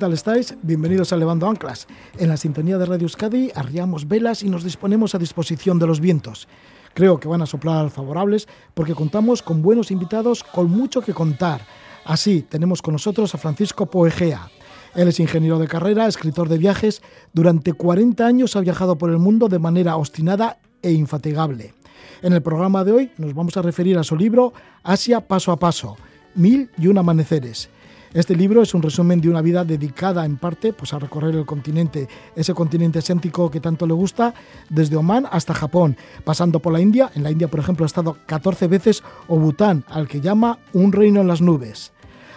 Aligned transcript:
tal 0.00 0.14
estáis? 0.14 0.54
Bienvenidos 0.62 1.12
a 1.12 1.16
Levando 1.18 1.46
Anclas. 1.46 1.86
En 2.18 2.30
la 2.30 2.38
sintonía 2.38 2.78
de 2.78 2.86
Radio 2.86 3.04
Euskadi 3.04 3.52
arriamos 3.54 4.08
velas 4.08 4.42
y 4.42 4.48
nos 4.48 4.64
disponemos 4.64 5.14
a 5.14 5.18
disposición 5.18 5.78
de 5.78 5.86
los 5.86 6.00
vientos. 6.00 6.48
Creo 6.94 7.20
que 7.20 7.28
van 7.28 7.42
a 7.42 7.46
soplar 7.46 7.90
favorables 7.90 8.48
porque 8.72 8.94
contamos 8.94 9.42
con 9.42 9.60
buenos 9.60 9.90
invitados 9.90 10.42
con 10.42 10.70
mucho 10.70 11.02
que 11.02 11.12
contar. 11.12 11.60
Así, 12.06 12.40
tenemos 12.40 12.80
con 12.80 12.92
nosotros 12.92 13.34
a 13.34 13.38
Francisco 13.38 13.90
Poegea. 13.90 14.50
Él 14.94 15.06
es 15.06 15.20
ingeniero 15.20 15.58
de 15.58 15.68
carrera, 15.68 16.06
escritor 16.06 16.48
de 16.48 16.56
viajes. 16.56 17.02
Durante 17.34 17.74
40 17.74 18.26
años 18.26 18.56
ha 18.56 18.60
viajado 18.60 18.96
por 18.96 19.10
el 19.10 19.18
mundo 19.18 19.48
de 19.48 19.58
manera 19.58 19.96
obstinada 19.96 20.60
e 20.80 20.92
infatigable. 20.92 21.74
En 22.22 22.32
el 22.32 22.40
programa 22.40 22.84
de 22.84 22.92
hoy 22.92 23.12
nos 23.18 23.34
vamos 23.34 23.58
a 23.58 23.62
referir 23.62 23.98
a 23.98 24.02
su 24.02 24.16
libro 24.16 24.54
Asia 24.82 25.20
paso 25.20 25.52
a 25.52 25.58
paso, 25.58 25.98
Mil 26.34 26.70
y 26.78 26.86
un 26.86 26.96
amaneceres. 26.96 27.68
Este 28.12 28.34
libro 28.34 28.60
es 28.60 28.74
un 28.74 28.82
resumen 28.82 29.20
de 29.20 29.28
una 29.28 29.40
vida 29.40 29.64
dedicada 29.64 30.24
en 30.24 30.36
parte 30.36 30.72
pues, 30.72 30.92
a 30.92 30.98
recorrer 30.98 31.36
el 31.36 31.46
continente, 31.46 32.08
ese 32.34 32.54
continente 32.54 32.98
asiático 32.98 33.48
que 33.52 33.60
tanto 33.60 33.86
le 33.86 33.92
gusta, 33.92 34.34
desde 34.68 34.96
Omán 34.96 35.28
hasta 35.30 35.54
Japón, 35.54 35.96
pasando 36.24 36.58
por 36.58 36.72
la 36.72 36.80
India. 36.80 37.12
En 37.14 37.22
la 37.22 37.30
India, 37.30 37.46
por 37.46 37.60
ejemplo, 37.60 37.84
ha 37.84 37.86
estado 37.86 38.16
14 38.26 38.66
veces, 38.66 39.04
o 39.28 39.38
Bután, 39.38 39.84
al 39.88 40.08
que 40.08 40.20
llama 40.20 40.58
un 40.72 40.90
reino 40.90 41.20
en 41.20 41.28
las 41.28 41.40
nubes. 41.40 41.92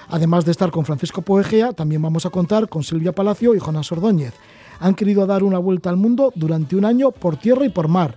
Además 0.10 0.46
de 0.46 0.52
estar 0.52 0.70
con 0.70 0.86
Francisco 0.86 1.24
Poegea, 1.24 1.74
también 1.74 2.04
vamos 2.04 2.28
a 2.28 2.30
contar 2.30 2.70
con 2.70 2.84
Silvia 2.84 3.12
Palacio 3.12 3.56
y 3.56 3.60
Jonás 3.60 3.92
Ordóñez. 3.92 4.36
Han 4.80 4.94
querido 4.94 5.26
dar 5.26 5.42
una 5.42 5.58
vuelta 5.58 5.90
al 5.90 5.98
mundo 5.98 6.32
durante 6.36 6.76
un 6.76 6.86
año 6.86 7.10
por 7.10 7.38
tierra 7.38 7.66
y 7.66 7.70
por 7.70 7.88
mar. 7.88 8.16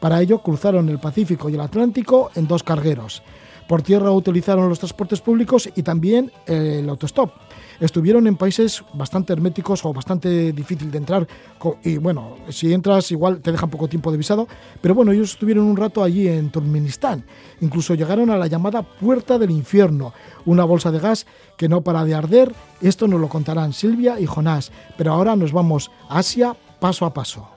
Para 0.00 0.22
ello 0.22 0.38
cruzaron 0.38 0.88
el 0.88 1.00
Pacífico 1.00 1.50
y 1.50 1.54
el 1.54 1.60
Atlántico 1.60 2.30
en 2.34 2.46
dos 2.46 2.62
cargueros. 2.62 3.22
Por 3.68 3.82
tierra 3.82 4.10
utilizaron 4.10 4.68
los 4.68 4.78
transportes 4.78 5.20
públicos 5.20 5.68
y 5.74 5.82
también 5.82 6.30
el 6.46 6.88
autostop. 6.88 7.30
Estuvieron 7.80 8.26
en 8.26 8.36
países 8.36 8.84
bastante 8.92 9.32
herméticos 9.32 9.84
o 9.84 9.92
bastante 9.92 10.52
difícil 10.52 10.90
de 10.90 10.98
entrar. 10.98 11.26
Y 11.82 11.96
bueno, 11.96 12.36
si 12.48 12.72
entras 12.72 13.10
igual 13.10 13.40
te 13.40 13.50
dejan 13.50 13.70
poco 13.70 13.88
tiempo 13.88 14.12
de 14.12 14.18
visado. 14.18 14.46
Pero 14.80 14.94
bueno, 14.94 15.12
ellos 15.12 15.32
estuvieron 15.32 15.64
un 15.64 15.76
rato 15.76 16.02
allí 16.02 16.28
en 16.28 16.50
Turkmenistán. 16.50 17.24
Incluso 17.60 17.94
llegaron 17.94 18.30
a 18.30 18.36
la 18.36 18.46
llamada 18.46 18.82
Puerta 18.82 19.38
del 19.38 19.50
Infierno, 19.50 20.12
una 20.44 20.64
bolsa 20.64 20.90
de 20.92 21.00
gas 21.00 21.26
que 21.56 21.68
no 21.68 21.80
para 21.80 22.04
de 22.04 22.14
arder. 22.14 22.54
Esto 22.80 23.08
nos 23.08 23.20
lo 23.20 23.28
contarán 23.28 23.72
Silvia 23.72 24.20
y 24.20 24.26
Jonás. 24.26 24.70
Pero 24.96 25.12
ahora 25.12 25.34
nos 25.36 25.52
vamos 25.52 25.90
a 26.08 26.18
Asia 26.18 26.56
paso 26.78 27.06
a 27.06 27.14
paso. 27.14 27.53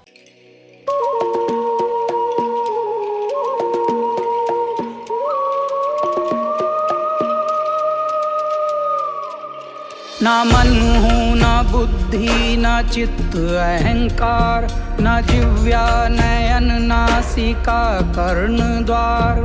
न 10.24 10.28
मन 10.28 10.70
न 11.38 11.72
बुद्धि, 11.72 12.56
न 12.60 12.90
चित्त, 12.94 13.36
अहंकार, 13.36 14.68
न 15.02 15.22
जिव्या 15.32 16.08
नयन 16.08 16.84
नासिका 16.84 18.02
कर्ण 18.02 18.86
द्वार। 18.86 19.42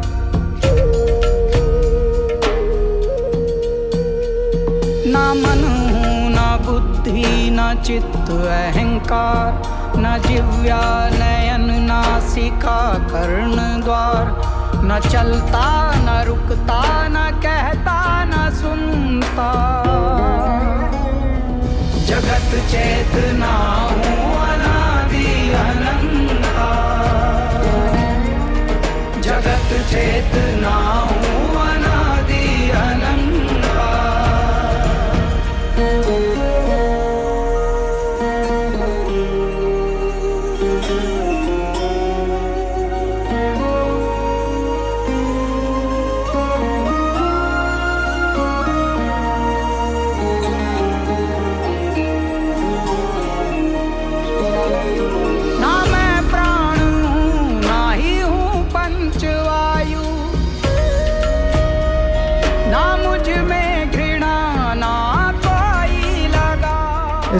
न 5.06 5.16
मन 5.36 5.62
न 6.36 6.58
बुद्धि, 6.66 7.50
न 7.52 7.82
चित्त, 7.86 8.30
अहंकार, 8.30 9.62
न 9.96 10.22
जिव्या 10.28 10.82
नयन 11.12 11.82
नासिका 11.82 12.98
कर्ण 12.98 13.80
द्वार। 13.80 14.51
न 14.84 14.98
चलता 15.10 15.66
न 16.06 16.22
रुकता 16.26 16.80
न 17.08 17.16
कहता 17.42 17.98
न 18.30 18.50
सुनता। 18.60 19.50
जगत 22.08 22.50
चेतना 22.72 23.52
जगत 29.26 29.70
चेतना 29.90 30.74
हूँ 31.10 31.71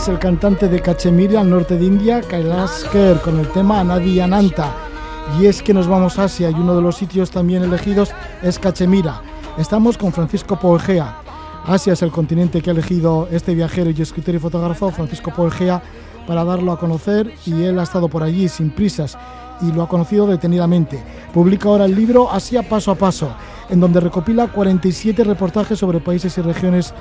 Es 0.03 0.09
el 0.09 0.19
cantante 0.19 0.67
de 0.67 0.81
Cachemira 0.81 1.43
al 1.43 1.51
norte 1.51 1.79
de 1.79 1.85
India, 1.85 2.23
Kailash 2.23 2.89
Kher, 2.91 3.21
con 3.21 3.39
el 3.39 3.47
tema 3.53 3.79
Anadi 3.79 4.19
Ananta. 4.19 4.75
Y 5.39 5.47
es 5.47 5.63
que 5.63 5.73
nos 5.73 5.87
vamos 5.87 6.19
a 6.19 6.25
Asia 6.25 6.51
y 6.51 6.55
uno 6.55 6.75
de 6.75 6.83
los 6.83 6.97
sitios 6.97 7.31
también 7.31 7.63
elegidos 7.63 8.11
es 8.43 8.59
Cachemira. 8.59 9.23
Estamos 9.59 9.97
con 9.97 10.13
Francisco 10.13 10.59
Poegea. 10.59 11.19
Asia 11.67 11.93
es 11.93 12.03
el 12.03 12.11
continente 12.11 12.61
que 12.61 12.71
ha 12.71 12.73
elegido 12.73 13.29
este 13.31 13.55
viajero 13.55 13.91
y 13.91 14.03
escritor 14.03 14.35
y 14.35 14.41
fotógrafo, 14.41 14.91
Francisco 14.91 15.31
Poegea, 15.31 15.81
para 16.27 16.43
darlo 16.43 16.73
a 16.73 16.81
conocer 16.81 17.33
y 17.47 17.63
él 17.63 17.79
ha 17.79 17.85
estado 17.85 18.09
por 18.09 18.25
allí 18.25 18.49
sin 18.49 18.71
prisas 18.71 19.17
y 19.61 19.71
lo 19.71 19.85
ha 19.85 19.89
conocido 19.89 20.27
detenidamente. 20.27 21.01
Publica 21.33 21.69
ahora 21.69 21.85
el 21.85 21.95
libro 21.95 22.29
Asia 22.29 22.69
paso 22.69 22.91
a 22.91 22.97
paso, 22.97 23.33
en 23.71 23.79
donde 23.79 24.01
recopila 24.01 24.49
47 24.49 25.23
reportajes 25.23 25.79
sobre 25.79 26.01
países 26.01 26.37
y 26.39 26.41
regiones 26.41 26.93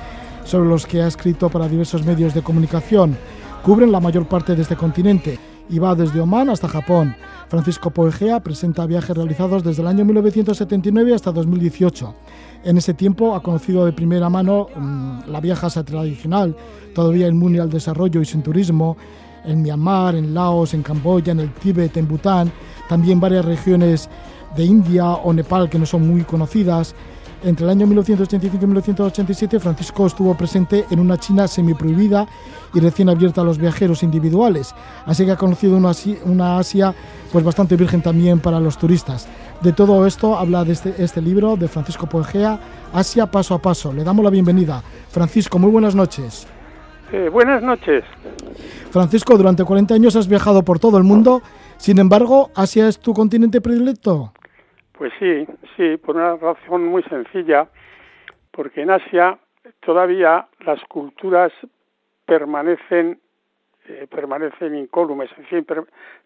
sobre 0.43 0.69
los 0.69 0.85
que 0.85 1.01
ha 1.01 1.07
escrito 1.07 1.49
para 1.49 1.67
diversos 1.67 2.05
medios 2.05 2.33
de 2.33 2.41
comunicación. 2.41 3.17
Cubren 3.63 3.91
la 3.91 3.99
mayor 3.99 4.27
parte 4.27 4.55
de 4.55 4.61
este 4.61 4.75
continente 4.75 5.39
y 5.69 5.79
va 5.79 5.95
desde 5.95 6.19
Omán 6.19 6.49
hasta 6.49 6.67
Japón. 6.67 7.15
Francisco 7.47 7.91
Poegea 7.91 8.39
presenta 8.39 8.85
viajes 8.85 9.15
realizados 9.15 9.63
desde 9.63 9.81
el 9.81 9.87
año 9.87 10.05
1979 10.05 11.13
hasta 11.13 11.31
2018. 11.31 12.15
En 12.63 12.77
ese 12.77 12.93
tiempo 12.93 13.35
ha 13.35 13.43
conocido 13.43 13.85
de 13.85 13.91
primera 13.91 14.29
mano 14.29 14.67
mmm, 14.75 15.19
la 15.27 15.41
vieja 15.41 15.67
Asia 15.67 15.83
tradicional, 15.83 16.55
todavía 16.93 17.27
inmune 17.27 17.59
al 17.59 17.69
desarrollo 17.69 18.21
y 18.21 18.25
sin 18.25 18.41
turismo, 18.41 18.97
en 19.43 19.61
Myanmar, 19.61 20.15
en 20.15 20.33
Laos, 20.33 20.73
en 20.73 20.83
Camboya, 20.83 21.31
en 21.31 21.39
el 21.39 21.53
Tíbet, 21.53 21.97
en 21.97 22.07
Bután, 22.07 22.51
también 22.87 23.19
varias 23.19 23.45
regiones 23.45 24.09
de 24.55 24.65
India 24.65 25.09
o 25.09 25.33
Nepal 25.33 25.69
que 25.69 25.79
no 25.79 25.85
son 25.85 26.07
muy 26.07 26.23
conocidas. 26.23 26.93
Entre 27.43 27.65
el 27.65 27.71
año 27.71 27.87
1985 27.87 28.63
y 28.63 28.67
1987, 28.67 29.59
Francisco 29.59 30.05
estuvo 30.05 30.35
presente 30.35 30.85
en 30.91 30.99
una 30.99 31.17
China 31.17 31.47
semiprohibida 31.47 32.27
y 32.73 32.79
recién 32.79 33.09
abierta 33.09 33.41
a 33.41 33.43
los 33.43 33.57
viajeros 33.57 34.03
individuales, 34.03 34.75
así 35.07 35.25
que 35.25 35.31
ha 35.31 35.37
conocido 35.37 35.75
una, 35.75 35.91
una 36.25 36.59
Asia 36.59 36.93
pues 37.31 37.43
bastante 37.43 37.75
virgen 37.75 38.03
también 38.03 38.39
para 38.39 38.59
los 38.59 38.77
turistas. 38.77 39.27
De 39.61 39.73
todo 39.73 40.05
esto 40.05 40.37
habla 40.37 40.63
de 40.63 40.73
este, 40.73 40.93
este 40.99 41.19
libro 41.19 41.55
de 41.55 41.67
Francisco 41.67 42.07
Poegea, 42.07 42.59
Asia 42.93 43.25
paso 43.25 43.55
a 43.55 43.59
paso. 43.59 43.91
Le 43.91 44.03
damos 44.03 44.23
la 44.23 44.29
bienvenida. 44.29 44.83
Francisco, 45.09 45.57
muy 45.57 45.71
buenas 45.71 45.95
noches. 45.95 46.47
Eh, 47.11 47.27
buenas 47.29 47.63
noches. 47.63 48.03
Francisco, 48.91 49.35
durante 49.35 49.63
40 49.63 49.95
años 49.95 50.15
has 50.15 50.27
viajado 50.27 50.63
por 50.63 50.77
todo 50.77 50.99
el 50.99 51.03
mundo, 51.03 51.41
sin 51.77 51.97
embargo, 51.97 52.51
¿Asia 52.53 52.87
es 52.87 52.99
tu 52.99 53.13
continente 53.13 53.61
predilecto? 53.61 54.31
Pues 55.01 55.13
sí, 55.17 55.47
sí, 55.75 55.97
por 55.97 56.15
una 56.15 56.35
razón 56.35 56.85
muy 56.85 57.01
sencilla, 57.01 57.67
porque 58.51 58.83
en 58.83 58.91
Asia 58.91 59.39
todavía 59.79 60.47
las 60.59 60.79
culturas 60.83 61.51
permanecen 62.27 63.19
eh, 63.87 64.05
permanecen 64.07 64.75
incólumes, 64.75 65.31
en 65.39 65.45
fin, 65.45 65.65
per, 65.65 65.85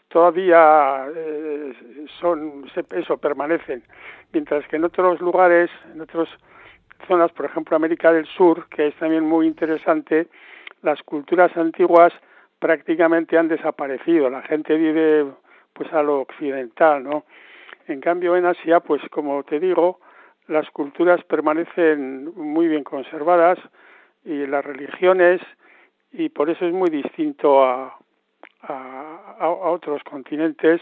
todavía 0.09 1.05
eh, 1.15 1.73
son 2.19 2.65
eso 2.91 3.17
permanecen, 3.17 3.81
mientras 4.33 4.67
que 4.67 4.75
en 4.75 4.83
otros 4.83 5.21
lugares, 5.21 5.71
en 5.93 6.01
otras 6.01 6.27
zonas, 7.07 7.31
por 7.31 7.45
ejemplo 7.45 7.77
América 7.77 8.11
del 8.11 8.25
Sur, 8.25 8.67
que 8.67 8.87
es 8.87 8.95
también 8.95 9.23
muy 9.23 9.47
interesante, 9.47 10.27
las 10.81 11.01
culturas 11.03 11.55
antiguas 11.55 12.11
prácticamente 12.59 13.37
han 13.37 13.47
desaparecido, 13.47 14.29
la 14.29 14.41
gente 14.41 14.75
vive 14.75 15.31
pues 15.71 15.93
a 15.93 16.03
lo 16.03 16.19
occidental, 16.19 17.05
¿no? 17.05 17.23
En 17.87 18.01
cambio 18.01 18.35
en 18.35 18.45
Asia, 18.45 18.79
pues 18.79 19.01
como 19.11 19.43
te 19.43 19.59
digo, 19.59 19.99
las 20.47 20.69
culturas 20.71 21.23
permanecen 21.23 22.33
muy 22.35 22.67
bien 22.67 22.83
conservadas 22.83 23.59
y 24.23 24.45
las 24.47 24.65
religiones 24.65 25.41
y 26.11 26.29
por 26.29 26.49
eso 26.49 26.65
es 26.65 26.73
muy 26.73 26.89
distinto 26.89 27.63
a, 27.63 27.97
a, 28.61 29.35
a, 29.39 29.49
otros 29.49 30.03
continentes. 30.03 30.81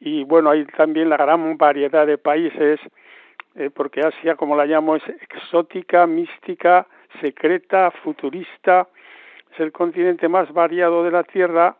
Y 0.00 0.24
bueno 0.24 0.50
hay 0.50 0.64
también 0.64 1.08
la 1.08 1.16
gran 1.16 1.56
variedad 1.56 2.06
de 2.06 2.18
países 2.18 2.80
eh, 3.54 3.70
porque 3.70 4.00
Asia, 4.00 4.36
como 4.36 4.56
la 4.56 4.66
llamo, 4.66 4.96
es 4.96 5.02
exótica, 5.08 6.06
mística, 6.06 6.86
secreta, 7.20 7.90
futurista, 7.90 8.88
es 9.52 9.60
el 9.60 9.72
continente 9.72 10.28
más 10.28 10.52
variado 10.52 11.02
de 11.02 11.10
la 11.10 11.24
Tierra 11.24 11.76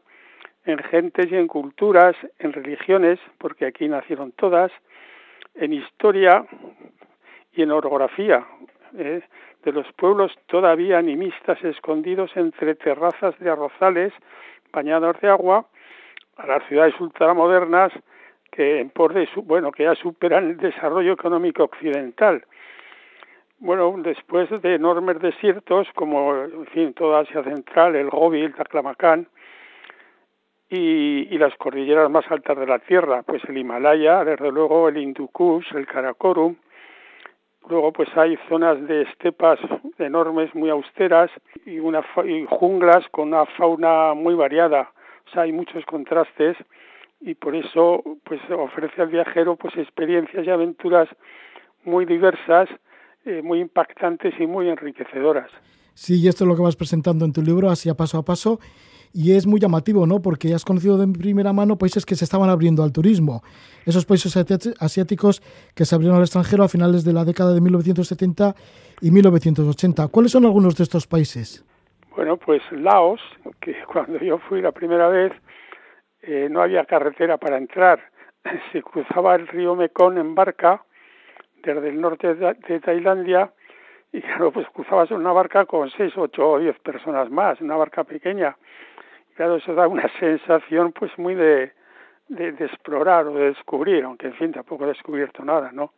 en 0.64 0.78
gentes 0.78 1.30
y 1.30 1.36
en 1.36 1.46
culturas, 1.46 2.16
en 2.38 2.52
religiones, 2.52 3.18
porque 3.38 3.66
aquí 3.66 3.88
nacieron 3.88 4.32
todas, 4.32 4.70
en 5.54 5.72
historia 5.72 6.44
y 7.52 7.62
en 7.62 7.70
orografía, 7.70 8.46
¿eh? 8.96 9.22
de 9.64 9.72
los 9.72 9.90
pueblos 9.92 10.32
todavía 10.46 10.98
animistas 10.98 11.62
escondidos 11.64 12.30
entre 12.36 12.74
terrazas 12.74 13.38
de 13.38 13.50
arrozales 13.50 14.12
bañados 14.72 15.20
de 15.20 15.28
agua, 15.28 15.66
a 16.36 16.46
las 16.46 16.66
ciudades 16.68 16.98
ultramodernas 17.00 17.92
que 18.50 18.80
en 18.80 18.90
por 18.90 19.12
de 19.12 19.28
bueno 19.36 19.70
que 19.70 19.84
ya 19.84 19.94
superan 19.94 20.50
el 20.50 20.56
desarrollo 20.56 21.12
económico 21.12 21.64
occidental. 21.64 22.44
Bueno, 23.58 23.94
después 23.98 24.48
de 24.62 24.74
enormes 24.74 25.20
desiertos 25.20 25.86
como 25.94 26.34
en 26.34 26.66
fin 26.68 26.94
toda 26.94 27.20
Asia 27.20 27.44
Central, 27.44 27.94
el 27.94 28.08
Gobi, 28.08 28.40
el 28.40 28.54
Taklamakan 28.54 29.26
y, 30.70 31.34
y 31.34 31.38
las 31.38 31.54
cordilleras 31.56 32.10
más 32.10 32.24
altas 32.30 32.58
de 32.58 32.66
la 32.66 32.78
Tierra, 32.78 33.22
pues 33.22 33.42
el 33.48 33.58
Himalaya, 33.58 34.24
desde 34.24 34.50
luego 34.50 34.88
el 34.88 34.96
Hindu 34.96 35.28
Kush, 35.28 35.74
el 35.74 35.86
Karakorum, 35.86 36.56
Luego 37.68 37.92
pues 37.92 38.08
hay 38.16 38.36
zonas 38.48 38.80
de 38.88 39.02
estepas 39.02 39.58
enormes, 39.98 40.54
muy 40.54 40.70
austeras 40.70 41.30
y, 41.66 41.78
una, 41.78 42.04
y 42.26 42.46
junglas 42.48 43.04
con 43.10 43.28
una 43.28 43.44
fauna 43.46 44.14
muy 44.14 44.34
variada. 44.34 44.92
O 45.28 45.30
sea, 45.32 45.42
hay 45.42 45.52
muchos 45.52 45.84
contrastes 45.84 46.56
y 47.20 47.34
por 47.34 47.54
eso 47.54 48.02
pues 48.24 48.40
ofrece 48.50 49.02
al 49.02 49.08
viajero 49.08 49.56
pues 49.56 49.76
experiencias 49.76 50.46
y 50.46 50.50
aventuras 50.50 51.08
muy 51.84 52.06
diversas, 52.06 52.68
eh, 53.24 53.42
muy 53.42 53.60
impactantes 53.60 54.34
y 54.40 54.46
muy 54.46 54.68
enriquecedoras. 54.68 55.50
Sí, 55.94 56.20
y 56.20 56.28
esto 56.28 56.44
es 56.44 56.48
lo 56.48 56.56
que 56.56 56.62
vas 56.62 56.76
presentando 56.76 57.24
en 57.24 57.32
tu 57.32 57.42
libro, 57.42 57.68
así 57.68 57.90
a 57.90 57.94
paso 57.94 58.18
a 58.18 58.24
paso 58.24 58.58
y 59.12 59.32
es 59.36 59.46
muy 59.46 59.60
llamativo, 59.60 60.06
¿no? 60.06 60.20
Porque 60.20 60.54
has 60.54 60.64
conocido 60.64 60.98
de 60.98 61.06
primera 61.12 61.52
mano 61.52 61.76
países 61.76 62.06
que 62.06 62.14
se 62.14 62.24
estaban 62.24 62.48
abriendo 62.50 62.82
al 62.82 62.92
turismo. 62.92 63.42
Esos 63.86 64.06
países 64.06 64.36
asiáticos 64.78 65.40
que 65.74 65.84
se 65.84 65.94
abrieron 65.94 66.16
al 66.16 66.22
extranjero 66.22 66.64
a 66.64 66.68
finales 66.68 67.04
de 67.04 67.12
la 67.12 67.24
década 67.24 67.54
de 67.54 67.60
1970 67.60 68.54
y 69.00 69.10
1980. 69.10 70.08
¿Cuáles 70.08 70.32
son 70.32 70.44
algunos 70.44 70.76
de 70.76 70.84
estos 70.84 71.06
países? 71.06 71.64
Bueno, 72.14 72.36
pues 72.36 72.62
Laos, 72.72 73.20
que 73.60 73.74
cuando 73.92 74.18
yo 74.18 74.38
fui 74.38 74.60
la 74.60 74.72
primera 74.72 75.08
vez 75.08 75.32
eh, 76.22 76.48
no 76.50 76.62
había 76.62 76.84
carretera 76.84 77.38
para 77.38 77.56
entrar. 77.56 78.00
Se 78.72 78.82
cruzaba 78.82 79.34
el 79.34 79.48
río 79.48 79.74
Mekong 79.74 80.18
en 80.18 80.34
barca 80.34 80.84
desde 81.62 81.88
el 81.88 82.00
norte 82.00 82.34
de 82.34 82.80
Tailandia 82.80 83.52
y 84.12 84.20
claro, 84.20 84.50
pues 84.52 84.66
cruzabas 84.70 85.10
una 85.10 85.32
barca 85.32 85.66
con 85.66 85.90
seis, 85.90 86.12
ocho 86.16 86.50
o 86.50 86.58
diez 86.58 86.78
personas 86.80 87.30
más, 87.30 87.60
una 87.60 87.76
barca 87.76 88.04
pequeña 88.04 88.56
claro, 89.40 89.56
eso 89.56 89.74
da 89.74 89.88
una 89.88 90.06
sensación 90.20 90.92
pues 90.92 91.16
muy 91.16 91.34
de, 91.34 91.72
de, 92.28 92.48
explorar 92.62 93.26
o 93.26 93.32
de 93.32 93.46
descubrir, 93.46 94.04
aunque 94.04 94.26
en 94.26 94.34
fin 94.34 94.52
tampoco 94.52 94.84
he 94.84 94.88
descubierto 94.88 95.42
nada, 95.42 95.72
¿no? 95.72 95.94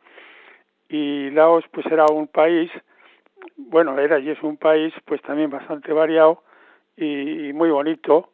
Y 0.89 1.29
Laos 1.31 1.65
pues 1.73 1.85
era 1.87 2.07
un 2.07 2.29
país, 2.29 2.71
bueno, 3.57 3.99
era 3.99 4.21
y 4.21 4.31
es 4.31 4.41
un 4.45 4.59
país 4.59 4.95
pues 5.07 5.21
también 5.23 5.51
bastante 5.51 5.93
variado 5.93 6.45
y, 6.97 7.53
muy 7.53 7.71
bonito, 7.71 8.31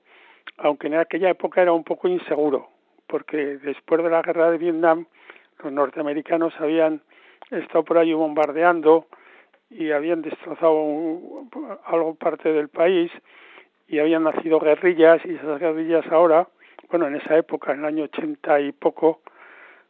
aunque 0.59 0.89
en 0.89 0.97
aquella 0.97 1.31
época 1.31 1.63
era 1.63 1.73
un 1.73 1.85
poco 1.85 2.07
inseguro, 2.07 2.69
porque 3.07 3.57
después 3.59 4.03
de 4.03 4.11
la 4.11 4.21
guerra 4.21 4.51
de 4.51 4.59
Vietnam 4.59 5.07
los 5.63 5.73
norteamericanos 5.73 6.53
habían 6.61 7.01
estado 7.51 7.83
por 7.83 7.97
ahí 7.97 8.13
bombardeando 8.13 9.07
y 9.71 9.91
habían 9.91 10.23
destrozado 10.23 10.75
algo 11.85 12.15
parte 12.15 12.53
del 12.53 12.69
país 12.69 13.11
y 13.87 13.99
habían 13.99 14.25
nacido 14.25 14.61
guerrillas 14.61 15.21
y 15.25 15.35
esas 15.35 15.61
guerrillas 15.61 16.07
ahora, 16.11 16.49
bueno, 16.91 17.07
en 17.07 17.17
esa 17.17 17.37
época, 17.37 17.73
en 17.73 17.81
el 17.81 17.85
año 17.85 18.05
ochenta 18.05 18.61
y 18.61 18.73
poco, 18.73 19.21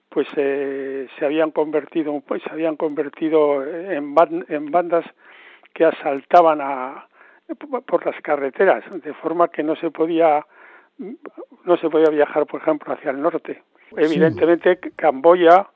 pues 0.09 0.27
eh, 0.37 1.07
se 1.19 1.25
habían 1.25 1.51
convertido, 1.51 2.21
pues 2.27 2.43
se 2.43 2.51
habían 2.51 2.77
convertido 2.77 3.65
en, 3.65 4.15
en 4.49 4.71
bandas 4.71 5.05
que 5.75 5.85
asaltaban 5.85 6.61
a 6.61 7.07
por 7.87 8.05
las 8.05 8.21
carreteras, 8.21 8.85
de 9.03 9.15
forma 9.15 9.49
que 9.49 9.63
no 9.63 9.75
se 9.77 9.91
podía 9.91 10.45
no 11.65 11.77
se 11.77 11.89
podía 11.89 12.11
viajar, 12.11 12.47
por 12.47 12.61
ejemplo, 12.61 12.93
hacia 12.93 13.11
el 13.11 13.23
norte. 13.23 13.63
Evidentemente, 13.97 14.79
Camboya, 14.97 15.67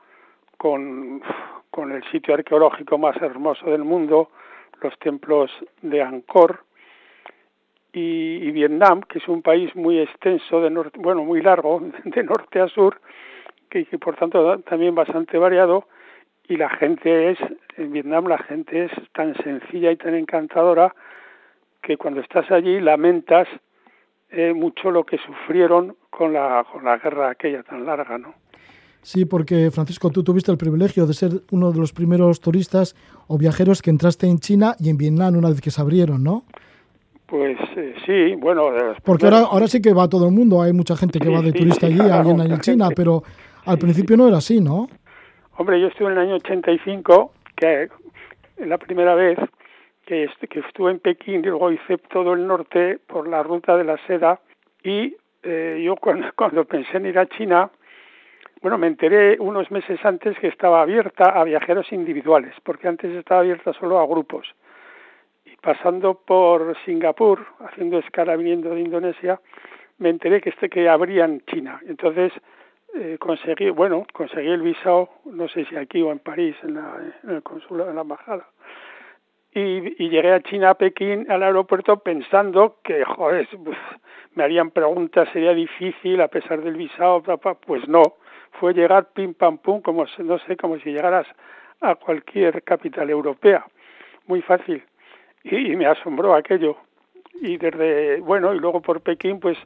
con, 0.58 1.22
con 1.72 1.90
el 1.90 2.04
sitio 2.10 2.34
arqueológico 2.34 2.98
más 2.98 3.16
hermoso 3.16 3.70
del 3.70 3.82
mundo, 3.82 4.30
los 4.82 4.96
templos 4.98 5.50
de 5.80 6.02
Angkor, 6.02 6.64
y, 7.94 8.50
Vietnam, 8.52 9.02
que 9.02 9.18
es 9.18 9.28
un 9.28 9.42
país 9.42 9.74
muy 9.74 9.98
extenso, 9.98 10.60
de 10.60 10.70
norte, 10.70 10.98
bueno, 11.00 11.24
muy 11.24 11.40
largo, 11.42 11.80
de 12.04 12.22
norte 12.22 12.60
a 12.60 12.68
sur, 12.68 13.00
que, 13.70 13.84
por 13.98 14.16
tanto 14.16 14.58
también 14.60 14.94
bastante 14.94 15.38
variado, 15.38 15.88
y 16.46 16.56
la 16.56 16.68
gente 16.68 17.30
es, 17.30 17.38
en 17.78 17.92
Vietnam 17.92 18.26
la 18.26 18.38
gente 18.38 18.84
es 18.84 18.92
tan 19.12 19.34
sencilla 19.42 19.90
y 19.90 19.96
tan 19.96 20.14
encantadora 20.14 20.94
que 21.80 21.96
cuando 21.96 22.20
estás 22.20 22.50
allí 22.50 22.80
lamentas 22.80 23.48
eh, 24.30 24.52
mucho 24.52 24.90
lo 24.90 25.04
que 25.04 25.16
sufrieron 25.18 25.96
con 26.10 26.34
la, 26.34 26.66
con 26.70 26.84
la 26.84 26.98
guerra 26.98 27.30
aquella 27.30 27.62
tan 27.62 27.86
larga, 27.86 28.18
¿no? 28.18 28.41
Sí, 29.02 29.24
porque 29.24 29.70
Francisco, 29.72 30.10
tú 30.10 30.22
tuviste 30.22 30.52
el 30.52 30.58
privilegio 30.58 31.06
de 31.06 31.14
ser 31.14 31.32
uno 31.50 31.72
de 31.72 31.78
los 31.78 31.92
primeros 31.92 32.40
turistas 32.40 32.94
o 33.26 33.36
viajeros 33.36 33.82
que 33.82 33.90
entraste 33.90 34.28
en 34.28 34.38
China 34.38 34.74
y 34.78 34.90
en 34.90 34.96
Vietnam 34.96 35.36
una 35.36 35.48
vez 35.48 35.60
que 35.60 35.72
se 35.72 35.80
abrieron, 35.80 36.22
¿no? 36.22 36.44
Pues 37.26 37.58
eh, 37.76 37.94
sí, 38.06 38.34
bueno. 38.36 38.70
Porque 39.02 39.24
ahora, 39.24 39.38
ahora 39.50 39.66
sí 39.66 39.82
que 39.82 39.92
va 39.92 40.08
todo 40.08 40.26
el 40.26 40.32
mundo, 40.32 40.62
hay 40.62 40.72
mucha 40.72 40.96
gente 40.96 41.18
que 41.18 41.28
va 41.28 41.42
de 41.42 41.52
turista 41.52 41.86
allí, 41.86 41.98
alguien 41.98 42.40
en 42.40 42.60
China, 42.60 42.90
pero 42.94 43.22
al 43.64 43.78
principio 43.78 44.16
no 44.16 44.28
era 44.28 44.36
así, 44.36 44.60
¿no? 44.60 44.88
Hombre, 45.56 45.80
yo 45.80 45.88
estuve 45.88 46.08
en 46.08 46.18
el 46.18 46.18
año 46.18 46.34
85, 46.36 47.32
que 47.56 47.88
la 48.58 48.78
primera 48.78 49.14
vez 49.14 49.38
que, 50.06 50.28
que 50.48 50.60
estuve 50.60 50.92
en 50.92 51.00
Pekín, 51.00 51.40
y 51.40 51.48
luego 51.48 51.72
hice 51.72 51.98
todo 51.98 52.34
el 52.34 52.46
norte 52.46 52.98
por 53.06 53.28
la 53.28 53.42
ruta 53.42 53.76
de 53.76 53.84
la 53.84 53.96
seda, 54.06 54.40
y 54.84 55.16
eh, 55.42 55.82
yo 55.84 55.96
cuando, 55.96 56.28
cuando 56.36 56.64
pensé 56.64 56.98
en 56.98 57.06
ir 57.06 57.18
a 57.18 57.26
China, 57.26 57.70
bueno, 58.62 58.78
me 58.78 58.86
enteré 58.86 59.36
unos 59.40 59.70
meses 59.70 59.98
antes 60.04 60.38
que 60.38 60.48
estaba 60.48 60.82
abierta 60.82 61.24
a 61.30 61.44
viajeros 61.44 61.92
individuales, 61.92 62.54
porque 62.62 62.88
antes 62.88 63.10
estaba 63.12 63.40
abierta 63.40 63.72
solo 63.72 63.98
a 63.98 64.06
grupos 64.06 64.54
pasando 65.62 66.14
por 66.14 66.76
Singapur, 66.84 67.46
haciendo 67.60 67.98
escala 67.98 68.36
viniendo 68.36 68.74
de 68.74 68.80
Indonesia, 68.80 69.40
me 69.98 70.10
enteré 70.10 70.40
que 70.40 70.50
este 70.50 70.68
que 70.68 70.88
abría 70.88 71.24
en 71.24 71.40
China. 71.46 71.80
Entonces 71.86 72.32
eh, 72.94 73.16
conseguí, 73.18 73.70
bueno, 73.70 74.04
conseguí 74.12 74.48
el 74.48 74.60
visado, 74.60 75.08
no 75.24 75.48
sé 75.48 75.64
si 75.66 75.76
aquí 75.76 76.02
o 76.02 76.10
en 76.10 76.18
París, 76.18 76.56
en, 76.64 76.74
la, 76.74 76.96
en 77.22 77.30
el 77.30 77.42
consulado, 77.42 77.88
en 77.88 77.96
la 77.96 78.02
embajada. 78.02 78.48
Y, 79.54 80.02
y, 80.02 80.08
llegué 80.08 80.32
a 80.32 80.40
China, 80.40 80.70
a 80.70 80.74
Pekín, 80.74 81.30
al 81.30 81.42
aeropuerto, 81.42 81.98
pensando 81.98 82.78
que, 82.82 83.04
joder, 83.04 83.46
me 84.34 84.42
harían 84.42 84.70
preguntas, 84.70 85.28
sería 85.32 85.52
difícil 85.52 86.20
a 86.22 86.28
pesar 86.28 86.60
del 86.62 86.74
visado, 86.74 87.22
pues 87.66 87.86
no. 87.86 88.02
Fue 88.52 88.74
llegar 88.74 89.12
pim 89.12 89.34
pam 89.34 89.58
pum, 89.58 89.80
como 89.80 90.06
no 90.18 90.38
sé, 90.40 90.56
como 90.56 90.78
si 90.78 90.90
llegaras 90.90 91.26
a 91.80 91.94
cualquier 91.94 92.62
capital 92.62 93.10
europea. 93.10 93.64
Muy 94.26 94.42
fácil 94.42 94.84
y, 95.44 95.76
me 95.76 95.86
asombró 95.86 96.34
aquello. 96.34 96.76
Y 97.34 97.56
desde, 97.56 98.20
bueno, 98.20 98.54
y 98.54 98.58
luego 98.58 98.80
por 98.80 99.00
Pekín, 99.00 99.40
pues 99.40 99.58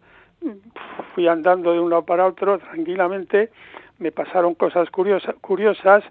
fui 1.15 1.29
andando 1.29 1.73
de 1.73 1.81
un 1.81 1.91
lado 1.91 2.05
para 2.05 2.27
otro 2.27 2.59
tranquilamente, 2.59 3.51
me 3.99 4.13
pasaron 4.13 4.55
cosas 4.55 4.91
curiosas, 4.91 5.35
curiosas 5.41 6.05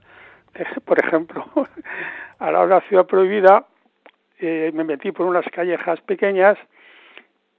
por 0.86 1.04
ejemplo, 1.04 1.46
a 2.40 2.52
la 2.52 2.62
hora 2.62 2.80
de 2.80 2.88
ciudad 2.88 3.06
prohibida, 3.06 3.66
eh, 4.40 4.72
me 4.74 4.84
metí 4.84 5.12
por 5.12 5.26
unas 5.26 5.46
callejas 5.52 6.00
pequeñas 6.02 6.58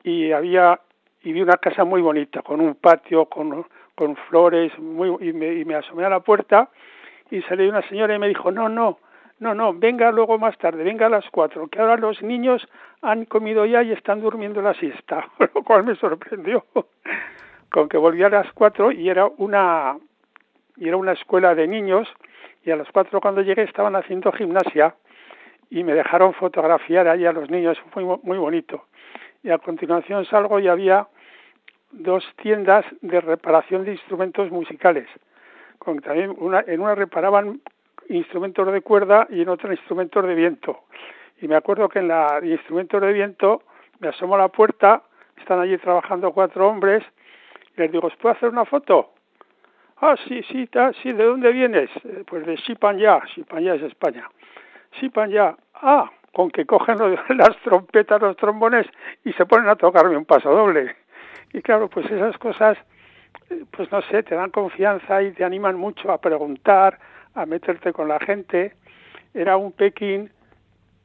y 0.03 0.33
había 0.33 0.81
y 1.23 1.33
vi 1.33 1.43
una 1.43 1.57
casa 1.57 1.85
muy 1.85 2.01
bonita 2.01 2.43
con 2.43 2.61
un 2.61 2.75
patio 2.77 3.27
con, 3.27 3.67
con 3.97 4.15
flores 4.29 4.79
muy 4.79 5.09
y 5.21 5.33
me, 5.33 5.55
y 5.55 5.65
me 5.65 5.75
asomé 5.75 6.05
a 6.05 6.11
la 6.11 6.21
puerta 6.21 6.71
y 7.31 7.43
salió 7.43 7.69
una 7.69 7.83
señora 7.89 8.15
y 8.15 8.19
me 8.19 8.29
dijo 8.29 8.53
no 8.53 8.69
no 8.69 8.99
no, 9.39 9.55
no, 9.55 9.75
venga 9.75 10.11
luego 10.13 10.39
más 10.39 10.57
tarde, 10.57 10.83
venga 10.83 11.07
a 11.07 11.11
las 11.11 11.29
cuatro, 11.31 11.69
que 11.69 11.79
ahora 11.79 11.97
los 11.99 12.23
niños 12.23 12.67
han 13.03 13.27
comido 13.27 13.67
ya 13.67 13.83
y 13.83 13.93
están 13.93 14.23
durmiendo 14.23 14.63
la 14.63 14.73
siesta, 14.75 15.29
lo 15.55 15.63
cual 15.63 15.85
me 15.85 15.95
sorprendió. 15.97 16.65
Con 17.71 17.89
que 17.89 17.99
volví 17.99 18.23
a 18.23 18.31
las 18.31 18.51
cuatro 18.53 18.93
y 18.93 19.11
era 19.11 19.27
una 19.37 19.97
y 20.77 20.89
era 20.89 20.97
una 20.97 21.13
escuela 21.13 21.55
de 21.55 21.67
niños 21.67 22.09
y 22.65 22.71
a 22.71 22.77
las 22.77 22.91
cuatro 22.91 23.21
cuando 23.21 23.43
llegué 23.43 23.63
estaban 23.63 23.97
haciendo 23.97 24.33
gimnasia 24.33 24.95
y 25.69 25.83
me 25.83 25.95
dejaron 25.95 26.33
fotografiar 26.35 27.09
ahí 27.09 27.27
a 27.27 27.33
los 27.33 27.51
niños, 27.51 27.79
fue 27.91 28.05
muy, 28.05 28.19
muy 28.23 28.39
bonito. 28.39 28.85
Y 29.43 29.51
a 29.51 29.59
continuación 29.59 30.25
salgo 30.27 30.61
y 30.61 30.69
había 30.69 31.09
dos 31.91 32.25
tiendas 32.43 32.85
de 33.01 33.21
reparación 33.21 33.85
de 33.85 33.93
instrumentos 33.93 34.51
musicales. 34.51 35.09
Con 35.79 36.01
también 36.01 36.35
una, 36.39 36.65
en 36.67 36.81
una 36.81 36.95
reparaban 36.95 37.61
instrumentos 38.09 38.73
de 38.73 38.81
cuerda 38.81 39.27
y 39.31 39.43
en 39.43 39.49
otra 39.49 39.73
instrumentos 39.73 40.25
de 40.25 40.35
viento. 40.35 40.85
Y 41.41 41.49
me 41.49 41.57
acuerdo 41.57 41.89
que 41.89 41.99
en 41.99 42.09
la 42.09 42.41
de 42.41 42.49
instrumentos 42.49 43.01
de 43.01 43.13
viento 43.13 43.63
me 44.01 44.09
asomo 44.09 44.35
a 44.35 44.39
la 44.39 44.49
puerta, 44.49 45.03
están 45.37 45.61
allí 45.61 45.77
trabajando 45.79 46.33
cuatro 46.33 46.69
hombres, 46.69 47.03
y 47.77 47.81
les 47.81 47.93
digo, 47.93 48.07
¿os 48.07 48.17
puedo 48.17 48.35
hacer 48.35 48.49
una 48.49 48.65
foto? 48.65 49.13
Ah, 49.99 50.15
sí, 50.29 50.43
sí, 50.43 50.69
sí, 51.03 51.13
¿de 51.13 51.25
dónde 51.25 51.53
vienes? 51.53 51.91
Eh, 52.05 52.25
pues 52.27 52.45
de 52.45 52.57
Xipanya, 52.59 53.21
Xipanya 53.35 53.75
es 53.75 53.83
España. 53.83 54.29
Xipanya, 55.01 55.57
ah, 55.75 56.11
con 56.33 56.51
que 56.51 56.67
cogen 56.67 56.99
las 57.31 57.57
trompetas, 57.63 58.21
los 58.21 58.37
trombones 58.37 58.87
y 59.25 59.33
se 59.33 59.47
ponen 59.47 59.69
a 59.69 59.77
tocarme 59.77 60.17
un 60.17 60.27
paso 60.27 60.51
doble. 60.51 60.97
Y 61.53 61.63
claro, 61.63 61.89
pues 61.89 62.07
esas 62.11 62.37
cosas, 62.39 62.77
eh, 63.51 63.65
pues 63.71 63.91
no 63.93 64.03
sé, 64.03 64.23
te 64.23 64.35
dan 64.35 64.51
confianza 64.51 65.23
y 65.23 65.33
te 65.33 65.45
animan 65.45 65.77
mucho 65.77 66.11
a 66.11 66.21
preguntar, 66.21 66.99
a 67.35 67.47
meterte 67.47 67.93
con 67.93 68.09
la 68.09 68.19
gente. 68.19 68.75
Era 69.35 69.57
un 69.57 69.73
Pekín 69.73 70.31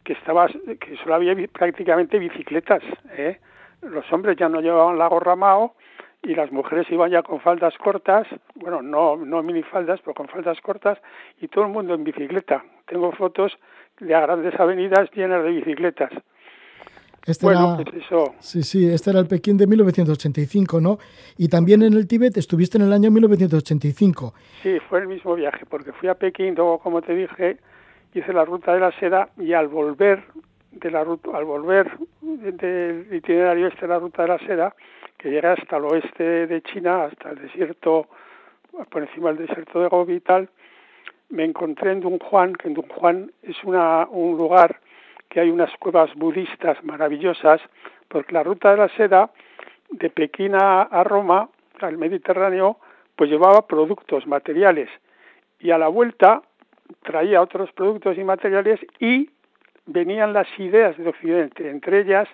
que 0.03 0.13
estaba, 0.13 0.47
que 0.47 0.97
solo 0.97 1.15
había 1.15 1.35
prácticamente 1.47 2.17
bicicletas, 2.19 2.81
¿eh? 3.11 3.39
Los 3.81 4.11
hombres 4.13 4.37
ya 4.37 4.47
no 4.47 4.61
llevaban 4.61 4.97
la 4.97 5.07
gorra 5.07 5.35
y 6.23 6.35
las 6.35 6.51
mujeres 6.51 6.89
iban 6.91 7.09
ya 7.09 7.23
con 7.23 7.39
faldas 7.39 7.75
cortas, 7.77 8.27
bueno, 8.55 8.81
no, 8.81 9.17
no 9.17 9.41
minifaldas, 9.41 9.99
pero 10.01 10.13
con 10.13 10.27
faldas 10.27 10.61
cortas, 10.61 10.99
y 11.39 11.47
todo 11.47 11.65
el 11.65 11.71
mundo 11.71 11.95
en 11.95 12.03
bicicleta. 12.03 12.63
Tengo 12.85 13.11
fotos 13.11 13.57
de 13.99 14.07
grandes 14.07 14.59
avenidas 14.59 15.11
llenas 15.13 15.43
de 15.43 15.49
bicicletas. 15.49 16.11
Este 17.25 17.45
bueno, 17.45 17.75
era, 17.79 17.91
pues. 17.91 18.31
Sí, 18.39 18.63
sí, 18.63 18.89
este 18.89 19.11
era 19.11 19.19
el 19.19 19.27
Pekín 19.27 19.57
de 19.57 19.67
1985, 19.67 20.81
¿no? 20.81 20.97
Y 21.37 21.49
también 21.49 21.83
en 21.83 21.93
el 21.93 22.07
Tíbet 22.07 22.35
estuviste 22.37 22.77
en 22.77 22.85
el 22.85 22.93
año 22.93 23.11
1985. 23.11 24.33
Sí, 24.63 24.79
fue 24.89 24.99
el 24.99 25.07
mismo 25.07 25.35
viaje, 25.35 25.65
porque 25.69 25.91
fui 25.91 26.09
a 26.09 26.15
Pekín, 26.15 26.55
luego, 26.55 26.79
como 26.79 27.01
te 27.01 27.13
dije, 27.13 27.57
hice 28.13 28.33
la 28.33 28.43
ruta 28.43 28.73
de 28.73 28.79
la 28.79 28.91
seda 28.99 29.29
y 29.37 29.53
al 29.53 29.67
volver 29.67 30.23
de 30.71 30.89
la 30.89 31.03
ruta, 31.03 31.29
al 31.35 31.45
volver 31.45 31.91
del 32.21 33.07
itinerario 33.11 33.67
este 33.67 33.81
de 33.81 33.87
la 33.87 33.99
ruta 33.99 34.23
de 34.23 34.27
la 34.27 34.39
seda, 34.39 34.75
que 35.17 35.29
llega 35.29 35.53
hasta 35.53 35.77
el 35.77 35.85
oeste 35.85 36.47
de 36.47 36.61
China, 36.63 37.03
hasta 37.03 37.29
el 37.29 37.39
desierto, 37.39 38.07
por 38.89 39.03
encima 39.03 39.31
del 39.31 39.45
desierto 39.45 39.79
de 39.79 39.89
Gobi 39.89 40.15
y 40.15 40.19
tal, 40.21 40.49
me 41.29 41.45
encontré 41.45 41.91
en 41.91 42.01
Dunhuan, 42.01 42.55
que 42.55 42.67
en 42.67 42.73
Dunhuan 42.73 43.31
es 43.43 43.63
una, 43.63 44.07
un 44.09 44.37
lugar 44.37 44.79
que 45.31 45.39
hay 45.39 45.49
unas 45.49 45.71
cuevas 45.77 46.13
budistas 46.15 46.83
maravillosas, 46.83 47.61
porque 48.09 48.33
la 48.33 48.43
ruta 48.43 48.71
de 48.71 48.77
la 48.77 48.89
seda 48.89 49.31
de 49.89 50.09
Pekín 50.09 50.55
a, 50.55 51.03
Roma, 51.05 51.49
al 51.79 51.97
Mediterráneo, 51.97 52.77
pues 53.15 53.29
llevaba 53.29 53.65
productos, 53.65 54.27
materiales, 54.27 54.89
y 55.57 55.71
a 55.71 55.77
la 55.77 55.87
vuelta 55.87 56.41
traía 57.03 57.41
otros 57.41 57.71
productos 57.71 58.17
y 58.17 58.25
materiales 58.25 58.81
y 58.99 59.29
venían 59.85 60.33
las 60.33 60.47
ideas 60.59 60.97
de 60.97 61.07
Occidente, 61.07 61.69
entre 61.69 62.01
ellas 62.01 62.27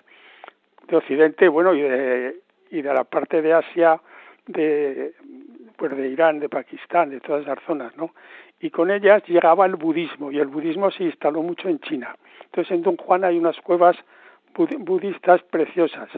de 0.88 0.96
Occidente, 0.96 1.48
bueno, 1.48 1.74
y 1.74 1.82
de, 1.82 2.40
y 2.72 2.82
de 2.82 2.94
la 2.94 3.04
parte 3.04 3.42
de 3.42 3.52
Asia, 3.52 4.00
de, 4.46 5.12
pues 5.76 5.96
de 5.96 6.08
Irán, 6.08 6.40
de 6.40 6.48
Pakistán, 6.48 7.10
de 7.10 7.20
todas 7.20 7.42
esas 7.42 7.60
zonas, 7.64 7.96
¿no? 7.96 8.12
Y 8.60 8.70
con 8.70 8.90
ellas 8.90 9.22
llegaba 9.26 9.66
el 9.66 9.76
budismo, 9.76 10.32
y 10.32 10.38
el 10.38 10.48
budismo 10.48 10.90
se 10.90 11.04
instaló 11.04 11.42
mucho 11.42 11.68
en 11.68 11.78
China. 11.80 12.16
Entonces 12.46 12.72
en 12.72 12.82
Don 12.82 12.96
Juan 12.96 13.24
hay 13.24 13.38
unas 13.38 13.56
cuevas 13.60 13.96
budistas 14.56 15.42
preciosas. 15.44 16.08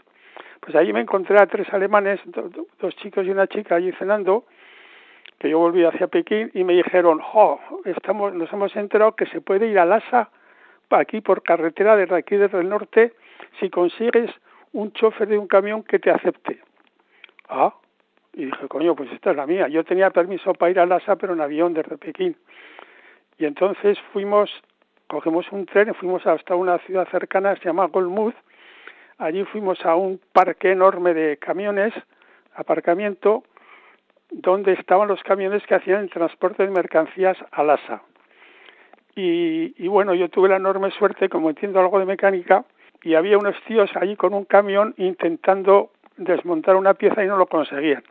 Pues 0.61 0.75
allí 0.77 0.93
me 0.93 1.01
encontré 1.01 1.41
a 1.41 1.47
tres 1.47 1.73
alemanes, 1.73 2.21
dos 2.79 2.97
chicos 2.97 3.27
y 3.27 3.31
una 3.31 3.47
chica 3.47 3.77
allí 3.77 3.93
cenando, 3.93 4.45
que 5.39 5.51
yo 5.51 5.59
volví 5.59 5.85
hacia 5.85 6.07
Pekín 6.07 6.51
y 6.55 6.65
me 6.65 6.75
dijeron, 6.75 7.19
jo, 7.21 7.61
estamos, 7.85 8.35
nos 8.35 8.53
hemos 8.53 8.75
enterado 8.77 9.17
que 9.17 9.27
se 9.27 9.41
puede 9.41 9.69
ir 9.69 9.79
a 9.79 9.87
Lhasa, 9.87 10.31
aquí 10.91 11.21
por 11.21 11.43
carretera 11.43 11.97
desde 11.97 12.17
aquí 12.17 12.37
desde 12.37 12.61
el 12.61 12.69
norte, 12.69 13.15
si 13.59 13.71
consigues 13.71 14.31
un 14.73 14.93
chofer 14.93 15.29
de 15.29 15.39
un 15.39 15.47
camión 15.47 15.83
que 15.83 15.99
te 15.99 16.11
acepte. 16.11 16.61
Ah, 17.49 17.75
y 18.33 18.45
dije, 18.45 18.69
coño, 18.69 18.95
pues 18.95 19.11
esta 19.13 19.31
es 19.31 19.37
la 19.37 19.47
mía. 19.47 19.69
Yo 19.69 19.85
tenía 19.85 20.11
permiso 20.11 20.53
para 20.55 20.71
ir 20.71 20.81
a 20.81 20.87
Lhasa, 20.87 21.17
pero 21.17 21.33
en 21.33 21.41
avión 21.41 21.75
desde 21.75 21.99
Pekín. 21.99 22.37
Y 23.39 23.45
entonces 23.45 23.99
fuimos, 24.13 24.51
cogemos 25.09 25.51
un 25.51 25.67
tren 25.67 25.95
fuimos 25.95 26.27
hasta 26.27 26.55
una 26.55 26.79
ciudad 26.79 27.09
cercana, 27.09 27.57
se 27.57 27.65
llama 27.65 27.87
Golmuz. 27.87 28.35
Allí 29.19 29.45
fuimos 29.45 29.85
a 29.85 29.97
un 29.97 30.21
parque 30.33 30.73
enorme 30.73 31.13
de 31.13 31.37
camiones, 31.39 31.93
aparcamiento, 32.55 33.43
donde 34.31 34.73
estaban 34.75 35.09
los 35.09 35.23
camiones 35.23 35.67
que 35.67 35.75
hacían 35.75 36.03
el 36.03 36.11
transporte 36.11 36.63
de 36.65 36.71
mercancías 36.71 37.37
a 37.51 37.63
Lhasa. 37.65 38.03
Y, 39.17 39.75
y 39.77 39.89
bueno, 39.89 40.15
yo 40.15 40.29
tuve 40.29 40.49
la 40.49 40.57
enorme 40.57 40.91
suerte, 40.93 41.29
como 41.29 41.51
entiendo 41.51 41.81
algo 41.81 41.99
de 41.99 42.07
mecánica, 42.07 42.65
y 43.03 43.15
había 43.15 43.39
unos 43.39 43.57
tíos 43.67 43.91
allí 43.97 44.17
con 44.17 44.35
un 44.35 44.45
camión 44.45 44.95
intentando 44.99 45.91
desmontar 46.17 46.77
una 46.77 46.95
pieza 46.95 47.25
y 47.25 47.27
no 47.27 47.37
lo 47.37 47.47
conseguían, 47.47 48.03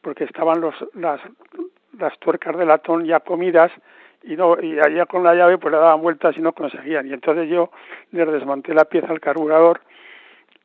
porque 0.00 0.24
estaban 0.24 0.60
los, 0.60 0.74
las, 0.94 1.20
las 1.98 2.18
tuercas 2.18 2.56
de 2.56 2.66
latón 2.66 3.04
ya 3.04 3.20
comidas 3.20 3.72
y 4.22 4.36
no 4.36 4.60
y 4.60 4.78
allá 4.78 5.06
con 5.06 5.22
la 5.22 5.34
llave 5.34 5.58
pues 5.58 5.72
le 5.72 5.78
daban 5.78 6.00
vueltas 6.00 6.36
y 6.36 6.40
no 6.40 6.52
conseguían 6.52 7.06
y 7.06 7.12
entonces 7.12 7.48
yo 7.48 7.70
les 8.10 8.30
desmonté 8.30 8.74
la 8.74 8.84
pieza 8.84 9.08
al 9.08 9.20
carburador 9.20 9.80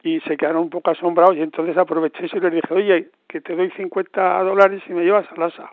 y 0.03 0.19
se 0.21 0.35
quedaron 0.35 0.63
un 0.63 0.69
poco 0.69 0.89
asombrados 0.89 1.35
y 1.35 1.41
entonces 1.41 1.77
aproveché 1.77 2.25
y 2.25 2.39
les 2.39 2.51
dije 2.51 2.73
oye 2.73 3.09
que 3.27 3.41
te 3.41 3.55
doy 3.55 3.69
50 3.71 4.43
dólares 4.43 4.81
y 4.87 4.93
me 4.93 5.03
llevas 5.03 5.31
a 5.31 5.35
Lhasa 5.35 5.69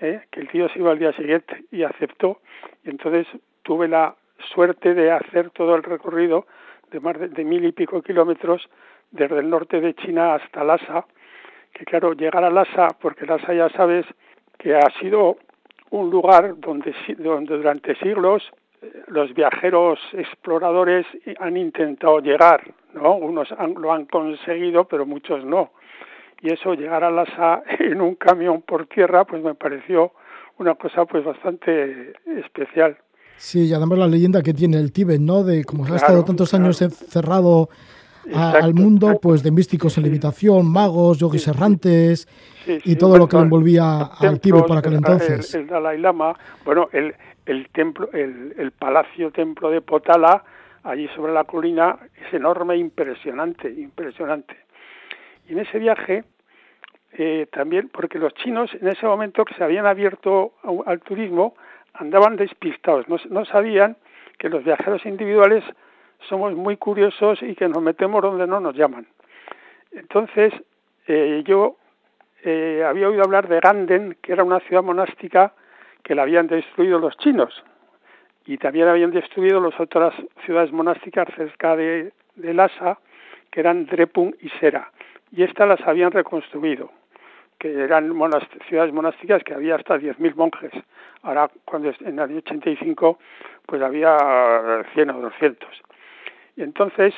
¿eh? 0.00 0.22
que 0.30 0.40
el 0.40 0.48
tío 0.48 0.68
se 0.68 0.78
iba 0.78 0.90
al 0.90 0.98
día 0.98 1.12
siguiente 1.12 1.64
y 1.70 1.84
aceptó 1.84 2.40
y 2.84 2.90
entonces 2.90 3.26
tuve 3.62 3.88
la 3.88 4.16
suerte 4.54 4.94
de 4.94 5.12
hacer 5.12 5.50
todo 5.50 5.76
el 5.76 5.82
recorrido 5.82 6.46
de 6.90 7.00
más 7.00 7.18
de, 7.18 7.44
mil 7.44 7.64
y 7.64 7.72
pico 7.72 8.02
kilómetros 8.02 8.68
desde 9.10 9.38
el 9.38 9.48
norte 9.48 9.80
de 9.80 9.94
China 9.94 10.34
hasta 10.34 10.64
Lhasa, 10.64 11.06
que 11.72 11.84
claro, 11.84 12.12
llegar 12.12 12.44
a 12.44 12.50
Lhasa, 12.50 12.88
porque 13.00 13.26
Lhasa 13.26 13.54
ya 13.54 13.68
sabes 13.70 14.06
que 14.58 14.74
ha 14.74 14.90
sido 15.00 15.36
un 15.90 16.10
lugar 16.10 16.54
donde, 16.58 16.94
donde 17.18 17.56
durante 17.56 17.94
siglos 17.96 18.42
eh, 18.80 19.02
los 19.08 19.32
viajeros 19.34 19.98
exploradores 20.12 21.06
han 21.38 21.56
intentado 21.56 22.20
llegar, 22.20 22.62
¿no? 22.94 23.16
Unos 23.16 23.48
lo 23.76 23.92
han 23.92 24.06
conseguido, 24.06 24.84
pero 24.84 25.06
muchos 25.06 25.44
no. 25.44 25.72
Y 26.40 26.52
eso, 26.52 26.74
llegar 26.74 27.04
a 27.04 27.10
Lhasa 27.10 27.62
en 27.78 28.00
un 28.00 28.14
camión 28.16 28.62
por 28.62 28.86
tierra, 28.86 29.24
pues 29.24 29.42
me 29.42 29.54
pareció 29.54 30.12
una 30.58 30.74
cosa 30.74 31.04
pues 31.04 31.24
bastante 31.24 32.12
especial. 32.26 32.96
Sí, 33.36 33.66
y 33.66 33.74
además 33.74 33.98
la 33.98 34.06
leyenda 34.06 34.42
que 34.42 34.54
tiene 34.54 34.78
el 34.78 34.92
Tíbet, 34.92 35.20
¿no? 35.20 35.42
De 35.42 35.64
como 35.64 35.86
se 35.86 35.94
ha 35.94 35.96
estado 35.96 36.24
tantos 36.24 36.54
años 36.54 36.80
encerrado 36.80 37.68
al 38.34 38.74
mundo, 38.74 39.18
pues 39.20 39.42
de 39.42 39.50
místicos 39.50 39.96
en 39.98 40.04
levitación, 40.04 40.70
magos, 40.70 41.18
yogis 41.18 41.48
errantes 41.48 42.28
y 42.66 42.96
todo 42.96 43.18
lo 43.18 43.28
que 43.28 43.36
le 43.36 43.42
envolvía 43.42 44.10
al 44.18 44.40
Tíbet 44.40 44.66
para 44.66 44.80
aquel 44.80 44.94
entonces. 44.94 45.54
El, 45.54 45.66
Dalai 45.66 45.98
Lama, 45.98 46.36
bueno, 46.64 46.88
el, 46.92 47.14
el 47.46 47.68
templo, 47.70 48.08
el, 48.12 48.54
el 48.56 48.70
palacio 48.72 49.30
templo 49.30 49.70
de 49.70 49.80
Potala, 49.80 50.44
allí 50.84 51.08
sobre 51.14 51.32
la 51.32 51.44
colina, 51.44 51.98
es 52.26 52.32
enorme, 52.34 52.76
impresionante, 52.76 53.70
impresionante. 53.70 54.56
Y 55.48 55.52
en 55.52 55.60
ese 55.60 55.78
viaje, 55.78 56.24
eh, 57.12 57.46
también, 57.52 57.90
porque 57.92 58.18
los 58.18 58.32
chinos 58.34 58.70
en 58.80 58.88
ese 58.88 59.06
momento 59.06 59.44
que 59.44 59.54
se 59.54 59.64
habían 59.64 59.86
abierto 59.86 60.54
al 60.86 61.00
turismo, 61.00 61.54
andaban 61.94 62.36
despistados, 62.36 63.06
no, 63.08 63.44
sabían 63.44 63.96
que 64.38 64.48
los 64.48 64.64
viajeros 64.64 65.04
individuales 65.04 65.62
somos 66.28 66.54
muy 66.54 66.76
curiosos 66.76 67.42
y 67.42 67.54
que 67.54 67.68
nos 67.68 67.82
metemos 67.82 68.22
donde 68.22 68.46
no 68.46 68.60
nos 68.60 68.74
llaman. 68.74 69.06
Entonces, 69.92 70.52
eh, 71.06 71.42
yo 71.46 71.76
eh, 72.44 72.84
había 72.86 73.08
oído 73.08 73.22
hablar 73.22 73.48
de 73.48 73.60
Ganden, 73.60 74.16
que 74.22 74.32
era 74.32 74.44
una 74.44 74.60
ciudad 74.60 74.82
monástica 74.82 75.52
que 76.02 76.14
la 76.14 76.22
habían 76.22 76.46
destruido 76.46 76.98
los 76.98 77.16
chinos, 77.18 77.62
y 78.46 78.58
también 78.58 78.88
habían 78.88 79.12
destruido 79.12 79.60
las 79.60 79.78
otras 79.78 80.14
ciudades 80.44 80.72
monásticas 80.72 81.28
cerca 81.36 81.76
de, 81.76 82.12
de 82.34 82.54
Lhasa, 82.54 82.98
que 83.50 83.60
eran 83.60 83.86
Drepung 83.86 84.34
y 84.40 84.48
Sera, 84.60 84.90
y 85.30 85.42
estas 85.42 85.68
las 85.68 85.80
habían 85.82 86.10
reconstruido 86.10 86.90
que 87.62 87.84
eran 87.84 88.12
ciudades 88.68 88.92
monásticas 88.92 89.44
que 89.44 89.54
había 89.54 89.76
hasta 89.76 89.96
10.000 89.96 90.34
monjes. 90.34 90.72
Ahora, 91.22 91.48
cuando 91.64 91.90
en 92.00 92.14
el 92.14 92.18
año 92.18 92.38
85, 92.38 93.20
pues 93.66 93.80
había 93.80 94.84
100 94.92 95.10
o 95.10 95.20
200. 95.20 95.68
Y 96.56 96.62
entonces 96.62 97.14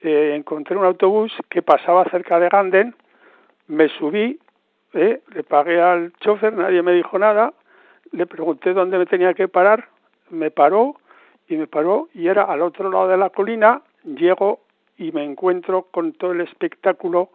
eh, 0.00 0.34
encontré 0.34 0.76
un 0.76 0.84
autobús 0.84 1.32
que 1.48 1.62
pasaba 1.62 2.04
cerca 2.06 2.38
de 2.38 2.48
Ganden, 2.48 2.94
me 3.68 3.88
subí, 3.88 4.38
eh, 4.92 5.20
le 5.34 5.42
pagué 5.42 5.80
al 5.80 6.12
chofer, 6.20 6.52
nadie 6.52 6.82
me 6.82 6.92
dijo 6.92 7.18
nada, 7.18 7.52
le 8.12 8.26
pregunté 8.26 8.72
dónde 8.72 8.98
me 8.98 9.06
tenía 9.06 9.34
que 9.34 9.48
parar, 9.48 9.88
me 10.30 10.50
paró 10.50 10.96
y 11.48 11.56
me 11.56 11.66
paró 11.66 12.08
y 12.14 12.28
era 12.28 12.44
al 12.44 12.62
otro 12.62 12.90
lado 12.90 13.08
de 13.08 13.16
la 13.16 13.30
colina, 13.30 13.82
llego 14.04 14.60
y 14.96 15.12
me 15.12 15.24
encuentro 15.24 15.82
con 15.90 16.12
todo 16.12 16.32
el 16.32 16.40
espectáculo 16.40 17.30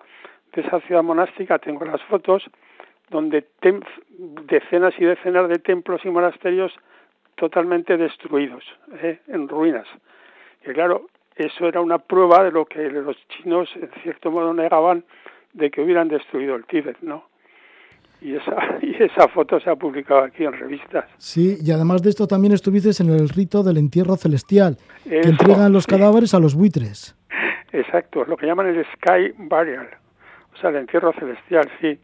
de 0.54 0.62
esa 0.62 0.80
ciudad 0.82 1.04
monástica 1.04 1.60
tengo 1.60 1.86
las 1.86 2.02
fotos 2.04 2.44
donde 3.10 3.46
decenas 4.46 4.94
y 4.98 5.06
decenas 5.06 5.50
de 5.50 5.60
templos 5.60 6.02
y 6.06 6.10
monasterios 6.10 6.74
totalmente 7.36 7.98
destruidos, 7.98 8.64
¿eh? 9.02 9.20
en 9.28 9.48
ruinas. 9.48 9.88
Y 10.66 10.72
claro, 10.72 11.08
eso 11.36 11.68
era 11.68 11.82
una 11.82 11.98
prueba 11.98 12.44
de 12.44 12.52
lo 12.52 12.66
que 12.66 12.90
los 12.90 13.16
chinos 13.30 13.70
en 13.76 13.90
cierto 14.04 14.32
modo 14.32 14.54
negaban 14.54 15.04
de 15.54 15.70
que 15.70 15.82
hubieran 15.82 16.08
destruido 16.08 16.56
el 16.56 16.66
Tíbet, 16.66 16.98
¿no? 17.02 17.26
Y 18.22 18.36
esa, 18.36 18.56
y 18.82 19.02
esa 19.02 19.28
foto 19.28 19.60
se 19.60 19.70
ha 19.70 19.76
publicado 19.76 20.24
aquí 20.24 20.44
en 20.44 20.54
revistas. 20.54 21.06
Sí, 21.18 21.58
y 21.62 21.72
además 21.72 22.02
de 22.04 22.10
esto 22.10 22.28
también 22.28 22.54
estuviste 22.54 22.92
en 23.02 23.10
el 23.10 23.30
rito 23.30 23.64
del 23.64 23.78
entierro 23.78 24.16
celestial, 24.16 24.78
que 25.04 25.22
entregan 25.22 25.74
los 25.74 25.84
sí. 25.84 25.92
cadáveres 25.92 26.34
a 26.34 26.40
los 26.40 26.56
buitres. 26.56 27.16
Exacto, 27.72 28.26
lo 28.26 28.38
que 28.38 28.46
llaman 28.46 28.68
el 28.68 28.86
Sky 28.86 29.34
Burial, 29.38 29.90
o 30.54 30.58
sea, 30.58 30.70
el 30.72 30.78
entierro 30.78 31.14
celestial, 31.14 31.70
sí, 31.80 32.00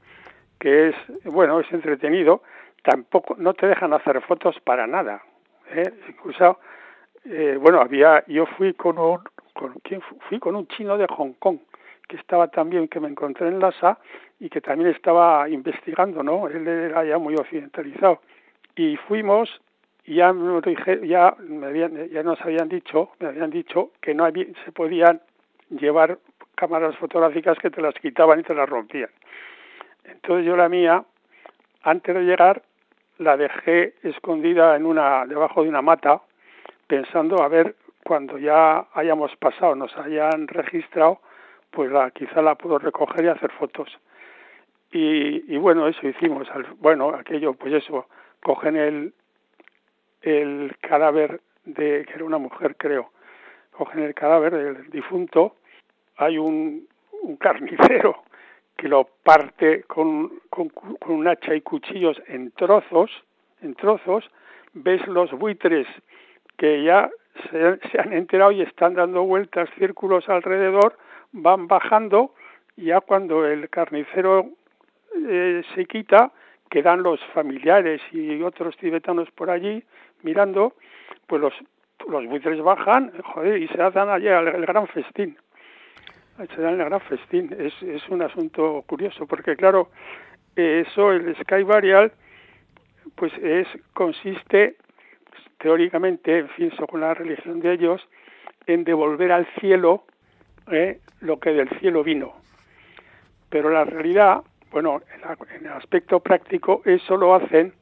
que 0.59 0.89
es, 0.89 0.95
bueno, 1.25 1.59
es 1.59 1.71
entretenido, 1.71 2.41
tampoco, 2.83 3.35
no 3.37 3.53
te 3.53 3.67
dejan 3.67 3.93
hacer 3.93 4.21
fotos 4.21 4.55
para 4.63 4.87
nada, 4.87 5.21
¿eh? 5.71 5.91
incluso, 6.07 6.59
eh, 7.29 7.57
bueno, 7.59 7.79
había, 7.81 8.23
yo 8.27 8.45
fui 8.45 8.73
con 8.73 8.97
un, 8.97 9.19
con, 9.53 9.73
¿quién 9.83 10.01
fu- 10.01 10.17
Fui 10.29 10.39
con 10.39 10.55
un 10.55 10.67
chino 10.67 10.97
de 10.97 11.07
Hong 11.07 11.33
Kong, 11.39 11.59
que 12.07 12.15
estaba 12.17 12.47
también, 12.49 12.87
que 12.87 12.99
me 12.99 13.07
encontré 13.09 13.47
en 13.47 13.59
Lhasa, 13.59 13.99
y 14.39 14.49
que 14.49 14.61
también 14.61 14.91
estaba 14.91 15.49
investigando, 15.49 16.23
¿no? 16.23 16.47
Él 16.47 16.67
era 16.67 17.03
ya 17.03 17.17
muy 17.17 17.35
occidentalizado. 17.35 18.21
Y 18.75 18.95
fuimos 18.97 19.49
y 20.05 20.15
ya, 20.15 20.31
me 20.31 20.61
dije- 20.61 21.05
ya, 21.07 21.35
me 21.39 21.65
habían, 21.67 22.07
ya 22.09 22.23
nos 22.23 22.39
habían 22.41 22.69
dicho, 22.69 23.09
me 23.19 23.27
habían 23.29 23.49
dicho 23.49 23.91
que 23.99 24.13
no 24.13 24.23
había, 24.25 24.45
se 24.63 24.71
podían 24.71 25.19
llevar 25.69 26.19
cámaras 26.55 26.95
fotográficas 26.97 27.57
que 27.59 27.69
te 27.69 27.81
las 27.81 27.93
quitaban 27.95 28.39
y 28.39 28.43
te 28.43 28.53
las 28.55 28.69
rompían. 28.69 29.09
Entonces 30.05 30.45
yo 30.45 30.55
la 30.55 30.69
mía, 30.69 31.03
antes 31.83 32.15
de 32.15 32.21
llegar, 32.21 32.61
la 33.17 33.35
dejé 33.35 33.95
escondida 34.03 34.75
en 34.77 34.85
una, 34.85 35.25
debajo 35.25 35.63
de 35.63 35.69
una 35.69 35.81
mata, 35.81 36.21
pensando 36.87 37.41
a 37.43 37.47
ver 37.47 37.75
cuando 38.03 38.37
ya 38.37 38.87
hayamos 38.93 39.35
pasado, 39.35 39.75
nos 39.75 39.95
hayan 39.97 40.47
registrado, 40.47 41.19
pues 41.71 41.91
la, 41.91 42.09
quizá 42.11 42.41
la 42.41 42.55
puedo 42.55 42.79
recoger 42.79 43.25
y 43.25 43.27
hacer 43.27 43.51
fotos. 43.51 43.89
Y, 44.91 45.53
y 45.53 45.57
bueno, 45.57 45.87
eso 45.87 46.07
hicimos. 46.07 46.47
Bueno, 46.79 47.09
aquello, 47.09 47.53
pues 47.53 47.73
eso, 47.73 48.07
cogen 48.41 48.77
el, 48.77 49.13
el 50.21 50.75
cadáver 50.79 51.41
de, 51.65 52.05
que 52.05 52.13
era 52.13 52.23
una 52.23 52.37
mujer 52.37 52.77
creo, 52.77 53.11
cogen 53.71 54.03
el 54.03 54.13
cadáver 54.13 54.55
del 54.55 54.89
difunto, 54.89 55.57
hay 56.15 56.37
un, 56.37 56.87
un 57.21 57.35
carnicero 57.35 58.23
que 58.77 58.87
lo 58.87 59.05
parte 59.23 59.83
con, 59.83 60.39
con, 60.49 60.69
con 60.69 60.97
un 61.05 61.27
hacha 61.27 61.53
y 61.53 61.61
cuchillos 61.61 62.21
en 62.27 62.51
trozos, 62.51 63.11
en 63.61 63.75
trozos, 63.75 64.29
ves 64.73 65.05
los 65.07 65.31
buitres 65.31 65.87
que 66.57 66.83
ya 66.83 67.09
se, 67.49 67.79
se 67.89 67.99
han 67.99 68.13
enterado 68.13 68.51
y 68.51 68.61
están 68.61 68.95
dando 68.95 69.23
vueltas, 69.23 69.69
círculos 69.77 70.27
alrededor, 70.29 70.97
van 71.31 71.67
bajando, 71.67 72.33
ya 72.75 73.01
cuando 73.01 73.45
el 73.45 73.69
carnicero 73.69 74.49
eh, 75.27 75.63
se 75.75 75.85
quita, 75.85 76.31
quedan 76.69 77.03
los 77.03 77.19
familiares 77.33 78.01
y 78.11 78.41
otros 78.41 78.75
tibetanos 78.77 79.29
por 79.31 79.49
allí 79.49 79.83
mirando, 80.23 80.73
pues 81.27 81.41
los, 81.41 81.53
los 82.07 82.25
buitres 82.25 82.61
bajan, 82.61 83.11
joder, 83.23 83.61
y 83.61 83.67
se 83.69 83.81
hacen 83.81 84.09
allí 84.09 84.27
el, 84.27 84.65
gran 84.65 84.87
festín. 84.87 85.37
Se 86.37 86.61
dan 86.61 86.79
el 86.79 86.85
gran 86.85 87.01
festín. 87.01 87.55
Es, 87.57 87.73
es 87.81 88.07
un 88.09 88.21
asunto 88.21 88.83
curioso, 88.85 89.25
porque 89.25 89.55
claro, 89.55 89.89
eso, 90.55 91.11
el 91.11 91.35
Sky 91.37 91.63
Burial, 91.63 92.11
pues 93.15 93.33
es, 93.41 93.67
consiste 93.93 94.75
teóricamente, 95.59 96.39
en 96.39 96.49
fin, 96.49 96.71
según 96.77 97.01
la 97.01 97.13
religión 97.13 97.59
de 97.59 97.73
ellos, 97.73 98.07
en 98.65 98.83
devolver 98.83 99.31
al 99.31 99.45
cielo 99.59 100.03
eh, 100.71 100.99
lo 101.21 101.39
que 101.39 101.51
del 101.51 101.69
cielo 101.79 102.03
vino. 102.03 102.33
Pero 103.49 103.69
la 103.69 103.85
realidad, 103.85 104.41
bueno, 104.71 105.01
en, 105.15 105.21
la- 105.21 105.37
en 105.55 105.65
el 105.65 105.71
aspecto 105.71 106.19
práctico, 106.19 106.81
eso 106.85 107.15
lo 107.17 107.33
hacen 107.35 107.73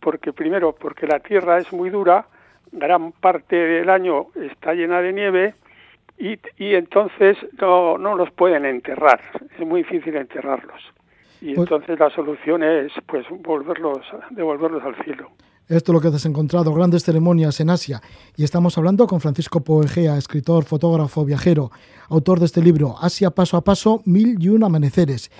porque 0.00 0.32
primero, 0.32 0.72
porque 0.74 1.06
la 1.06 1.18
tierra 1.18 1.58
es 1.58 1.72
muy 1.72 1.90
dura, 1.90 2.26
gran 2.70 3.12
parte 3.12 3.56
del 3.56 3.90
año 3.90 4.26
está 4.36 4.74
llena 4.74 5.00
de 5.00 5.12
nieve 5.12 5.54
y, 6.18 6.38
y 6.56 6.74
entonces 6.74 7.36
no, 7.60 7.98
no 7.98 8.14
los 8.14 8.30
pueden 8.30 8.64
enterrar, 8.64 9.20
es 9.58 9.66
muy 9.66 9.82
difícil 9.82 10.14
enterrarlos. 10.16 10.80
Y 11.40 11.54
Pues- 11.54 11.66
entonces 11.70 11.98
la 11.98 12.10
solución 12.10 12.62
es 12.62 12.92
pues 13.06 13.26
volverlos, 13.28 14.06
devolverlos 14.30 14.82
al 14.84 14.94
cielo. 15.04 15.30
Esto 15.68 15.92
es 15.92 15.94
lo 15.94 16.00
que 16.00 16.08
has 16.08 16.24
encontrado, 16.24 16.72
grandes 16.72 17.04
ceremonias 17.04 17.60
en 17.60 17.68
Asia. 17.68 18.00
Y 18.36 18.44
estamos 18.44 18.78
hablando 18.78 19.06
con 19.06 19.20
Francisco 19.20 19.60
Poegea, 19.60 20.16
escritor, 20.16 20.64
fotógrafo, 20.64 21.26
viajero, 21.26 21.70
autor 22.08 22.40
de 22.40 22.46
este 22.46 22.62
libro, 22.62 22.96
Asia 22.98 23.30
paso 23.30 23.58
a 23.58 23.60
paso, 23.60 24.00
mil 24.06 24.42
y 24.42 24.48
un 24.48 24.64
amaneceres. 24.64 25.30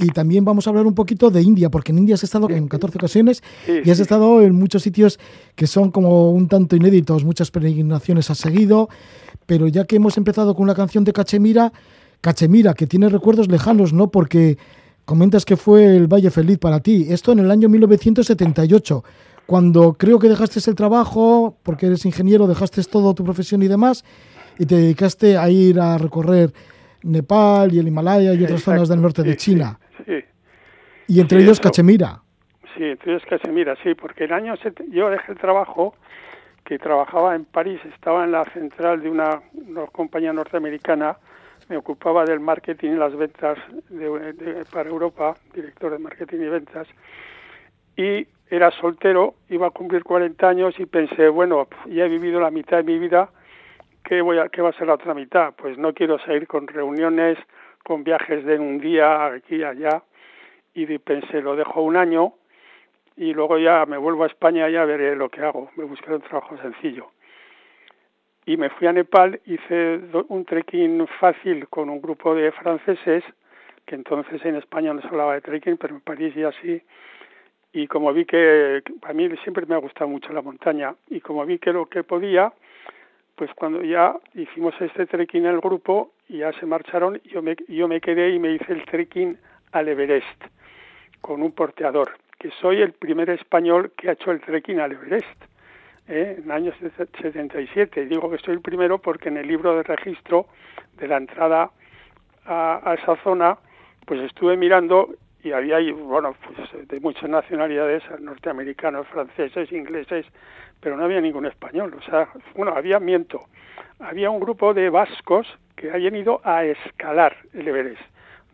Y 0.00 0.08
también 0.08 0.44
vamos 0.44 0.66
a 0.66 0.70
hablar 0.70 0.86
un 0.86 0.94
poquito 0.94 1.30
de 1.30 1.40
India, 1.40 1.70
porque 1.70 1.92
en 1.92 1.98
India 1.98 2.14
has 2.14 2.24
estado 2.24 2.50
en 2.50 2.68
14 2.68 2.98
ocasiones 2.98 3.42
y 3.66 3.88
has 3.88 4.00
estado 4.00 4.42
en 4.42 4.54
muchos 4.54 4.82
sitios 4.82 5.18
que 5.54 5.66
son 5.66 5.90
como 5.90 6.32
un 6.32 6.46
tanto 6.46 6.76
inéditos, 6.76 7.24
muchas 7.24 7.50
peregrinaciones 7.50 8.28
has 8.28 8.38
seguido, 8.38 8.90
pero 9.46 9.66
ya 9.66 9.84
que 9.84 9.96
hemos 9.96 10.18
empezado 10.18 10.54
con 10.54 10.66
la 10.66 10.74
canción 10.74 11.04
de 11.04 11.14
Cachemira, 11.14 11.72
Cachemira, 12.20 12.74
que 12.74 12.86
tiene 12.86 13.08
recuerdos 13.08 13.48
lejanos, 13.48 13.94
¿no? 13.94 14.10
Porque 14.10 14.58
comentas 15.06 15.46
que 15.46 15.56
fue 15.56 15.96
el 15.96 16.06
Valle 16.06 16.30
Feliz 16.30 16.58
para 16.58 16.80
ti. 16.80 17.06
Esto 17.08 17.32
en 17.32 17.38
el 17.38 17.50
año 17.50 17.70
1978, 17.70 19.04
cuando 19.46 19.94
creo 19.94 20.18
que 20.18 20.28
dejaste 20.28 20.58
el 20.70 20.76
trabajo, 20.76 21.56
porque 21.62 21.86
eres 21.86 22.04
ingeniero, 22.06 22.46
dejaste 22.46 22.82
todo 22.84 23.14
tu 23.14 23.24
profesión 23.24 23.62
y 23.62 23.68
demás, 23.68 24.04
y 24.58 24.66
te 24.66 24.76
dedicaste 24.76 25.36
a 25.36 25.48
ir 25.50 25.78
a 25.80 25.98
recorrer 25.98 26.52
Nepal 27.02 27.72
y 27.74 27.78
el 27.78 27.88
Himalaya 27.88 28.32
y 28.32 28.42
otras 28.44 28.62
zonas 28.62 28.88
del 28.88 29.02
norte 29.02 29.22
sí, 29.22 29.28
de 29.28 29.36
China. 29.36 29.78
Sí, 29.98 30.04
sí. 30.06 30.24
Y 31.08 31.20
entre 31.20 31.38
Sí, 31.38 31.44
ellos 31.44 31.58
eso. 31.58 31.62
Cachemira. 31.68 32.20
Sí, 32.76 32.82
entonces 32.84 33.22
Casemira, 33.28 33.76
sí, 33.84 33.94
porque 33.94 34.24
el 34.24 34.32
año 34.32 34.54
yo 34.90 35.08
dejé 35.10 35.32
el 35.32 35.38
trabajo 35.38 35.94
que 36.64 36.78
trabajaba 36.78 37.36
en 37.36 37.44
París, 37.44 37.78
estaba 37.94 38.24
en 38.24 38.32
la 38.32 38.44
central 38.52 39.02
de 39.02 39.10
una, 39.10 39.42
una 39.68 39.86
compañía 39.86 40.32
norteamericana, 40.32 41.18
me 41.68 41.76
ocupaba 41.76 42.24
del 42.24 42.40
marketing 42.40 42.92
y 42.92 42.96
las 42.96 43.14
ventas 43.16 43.58
de- 43.90 44.32
de- 44.32 44.64
para 44.72 44.88
Europa, 44.88 45.36
director 45.54 45.92
de 45.92 45.98
marketing 45.98 46.38
y 46.40 46.48
ventas, 46.48 46.88
y 47.96 48.26
era 48.54 48.70
soltero, 48.70 49.34
iba 49.48 49.66
a 49.66 49.70
cumplir 49.70 50.04
40 50.04 50.48
años 50.48 50.78
y 50.78 50.86
pensé, 50.86 51.28
bueno, 51.28 51.68
ya 51.86 52.04
he 52.04 52.08
vivido 52.08 52.40
la 52.40 52.50
mitad 52.50 52.78
de 52.78 52.84
mi 52.84 52.98
vida, 52.98 53.30
¿qué, 54.04 54.20
voy 54.20 54.38
a, 54.38 54.48
¿qué 54.48 54.62
va 54.62 54.70
a 54.70 54.72
ser 54.74 54.86
la 54.86 54.94
otra 54.94 55.14
mitad? 55.14 55.54
Pues 55.56 55.76
no 55.78 55.92
quiero 55.92 56.18
seguir 56.20 56.46
con 56.46 56.66
reuniones, 56.66 57.38
con 57.82 58.04
viajes 58.04 58.44
de 58.44 58.58
un 58.58 58.78
día 58.78 59.26
aquí 59.26 59.56
y 59.56 59.64
allá, 59.64 60.02
y 60.74 60.98
pensé, 60.98 61.40
lo 61.40 61.56
dejo 61.56 61.82
un 61.82 61.96
año 61.96 62.34
y 63.16 63.32
luego 63.32 63.58
ya 63.58 63.86
me 63.86 63.96
vuelvo 63.96 64.24
a 64.24 64.26
España 64.26 64.68
y 64.68 64.72
ya 64.72 64.84
veré 64.84 65.14
lo 65.14 65.28
que 65.28 65.40
hago. 65.40 65.70
Me 65.76 65.84
buscaré 65.84 66.16
un 66.16 66.22
trabajo 66.22 66.56
sencillo. 66.58 67.10
Y 68.46 68.56
me 68.56 68.70
fui 68.70 68.86
a 68.86 68.92
Nepal, 68.92 69.40
hice 69.46 70.00
un 70.28 70.44
trekking 70.44 71.06
fácil 71.20 71.68
con 71.68 71.88
un 71.88 72.02
grupo 72.02 72.34
de 72.34 72.52
franceses, 72.52 73.24
que 73.86 73.94
entonces 73.94 74.44
en 74.44 74.56
España 74.56 74.92
no 74.92 75.00
se 75.00 75.08
hablaba 75.08 75.34
de 75.34 75.40
trekking, 75.40 75.76
pero 75.76 75.94
en 75.94 76.00
París 76.00 76.34
ya 76.34 76.50
sí. 76.60 76.82
Y 77.74 77.88
como 77.88 78.12
vi 78.12 78.24
que, 78.24 78.82
a 79.02 79.12
mí 79.12 79.28
siempre 79.42 79.66
me 79.66 79.74
ha 79.74 79.78
gustado 79.78 80.08
mucho 80.08 80.32
la 80.32 80.42
montaña, 80.42 80.94
y 81.10 81.20
como 81.20 81.44
vi 81.44 81.58
que 81.58 81.72
lo 81.72 81.86
que 81.86 82.04
podía, 82.04 82.52
pues 83.34 83.50
cuando 83.54 83.82
ya 83.82 84.14
hicimos 84.32 84.74
este 84.80 85.06
trekking 85.06 85.44
en 85.44 85.54
el 85.54 85.60
grupo 85.60 86.12
y 86.28 86.38
ya 86.38 86.52
se 86.52 86.66
marcharon, 86.66 87.20
yo 87.24 87.42
me, 87.42 87.56
yo 87.66 87.88
me 87.88 88.00
quedé 88.00 88.30
y 88.30 88.38
me 88.38 88.52
hice 88.52 88.72
el 88.72 88.84
trekking 88.84 89.36
al 89.72 89.88
Everest 89.88 90.44
con 91.20 91.42
un 91.42 91.50
porteador, 91.50 92.12
que 92.38 92.52
soy 92.60 92.80
el 92.80 92.92
primer 92.92 93.28
español 93.30 93.90
que 93.96 94.08
ha 94.08 94.12
hecho 94.12 94.30
el 94.30 94.40
trekking 94.40 94.78
al 94.78 94.92
Everest 94.92 95.42
¿eh? 96.06 96.36
en 96.38 96.44
el 96.44 96.50
año 96.52 96.72
77. 96.78 98.02
Y 98.02 98.04
digo 98.04 98.30
que 98.30 98.38
soy 98.38 98.54
el 98.54 98.60
primero 98.60 98.98
porque 98.98 99.30
en 99.30 99.38
el 99.38 99.48
libro 99.48 99.74
de 99.74 99.82
registro 99.82 100.46
de 100.96 101.08
la 101.08 101.16
entrada 101.16 101.72
a 102.46 102.96
esa 103.00 103.16
zona, 103.24 103.58
pues 104.06 104.20
estuve 104.20 104.56
mirando 104.56 105.08
y 105.44 105.52
había 105.52 105.76
bueno, 105.92 106.34
pues 106.42 106.88
de 106.88 107.00
muchas 107.00 107.28
nacionalidades, 107.28 108.02
norteamericanos, 108.18 109.06
franceses, 109.08 109.70
ingleses, 109.70 110.24
pero 110.80 110.96
no 110.96 111.04
había 111.04 111.20
ningún 111.20 111.44
español. 111.44 111.94
O 111.98 112.02
sea, 112.02 112.28
bueno, 112.56 112.72
había, 112.74 112.98
miento, 112.98 113.40
había 114.00 114.30
un 114.30 114.40
grupo 114.40 114.72
de 114.72 114.88
vascos 114.88 115.46
que 115.76 115.90
habían 115.90 116.16
ido 116.16 116.40
a 116.44 116.64
escalar 116.64 117.36
el 117.52 117.68
Everest. 117.68 118.00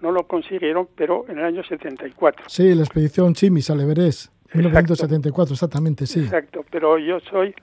No 0.00 0.10
lo 0.10 0.26
consiguieron, 0.26 0.88
pero 0.96 1.26
en 1.28 1.38
el 1.38 1.44
año 1.44 1.62
74. 1.62 2.48
Sí, 2.48 2.74
la 2.74 2.82
expedición 2.82 3.34
Chimis 3.34 3.70
al 3.70 3.80
Everest, 3.80 4.32
1974, 4.52 5.54
exactamente, 5.54 6.06
sí. 6.06 6.20
Exacto, 6.20 6.64
pero 6.70 6.98
yo 6.98 7.20
soy, 7.20 7.54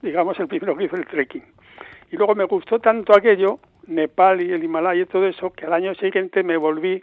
digamos, 0.00 0.38
el 0.38 0.46
primero 0.46 0.76
que 0.76 0.84
hizo 0.84 0.96
el 0.96 1.06
trekking. 1.06 1.42
Y 2.12 2.16
luego 2.16 2.36
me 2.36 2.44
gustó 2.44 2.78
tanto 2.78 3.16
aquello, 3.16 3.58
Nepal 3.88 4.42
y 4.42 4.52
el 4.52 4.62
Himalaya 4.62 5.02
y 5.02 5.06
todo 5.06 5.26
eso, 5.26 5.50
que 5.50 5.66
al 5.66 5.72
año 5.72 5.94
siguiente 5.96 6.44
me 6.44 6.56
volví 6.56 7.02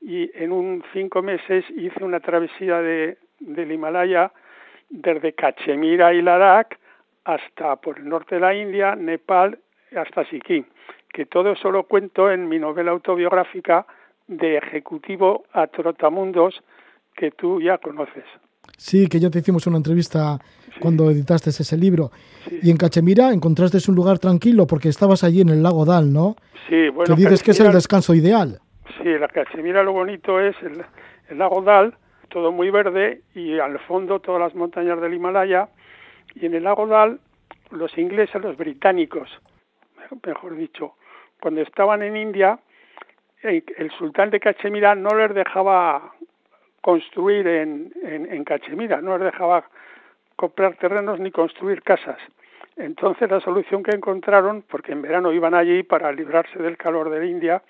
y 0.00 0.30
en 0.34 0.52
un 0.52 0.84
cinco 0.92 1.22
meses 1.22 1.64
hice 1.76 2.04
una 2.04 2.20
travesía 2.20 2.80
de, 2.80 3.18
del 3.40 3.72
Himalaya 3.72 4.32
desde 4.88 5.32
Cachemira 5.32 6.14
y 6.14 6.22
Ladakh 6.22 6.78
hasta 7.24 7.76
por 7.76 7.98
el 7.98 8.08
norte 8.08 8.36
de 8.36 8.40
la 8.40 8.54
India, 8.54 8.94
Nepal, 8.94 9.58
hasta 9.96 10.24
Sikkim, 10.26 10.64
que 11.12 11.26
todo 11.26 11.52
eso 11.52 11.70
lo 11.70 11.84
cuento 11.84 12.30
en 12.30 12.48
mi 12.48 12.58
novela 12.58 12.92
autobiográfica 12.92 13.86
de 14.28 14.58
Ejecutivo 14.58 15.44
a 15.52 15.66
Trotamundos, 15.66 16.62
que 17.16 17.30
tú 17.32 17.60
ya 17.60 17.78
conoces. 17.78 18.24
Sí, 18.76 19.06
que 19.06 19.18
ya 19.18 19.30
te 19.30 19.38
hicimos 19.38 19.66
una 19.66 19.78
entrevista 19.78 20.38
cuando 20.80 21.10
editaste 21.10 21.50
ese 21.50 21.76
libro. 21.76 22.10
Y 22.62 22.70
en 22.70 22.76
Cachemira 22.76 23.32
encontraste 23.32 23.78
un 23.88 23.96
lugar 23.96 24.18
tranquilo 24.18 24.66
porque 24.66 24.88
estabas 24.88 25.24
allí 25.24 25.40
en 25.40 25.48
el 25.48 25.62
lago 25.62 25.84
Dal, 25.84 26.12
¿no? 26.12 26.36
Sí, 26.68 26.88
bueno. 26.90 27.14
Que 27.14 27.20
dices 27.20 27.42
que 27.42 27.52
es 27.52 27.60
el 27.60 27.72
descanso 27.72 28.14
ideal. 28.14 28.60
Sí, 29.06 29.16
la 29.16 29.28
Cachemira 29.28 29.84
lo 29.84 29.92
bonito 29.92 30.40
es 30.40 30.56
el, 30.64 30.84
lago 31.38 31.62
Dal, 31.62 31.94
todo 32.28 32.50
muy 32.50 32.70
verde 32.70 33.20
y 33.36 33.56
al 33.56 33.78
fondo 33.78 34.18
todas 34.18 34.40
las 34.40 34.52
montañas 34.56 35.00
del 35.00 35.14
Himalaya. 35.14 35.68
Y 36.34 36.46
en 36.46 36.54
el 36.54 36.64
lago 36.64 36.88
Dal, 36.88 37.20
los 37.70 37.96
ingleses, 37.96 38.42
los 38.42 38.56
británicos, 38.56 39.30
mejor 40.26 40.56
dicho, 40.56 40.94
cuando 41.40 41.60
estaban 41.60 42.02
en 42.02 42.16
India, 42.16 42.58
el 43.42 43.92
sultán 43.96 44.30
de 44.30 44.40
Cachemira 44.40 44.96
no 44.96 45.10
les 45.10 45.32
dejaba 45.32 46.12
construir 46.80 47.46
en 47.46 48.42
Cachemira, 48.44 49.00
no 49.02 49.18
les 49.18 49.26
dejaba 49.30 49.66
comprar 50.34 50.74
terrenos 50.78 51.20
ni 51.20 51.30
construir 51.30 51.80
casas. 51.84 52.18
Entonces 52.74 53.30
la 53.30 53.38
solución 53.38 53.84
que 53.84 53.94
encontraron, 53.94 54.62
porque 54.62 54.90
en 54.90 55.02
verano 55.02 55.30
iban 55.30 55.54
allí 55.54 55.84
para 55.84 56.10
librarse 56.10 56.60
del 56.60 56.76
calor 56.76 57.08
de 57.08 57.20
la 57.20 57.26
India, 57.26 57.62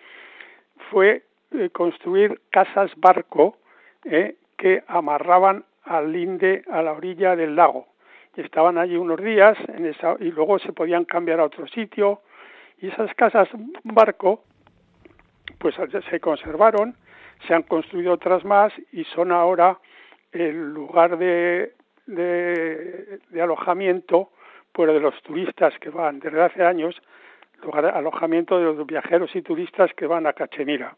fue 0.91 1.23
eh, 1.53 1.71
construir 1.71 2.41
casas 2.51 2.91
barco 2.97 3.57
eh, 4.05 4.37
que 4.57 4.83
amarraban 4.87 5.65
al 5.85 6.12
linde 6.12 6.62
a 6.71 6.83
la 6.83 6.93
orilla 6.93 7.37
del 7.37 7.57
lago. 7.57 7.87
Y 8.37 8.43
estaban 8.43 8.79
allí 8.79 8.97
unos 8.97 9.23
días 9.23 9.57
en 9.69 9.87
esa, 9.87 10.17
y 10.21 10.31
luego 10.31 10.59
se 10.59 10.73
podían 10.73 11.05
cambiar 11.05 11.41
a 11.41 11.45
otro 11.45 11.67
sitio. 11.67 12.21
Y 12.81 12.89
esas 12.89 13.15
casas 13.15 13.49
barco, 13.85 14.45
pues 15.59 15.75
se 16.11 16.21
conservaron, 16.21 16.95
se 17.47 17.55
han 17.55 17.62
construido 17.62 18.12
otras 18.12 18.45
más 18.45 18.73
y 18.93 19.05
son 19.05 19.33
ahora 19.33 19.79
el 20.33 20.73
lugar 20.73 21.17
de, 21.19 21.75
de, 22.07 23.43
alojamiento 23.43 24.31
pues 24.73 24.93
de 24.93 25.01
los 25.01 25.21
turistas 25.23 25.73
que 25.79 25.91
van 25.91 26.21
desde 26.21 26.43
hace 26.43 26.62
años, 26.62 27.01
lugar 27.62 27.85
de 27.85 27.90
alojamiento 27.90 28.59
de 28.59 28.64
los 28.64 28.87
viajeros 28.87 29.31
y 29.35 29.42
turistas 29.42 29.90
que 29.97 30.07
van 30.07 30.27
a 30.27 30.33
Cachemira. 30.33 30.97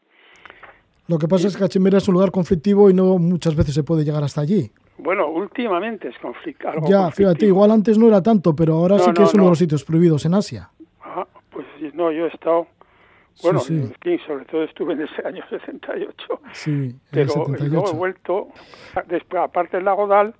Lo 1.06 1.18
que 1.18 1.26
pasa 1.28 1.48
es 1.48 1.56
que 1.56 1.62
Cachemira 1.62 1.98
es 1.98 2.08
un 2.08 2.14
lugar 2.14 2.30
conflictivo 2.30 2.90
y 2.90 2.94
no 2.94 3.16
muchas 3.18 3.56
veces 3.56 3.74
se 3.74 3.82
puede 3.82 4.04
llegar 4.04 4.22
hasta 4.22 4.42
allí. 4.42 4.70
Bueno, 4.98 5.28
últimamente 5.28 6.08
es 6.08 6.18
conflict 6.18 6.64
algo 6.66 6.86
Ya, 6.88 7.04
conflictivo. 7.04 7.10
fíjate, 7.30 7.46
igual 7.46 7.70
antes 7.70 7.96
no 7.98 8.08
era 8.08 8.22
tanto, 8.22 8.54
pero 8.54 8.74
ahora 8.74 8.96
No, 8.96 9.04
sí 9.04 9.12
que 9.12 9.20
no, 9.20 9.26
es 9.26 9.34
uno 9.34 9.42
no. 9.42 9.46
de 9.46 9.50
los 9.52 9.58
sitios 9.58 9.84
prohibidos 9.84 10.26
en 10.26 10.34
Asia. 10.34 10.70
Ah, 11.02 11.26
pues 11.50 11.66
no, 11.94 12.10
yo 12.12 12.26
he 12.26 12.28
estado, 12.28 12.66
bueno, 13.42 13.60
sí. 13.60 13.90
sobre 14.26 14.44
todo 14.46 14.64
estuve 14.64 14.94
en 14.94 15.02
ese 15.02 15.26
año 15.26 15.42
68, 15.50 16.40
Sí, 16.52 16.94
pero 17.10 17.26
luego 17.36 17.54
he 17.54 17.58
78. 17.58 17.94
vuelto, 17.94 18.48
después, 19.06 19.42
aparte 19.42 19.76
del 19.78 19.86
lago 19.86 20.06
Dal, 20.08 20.34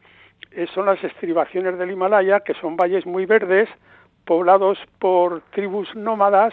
eh, 0.50 0.66
son 0.74 0.87
las 0.87 1.02
estribaciones 1.02 1.78
del 1.78 1.92
Himalaya, 1.92 2.40
que 2.40 2.54
son 2.54 2.76
valles 2.76 3.07
muy 3.07 3.24
verdes, 3.26 3.68
poblados 4.28 4.76
por 4.98 5.40
tribus 5.52 5.88
nómadas, 5.96 6.52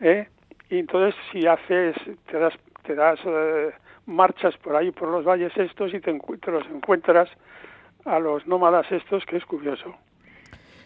¿eh? 0.00 0.28
y 0.68 0.80
entonces 0.80 1.14
si 1.32 1.46
haces, 1.46 1.96
te 2.30 2.38
das, 2.38 2.52
te 2.82 2.94
das 2.94 3.18
eh, 3.24 3.70
marchas 4.04 4.54
por 4.58 4.76
ahí, 4.76 4.90
por 4.90 5.08
los 5.08 5.24
valles 5.24 5.50
estos, 5.56 5.94
y 5.94 6.00
te, 6.00 6.12
te 6.12 6.50
los 6.50 6.66
encuentras 6.66 7.30
a 8.04 8.18
los 8.18 8.46
nómadas 8.46 8.84
estos, 8.92 9.24
que 9.24 9.38
es 9.38 9.44
curioso. 9.46 9.94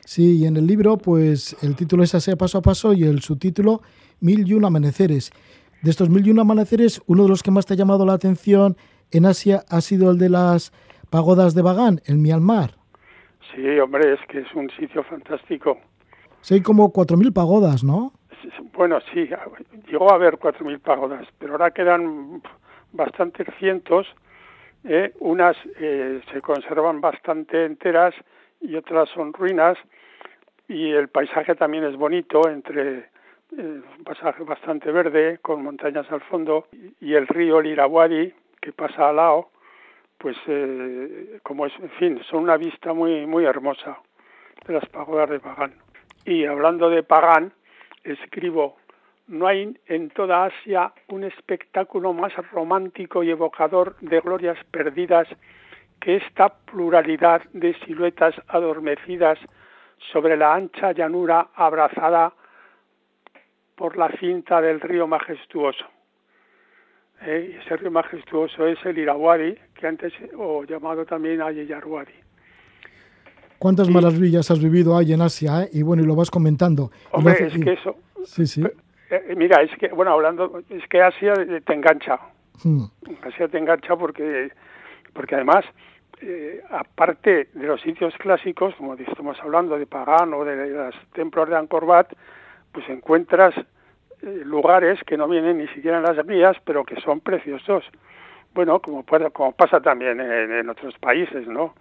Sí, 0.04 0.42
y 0.42 0.46
en 0.46 0.56
el 0.56 0.68
libro, 0.68 0.98
pues 0.98 1.56
el 1.64 1.74
título 1.74 2.04
es 2.04 2.14
Así 2.14 2.32
paso 2.36 2.58
a 2.58 2.62
paso 2.62 2.92
y 2.92 3.02
el 3.02 3.20
subtítulo 3.20 3.80
Mil 4.20 4.46
y 4.46 4.54
un 4.54 4.64
amaneceres. 4.64 5.32
De 5.82 5.90
estos 5.90 6.08
mil 6.08 6.24
y 6.24 6.30
un 6.30 6.38
amaneceres, 6.38 7.02
uno 7.08 7.24
de 7.24 7.28
los 7.28 7.42
que 7.42 7.50
más 7.50 7.66
te 7.66 7.74
ha 7.74 7.76
llamado 7.76 8.06
la 8.06 8.12
atención 8.12 8.76
en 9.10 9.26
Asia 9.26 9.64
ha 9.68 9.80
sido 9.80 10.12
el 10.12 10.18
de 10.18 10.28
las 10.28 10.72
pagodas 11.10 11.56
de 11.56 11.62
Bagán, 11.62 12.00
en 12.06 12.22
Myanmar. 12.22 12.70
Sí, 13.52 13.66
hombre, 13.80 14.14
es 14.14 14.20
que 14.28 14.38
es 14.38 14.54
un 14.54 14.70
sitio 14.78 15.02
fantástico. 15.02 15.78
Sí, 16.44 16.52
hay 16.52 16.60
como 16.60 16.92
4.000 16.92 17.32
pagodas, 17.32 17.82
¿no? 17.82 18.12
Bueno, 18.74 18.98
sí, 19.14 19.30
llegó 19.88 20.12
a 20.12 20.16
haber 20.16 20.34
4.000 20.34 20.78
pagodas, 20.78 21.26
pero 21.38 21.52
ahora 21.52 21.70
quedan 21.70 22.42
bastantes 22.92 23.46
cientos. 23.58 24.06
¿eh? 24.84 25.14
Unas 25.20 25.56
eh, 25.80 26.20
se 26.30 26.42
conservan 26.42 27.00
bastante 27.00 27.64
enteras 27.64 28.14
y 28.60 28.76
otras 28.76 29.08
son 29.08 29.32
ruinas. 29.32 29.78
Y 30.68 30.90
el 30.90 31.08
paisaje 31.08 31.54
también 31.54 31.84
es 31.84 31.96
bonito, 31.96 32.46
entre 32.46 32.98
eh, 32.98 33.80
un 33.98 34.04
paisaje 34.04 34.44
bastante 34.44 34.92
verde, 34.92 35.38
con 35.40 35.62
montañas 35.62 36.12
al 36.12 36.20
fondo, 36.20 36.66
y 37.00 37.14
el 37.14 37.26
río 37.26 37.60
el 37.60 37.68
Irrawaddy, 37.68 38.34
que 38.60 38.72
pasa 38.72 39.08
al 39.08 39.16
lado, 39.16 39.48
pues 40.18 40.36
eh, 40.48 41.38
como 41.42 41.64
es, 41.64 41.72
en 41.80 41.90
fin, 41.92 42.20
son 42.28 42.42
una 42.42 42.58
vista 42.58 42.92
muy, 42.92 43.24
muy 43.24 43.46
hermosa 43.46 43.96
de 44.66 44.74
las 44.74 44.86
pagodas 44.90 45.30
de 45.30 45.40
Pagán. 45.40 45.83
Y 46.24 46.46
hablando 46.46 46.88
de 46.88 47.02
Pagán, 47.02 47.52
escribo, 48.02 48.76
no 49.26 49.46
hay 49.46 49.76
en 49.86 50.10
toda 50.10 50.46
Asia 50.46 50.92
un 51.08 51.24
espectáculo 51.24 52.12
más 52.12 52.32
romántico 52.50 53.22
y 53.22 53.30
evocador 53.30 53.96
de 54.00 54.20
glorias 54.20 54.58
perdidas 54.70 55.28
que 56.00 56.16
esta 56.16 56.48
pluralidad 56.48 57.42
de 57.52 57.74
siluetas 57.80 58.34
adormecidas 58.48 59.38
sobre 60.12 60.36
la 60.36 60.54
ancha 60.54 60.92
llanura 60.92 61.48
abrazada 61.54 62.32
por 63.74 63.96
la 63.96 64.08
cinta 64.18 64.60
del 64.60 64.80
río 64.80 65.06
majestuoso. 65.06 65.84
Eh, 67.22 67.58
ese 67.62 67.76
río 67.76 67.90
majestuoso 67.90 68.66
es 68.66 68.78
el 68.84 68.98
Irrawaddy, 68.98 69.56
que 69.74 69.86
antes, 69.86 70.12
o 70.36 70.64
llamado 70.64 71.04
también 71.06 71.40
Ayeyarwadi. 71.40 72.23
¿Cuántas 73.58 73.88
maravillas 73.88 74.50
has 74.50 74.62
vivido 74.62 74.96
ahí 74.96 75.12
en 75.12 75.22
Asia? 75.22 75.62
eh? 75.64 75.68
Y 75.72 75.82
bueno, 75.82 76.02
y 76.02 76.06
lo 76.06 76.14
vas 76.14 76.30
comentando. 76.30 76.90
Hombre, 77.12 77.32
hace- 77.34 77.46
es 77.46 77.58
que 77.58 77.72
eso, 77.72 77.96
Sí, 78.24 78.46
sí. 78.46 78.62
eh, 79.10 79.34
mira, 79.36 79.62
es 79.62 79.70
que, 79.78 79.88
bueno, 79.88 80.12
hablando, 80.12 80.62
es 80.68 80.86
que 80.88 81.00
Asia 81.00 81.34
eh, 81.34 81.60
te 81.64 81.72
engancha, 81.74 82.18
Mm. 82.62 82.84
Asia 83.22 83.48
te 83.48 83.58
engancha 83.58 83.96
porque, 83.96 84.50
porque 85.12 85.34
además, 85.34 85.64
eh, 86.20 86.62
aparte 86.70 87.48
de 87.52 87.66
los 87.66 87.80
sitios 87.80 88.14
clásicos, 88.18 88.74
como 88.76 88.94
estamos 88.94 89.36
hablando 89.42 89.76
de 89.78 89.86
Pagán 89.86 90.32
o 90.34 90.44
de 90.44 90.68
los 90.70 90.94
templos 91.14 91.48
de 91.48 91.56
Angkor 91.56 91.84
Wat, 91.84 92.06
pues 92.72 92.88
encuentras 92.88 93.54
eh, 94.22 94.42
lugares 94.44 95.00
que 95.06 95.16
no 95.16 95.28
vienen 95.28 95.58
ni 95.58 95.66
siquiera 95.68 95.98
en 95.98 96.04
las 96.04 96.26
guías, 96.26 96.56
pero 96.64 96.84
que 96.84 96.98
son 97.00 97.20
preciosos. 97.20 97.84
Bueno, 98.54 98.80
como, 98.80 99.02
puede- 99.02 99.30
como 99.32 99.52
pasa 99.52 99.80
también 99.80 100.20
en, 100.20 100.52
en 100.52 100.68
otros 100.70 100.94
países, 100.98 101.46
¿no? 101.48 101.74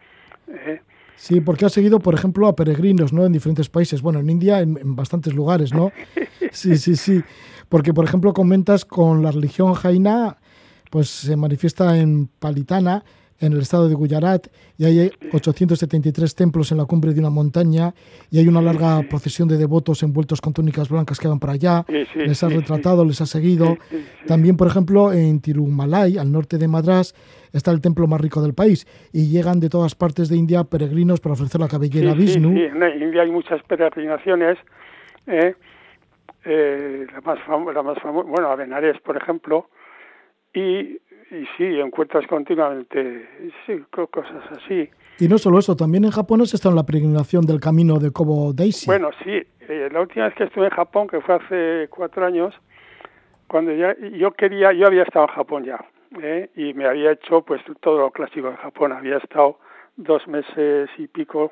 Eh, 0.47 0.81
Sí, 1.15 1.41
porque 1.41 1.65
has 1.65 1.73
seguido, 1.73 1.99
por 1.99 2.13
ejemplo, 2.15 2.47
a 2.47 2.55
peregrinos, 2.55 3.13
¿no? 3.13 3.25
En 3.25 3.31
diferentes 3.31 3.69
países. 3.69 4.01
Bueno, 4.01 4.19
en 4.19 4.29
India, 4.29 4.59
en, 4.59 4.77
en 4.77 4.95
bastantes 4.95 5.33
lugares, 5.33 5.73
¿no? 5.73 5.91
Sí, 6.51 6.77
sí, 6.77 6.95
sí. 6.95 7.23
Porque, 7.67 7.95
por 7.95 8.05
ejemplo, 8.05 8.31
comentas 8.31 8.85
con 8.85 9.23
la 9.23 9.31
religión 9.31 9.73
jaina, 9.73 10.37
pues 10.91 11.09
se 11.09 11.35
manifiesta 11.35 11.97
en 11.97 12.27
Palitana, 12.27 13.03
en 13.43 13.53
el 13.53 13.59
estado 13.61 13.87
de 13.89 13.95
Gujarat, 13.95 14.47
y 14.77 14.85
hay 14.85 15.11
873 15.31 16.35
templos 16.35 16.71
en 16.71 16.77
la 16.77 16.85
cumbre 16.85 17.13
de 17.13 17.19
una 17.19 17.29
montaña, 17.29 17.93
y 18.31 18.39
hay 18.39 18.47
una 18.47 18.61
larga 18.61 19.01
procesión 19.09 19.47
de 19.47 19.57
devotos 19.57 20.01
envueltos 20.03 20.41
con 20.41 20.53
túnicas 20.53 20.89
blancas 20.89 21.19
que 21.19 21.27
van 21.27 21.39
para 21.39 21.53
allá. 21.53 21.85
Les 21.87 22.07
sí, 22.37 22.47
retratado, 22.47 23.05
les 23.05 23.19
has 23.21 23.29
seguido. 23.29 23.77
También, 24.27 24.55
por 24.57 24.67
ejemplo, 24.67 25.11
en 25.13 25.39
Tirumalai, 25.41 26.17
al 26.17 26.31
norte 26.31 26.57
de 26.57 26.67
Madras, 26.67 27.13
está 27.51 27.71
el 27.71 27.81
templo 27.81 28.07
más 28.07 28.19
rico 28.21 28.41
del 28.41 28.53
país, 28.53 28.87
y 29.11 29.27
llegan 29.29 29.59
de 29.59 29.69
todas 29.69 29.93
partes 29.95 30.29
de 30.29 30.37
India 30.37 30.63
peregrinos 30.63 31.19
para 31.19 31.33
ofrecer 31.33 31.59
la 31.61 31.67
cabellera 31.67 32.11
a 32.11 32.15
Sí, 32.15 32.27
sí, 32.27 32.39
Vishnu. 32.39 32.53
sí, 32.53 32.63
en 32.63 33.01
India 33.03 33.21
hay 33.23 33.31
muchas 33.31 33.61
peregrinaciones. 33.63 34.57
¿eh? 35.27 35.53
Eh, 36.45 37.05
la 37.13 37.21
más 37.21 37.39
famosa, 37.45 37.73
la 37.73 37.83
más 37.83 37.97
famo- 37.99 38.25
bueno, 38.25 38.49
a 38.49 38.55
Benares, 38.55 38.99
por 39.01 39.15
ejemplo, 39.15 39.69
y, 40.53 40.97
y 41.33 41.45
sí, 41.57 41.79
encuentras 41.79 42.25
continuamente 42.27 43.27
sí, 43.65 43.83
co- 43.91 44.07
cosas 44.07 44.43
así. 44.51 44.89
Y 45.19 45.27
no 45.27 45.37
solo 45.37 45.59
eso, 45.59 45.75
también 45.75 46.05
en 46.05 46.11
Japón 46.11 46.41
has 46.41 46.53
estado 46.53 46.71
en 46.73 46.77
la 46.77 46.85
peregrinación 46.85 47.45
del 47.45 47.59
camino 47.59 47.99
de 47.99 48.11
Kobo 48.11 48.53
Daisy. 48.53 48.85
Bueno, 48.87 49.09
sí, 49.23 49.41
eh, 49.67 49.89
la 49.91 50.01
última 50.01 50.25
vez 50.25 50.35
que 50.35 50.45
estuve 50.45 50.65
en 50.65 50.71
Japón, 50.71 51.07
que 51.07 51.21
fue 51.21 51.35
hace 51.35 51.87
cuatro 51.89 52.25
años, 52.25 52.53
cuando 53.47 53.73
ya 53.73 53.95
yo 54.17 54.31
quería, 54.31 54.73
yo 54.73 54.87
había 54.87 55.03
estado 55.03 55.25
en 55.27 55.33
Japón 55.35 55.63
ya, 55.65 55.83
¿eh? 56.21 56.49
y 56.55 56.73
me 56.73 56.85
había 56.85 57.11
hecho 57.11 57.41
pues 57.41 57.61
todo 57.81 57.99
lo 57.99 58.11
clásico 58.11 58.49
de 58.49 58.57
Japón, 58.57 58.91
había 58.91 59.17
estado 59.17 59.59
dos 59.95 60.27
meses 60.27 60.89
y 60.97 61.07
pico, 61.07 61.51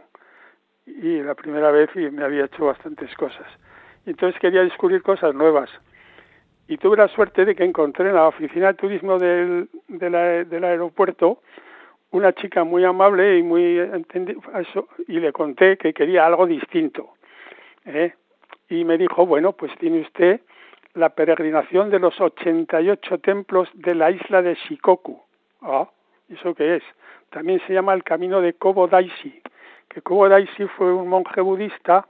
y 0.86 1.22
la 1.22 1.36
primera 1.36 1.72
vez 1.72 1.90
y 1.96 2.10
me 2.10 2.24
había 2.24 2.46
hecho 2.46 2.66
bastantes 2.66 3.14
cosas. 3.16 3.46
Entonces 4.06 4.40
quería 4.42 4.64
descubrir 4.64 5.04
cosas 5.04 5.34
nuevas. 5.36 5.70
Y 6.72 6.78
tuve 6.78 6.96
la 6.96 7.10
suerte 7.10 7.44
de 7.44 7.54
que 7.54 7.66
encontré 7.66 8.08
en 8.08 8.16
la 8.16 8.30
oficina 8.30 8.68
de 8.68 8.74
turismo 8.76 9.20
del, 9.20 9.68
del 9.90 10.64
aeropuerto 10.64 11.42
una 12.12 12.32
chica 12.32 12.64
muy 12.64 12.86
amable 12.86 13.38
y 13.38 13.44
muy 13.44 13.78
y 15.06 15.20
le 15.20 15.34
conté 15.34 15.76
que 15.76 15.94
quería 15.94 16.26
algo 16.26 16.48
distinto. 16.48 17.10
¿eh? 17.84 18.14
Y 18.70 18.86
me 18.86 18.98
dijo, 18.98 19.26
bueno, 19.26 19.52
pues 19.52 19.78
tiene 19.80 20.00
usted 20.00 20.40
la 20.94 21.10
peregrinación 21.10 21.90
de 21.90 22.00
los 22.00 22.22
88 22.22 23.18
templos 23.20 23.68
de 23.74 23.94
la 23.94 24.10
isla 24.10 24.42
de 24.42 24.56
Shikoku. 24.56 25.22
Ah, 25.62 25.90
¿eso 26.30 26.56
qué 26.56 26.78
es? 26.78 26.84
También 27.32 27.62
se 27.68 27.74
llama 27.74 27.94
el 27.94 28.06
camino 28.06 28.40
de 28.40 28.54
Kobo 28.54 28.88
Daisy, 28.88 29.42
que 29.90 30.02
Kobo 30.02 30.30
Daisy 30.30 30.68
fue 30.78 30.94
un 30.94 31.10
monje 31.10 31.42
budista 31.42 32.08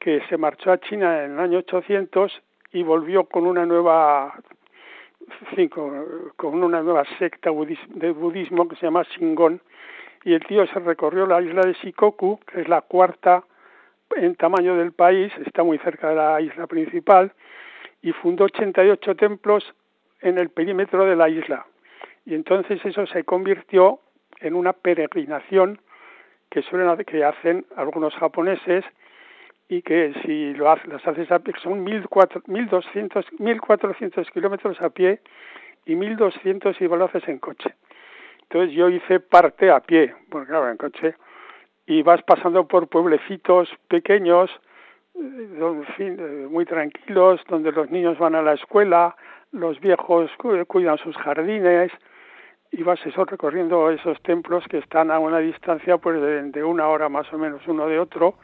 que 0.00 0.22
se 0.28 0.36
marchó 0.36 0.72
a 0.72 0.78
China 0.78 1.22
en 1.22 1.34
el 1.34 1.38
año 1.38 1.58
800 1.58 2.42
y 2.76 2.82
volvió 2.82 3.24
con 3.24 3.46
una 3.46 3.64
nueva 3.64 4.34
sí, 5.54 5.66
con, 5.70 6.62
una 6.62 6.82
nueva 6.82 7.04
secta 7.18 7.50
de 7.50 8.10
budismo 8.12 8.68
que 8.68 8.76
se 8.76 8.82
llama 8.82 9.02
Shingon 9.02 9.62
y 10.24 10.34
el 10.34 10.44
tío 10.44 10.66
se 10.66 10.78
recorrió 10.80 11.26
la 11.26 11.40
isla 11.40 11.62
de 11.62 11.72
Shikoku, 11.72 12.38
que 12.40 12.60
es 12.60 12.68
la 12.68 12.82
cuarta 12.82 13.44
en 14.14 14.34
tamaño 14.34 14.76
del 14.76 14.92
país, 14.92 15.32
está 15.46 15.62
muy 15.62 15.78
cerca 15.78 16.10
de 16.10 16.16
la 16.16 16.40
isla 16.42 16.66
principal 16.66 17.32
y 18.02 18.12
fundó 18.12 18.44
88 18.44 19.16
templos 19.16 19.74
en 20.20 20.36
el 20.36 20.50
perímetro 20.50 21.06
de 21.06 21.16
la 21.16 21.30
isla. 21.30 21.64
Y 22.26 22.34
entonces 22.34 22.84
eso 22.84 23.06
se 23.06 23.24
convirtió 23.24 24.00
en 24.40 24.54
una 24.54 24.74
peregrinación 24.74 25.80
que 26.50 26.60
suelen 26.60 26.94
que 27.06 27.24
hacen 27.24 27.64
algunos 27.74 28.14
japoneses 28.16 28.84
y 29.68 29.82
que 29.82 30.12
si 30.24 30.54
lo 30.54 30.70
haces, 30.70 30.86
las 30.88 31.06
haces 31.06 31.30
a 31.32 31.38
pie, 31.40 31.54
son 31.62 31.84
1.400, 31.84 32.42
1.200, 32.46 33.24
1.400 33.38 34.30
kilómetros 34.32 34.80
a 34.80 34.90
pie 34.90 35.20
y 35.84 35.94
1.200 35.96 36.76
si 36.76 36.86
lo 36.86 37.04
haces 37.04 37.26
en 37.28 37.38
coche. 37.38 37.74
Entonces 38.42 38.74
yo 38.76 38.88
hice 38.88 39.18
parte 39.20 39.70
a 39.70 39.80
pie, 39.80 40.14
porque 40.30 40.48
claro, 40.48 40.70
en 40.70 40.76
coche, 40.76 41.14
y 41.86 42.02
vas 42.02 42.22
pasando 42.22 42.66
por 42.68 42.86
pueblecitos 42.88 43.68
pequeños, 43.88 44.50
eh, 45.16 45.82
eh, 45.98 46.46
muy 46.50 46.64
tranquilos, 46.64 47.40
donde 47.48 47.72
los 47.72 47.90
niños 47.90 48.18
van 48.18 48.34
a 48.36 48.42
la 48.42 48.52
escuela, 48.54 49.16
los 49.52 49.80
viejos 49.80 50.30
cu- 50.36 50.64
cuidan 50.66 50.98
sus 50.98 51.16
jardines, 51.16 51.90
y 52.70 52.82
vas 52.82 53.04
eso 53.06 53.24
recorriendo 53.24 53.90
esos 53.90 54.20
templos 54.22 54.64
que 54.68 54.78
están 54.78 55.10
a 55.10 55.18
una 55.18 55.38
distancia 55.38 55.98
pues 55.98 56.20
de 56.52 56.64
una 56.64 56.88
hora 56.88 57.08
más 57.08 57.32
o 57.32 57.38
menos 57.38 57.66
uno 57.66 57.86
de 57.88 57.98
otro, 57.98 58.34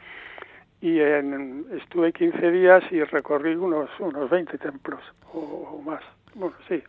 y 0.83 0.99
en, 0.99 1.65
estuve 1.81 2.11
15 2.11 2.51
días 2.51 2.83
y 2.91 3.01
recorrí 3.03 3.55
unos 3.55 3.89
unos 3.99 4.29
20 4.29 4.57
templos 4.57 4.99
o, 5.33 5.39
o 5.39 5.81
más. 5.81 6.01
Bueno, 6.35 6.55
sí. 6.67 6.81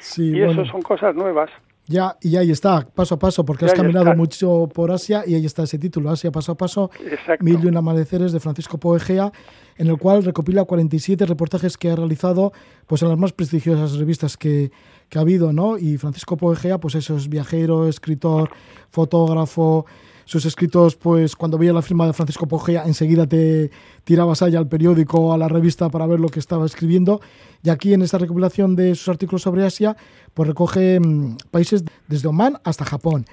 Sí, 0.00 0.28
y 0.30 0.40
bueno, 0.44 0.62
eso 0.62 0.72
son 0.72 0.82
cosas 0.82 1.14
nuevas. 1.14 1.50
ya, 1.86 2.16
y 2.20 2.36
ahí 2.36 2.50
está, 2.50 2.86
paso 2.94 3.14
a 3.14 3.18
paso, 3.18 3.44
porque 3.44 3.64
Ya 3.66 3.72
has 3.72 3.78
caminado 3.78 4.06
está. 4.06 4.16
mucho 4.16 4.68
por 4.74 4.90
Asia 4.90 5.22
y 5.26 5.34
ahí 5.34 5.46
está 5.46 5.62
ese 5.62 5.78
título, 5.78 6.10
Asia 6.10 6.30
paso 6.32 6.52
a 6.52 6.56
paso, 6.56 6.90
Exacto. 7.00 7.44
Mil 7.44 7.58
y 7.62 7.66
un 7.66 7.76
amaneceres 7.76 8.32
de 8.32 8.40
Francisco 8.40 8.78
Poegea, 8.78 9.30
en 9.76 9.86
el 9.86 9.98
cual 9.98 10.24
recopila 10.24 10.64
47 10.64 11.24
reportajes 11.26 11.76
que 11.76 11.90
ha 11.90 11.96
realizado 11.96 12.52
pues 12.86 13.02
en 13.02 13.08
las 13.08 13.18
más 13.18 13.32
prestigiosas 13.32 13.96
revistas 13.98 14.36
que, 14.36 14.70
que 15.08 15.18
ha 15.18 15.22
habido, 15.22 15.52
¿no? 15.52 15.78
Y 15.78 15.96
Francisco 15.98 16.36
Poegea, 16.36 16.78
pues 16.78 16.94
eso 16.96 17.16
es 17.16 17.28
viajero, 17.28 17.88
escritor, 17.88 18.50
fotógrafo, 18.90 19.86
sus 20.28 20.44
escritos, 20.44 20.94
pues 20.94 21.34
cuando 21.34 21.56
veía 21.56 21.72
la 21.72 21.80
firma 21.80 22.06
de 22.06 22.12
Francisco 22.12 22.46
Pogea, 22.46 22.82
enseguida 22.84 23.26
te 23.26 23.70
tirabas 24.04 24.42
allá 24.42 24.58
al 24.58 24.68
periódico 24.68 25.18
o 25.18 25.32
a 25.32 25.38
la 25.38 25.48
revista 25.48 25.88
para 25.88 26.06
ver 26.06 26.20
lo 26.20 26.28
que 26.28 26.38
estaba 26.38 26.66
escribiendo. 26.66 27.20
Y 27.62 27.70
aquí 27.70 27.94
en 27.94 28.02
esta 28.02 28.18
recopilación 28.18 28.76
de 28.76 28.94
sus 28.94 29.08
artículos 29.08 29.40
sobre 29.40 29.64
Asia, 29.64 29.96
pues 30.34 30.46
recoge 30.46 31.00
mm, 31.00 31.38
países 31.50 31.82
desde 32.08 32.28
Omán 32.28 32.58
hasta 32.62 32.84
Japón. 32.84 33.24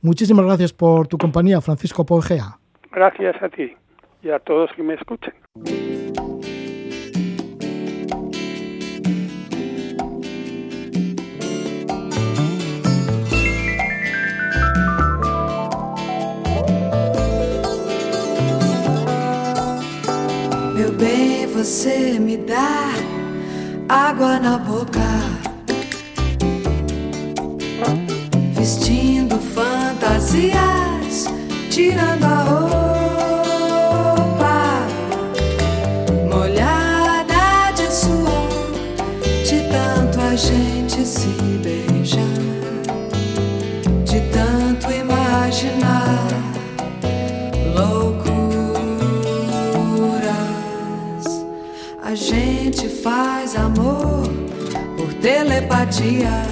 Muchísimas 0.00 0.46
gracias 0.46 0.72
por 0.72 1.06
tu 1.06 1.18
compañía, 1.18 1.60
Francisco 1.60 2.06
Pogea. 2.06 2.58
Gracias 2.92 3.36
a 3.42 3.50
ti 3.50 3.76
y 4.22 4.30
a 4.30 4.38
todos 4.38 4.70
que 4.74 4.82
me 4.82 4.94
escuchen. 4.94 5.34
Você 21.68 22.18
me 22.18 22.38
dá 22.38 22.88
água 23.90 24.37
dia. 56.00 56.47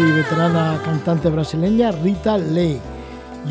Y 0.00 0.10
veterana 0.10 0.80
cantante 0.82 1.28
brasileña 1.28 1.92
Rita 1.92 2.38
Lee. 2.38 2.78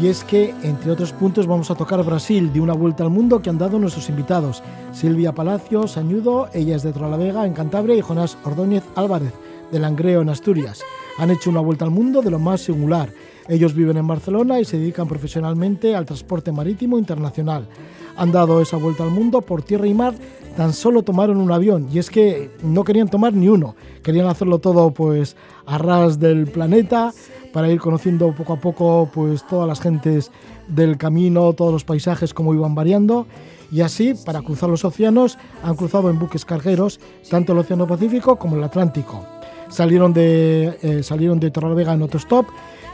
Y 0.01 0.07
es 0.07 0.23
que, 0.23 0.55
entre 0.63 0.91
otros 0.91 1.13
puntos, 1.13 1.45
vamos 1.45 1.69
a 1.69 1.75
tocar 1.75 2.03
Brasil 2.03 2.51
de 2.51 2.59
una 2.59 2.73
vuelta 2.73 3.03
al 3.03 3.11
mundo 3.11 3.41
que 3.41 3.49
han 3.51 3.59
dado 3.59 3.77
nuestros 3.77 4.09
invitados. 4.09 4.63
Silvia 4.91 5.33
Palacios 5.33 5.97
Añudo, 5.97 6.49
ella 6.53 6.75
es 6.75 6.83
de 6.83 6.93
Trolavega, 6.93 7.45
en 7.45 7.53
Cantabria, 7.53 7.95
y 7.95 8.01
Jonás 8.01 8.37
Ordóñez 8.43 8.83
Álvarez, 8.95 9.33
de 9.71 9.79
Langreo, 9.79 10.21
en 10.21 10.29
Asturias. 10.29 10.81
Han 11.19 11.29
hecho 11.29 11.51
una 11.51 11.59
vuelta 11.59 11.85
al 11.85 11.91
mundo 11.91 12.21
de 12.21 12.31
lo 12.31 12.39
más 12.39 12.61
singular. 12.61 13.09
Ellos 13.47 13.75
viven 13.75 13.97
en 13.97 14.07
Barcelona 14.07 14.59
y 14.59 14.65
se 14.65 14.79
dedican 14.79 15.07
profesionalmente 15.07 15.95
al 15.95 16.05
transporte 16.05 16.51
marítimo 16.51 16.97
internacional. 16.97 17.67
Han 18.15 18.31
dado 18.31 18.61
esa 18.61 18.77
vuelta 18.77 19.03
al 19.03 19.11
mundo 19.11 19.41
por 19.41 19.61
tierra 19.61 19.87
y 19.87 19.93
mar, 19.93 20.15
tan 20.61 20.73
solo 20.73 21.01
tomaron 21.01 21.37
un 21.37 21.51
avión. 21.51 21.87
Y 21.91 21.97
es 21.97 22.11
que 22.11 22.51
no 22.61 22.83
querían 22.83 23.09
tomar 23.09 23.33
ni 23.33 23.47
uno, 23.47 23.75
querían 24.03 24.27
hacerlo 24.27 24.59
todo 24.59 24.91
pues 24.91 25.35
a 25.65 25.79
ras 25.79 26.19
del 26.19 26.45
planeta 26.45 27.11
para 27.51 27.67
ir 27.71 27.79
conociendo 27.79 28.31
poco 28.35 28.53
a 28.53 28.57
poco 28.57 29.09
pues 29.11 29.43
todas 29.47 29.67
las 29.67 29.81
gentes 29.81 30.29
del 30.67 30.99
camino, 30.99 31.53
todos 31.53 31.73
los 31.73 31.83
paisajes, 31.83 32.35
cómo 32.35 32.53
iban 32.53 32.75
variando. 32.75 33.25
Y 33.71 33.81
así, 33.81 34.13
para 34.23 34.43
cruzar 34.43 34.69
los 34.69 34.85
océanos, 34.85 35.39
han 35.63 35.75
cruzado 35.75 36.11
en 36.11 36.19
buques 36.19 36.45
cargueros 36.45 36.99
tanto 37.27 37.53
el 37.53 37.57
Océano 37.57 37.87
Pacífico 37.87 38.35
como 38.35 38.55
el 38.55 38.63
Atlántico. 38.63 39.25
Salieron 39.67 40.13
de, 40.13 40.77
eh, 40.83 41.01
salieron 41.01 41.39
de 41.39 41.49
Torrelavega 41.49 41.93
en 41.93 42.03
autostop, 42.03 42.45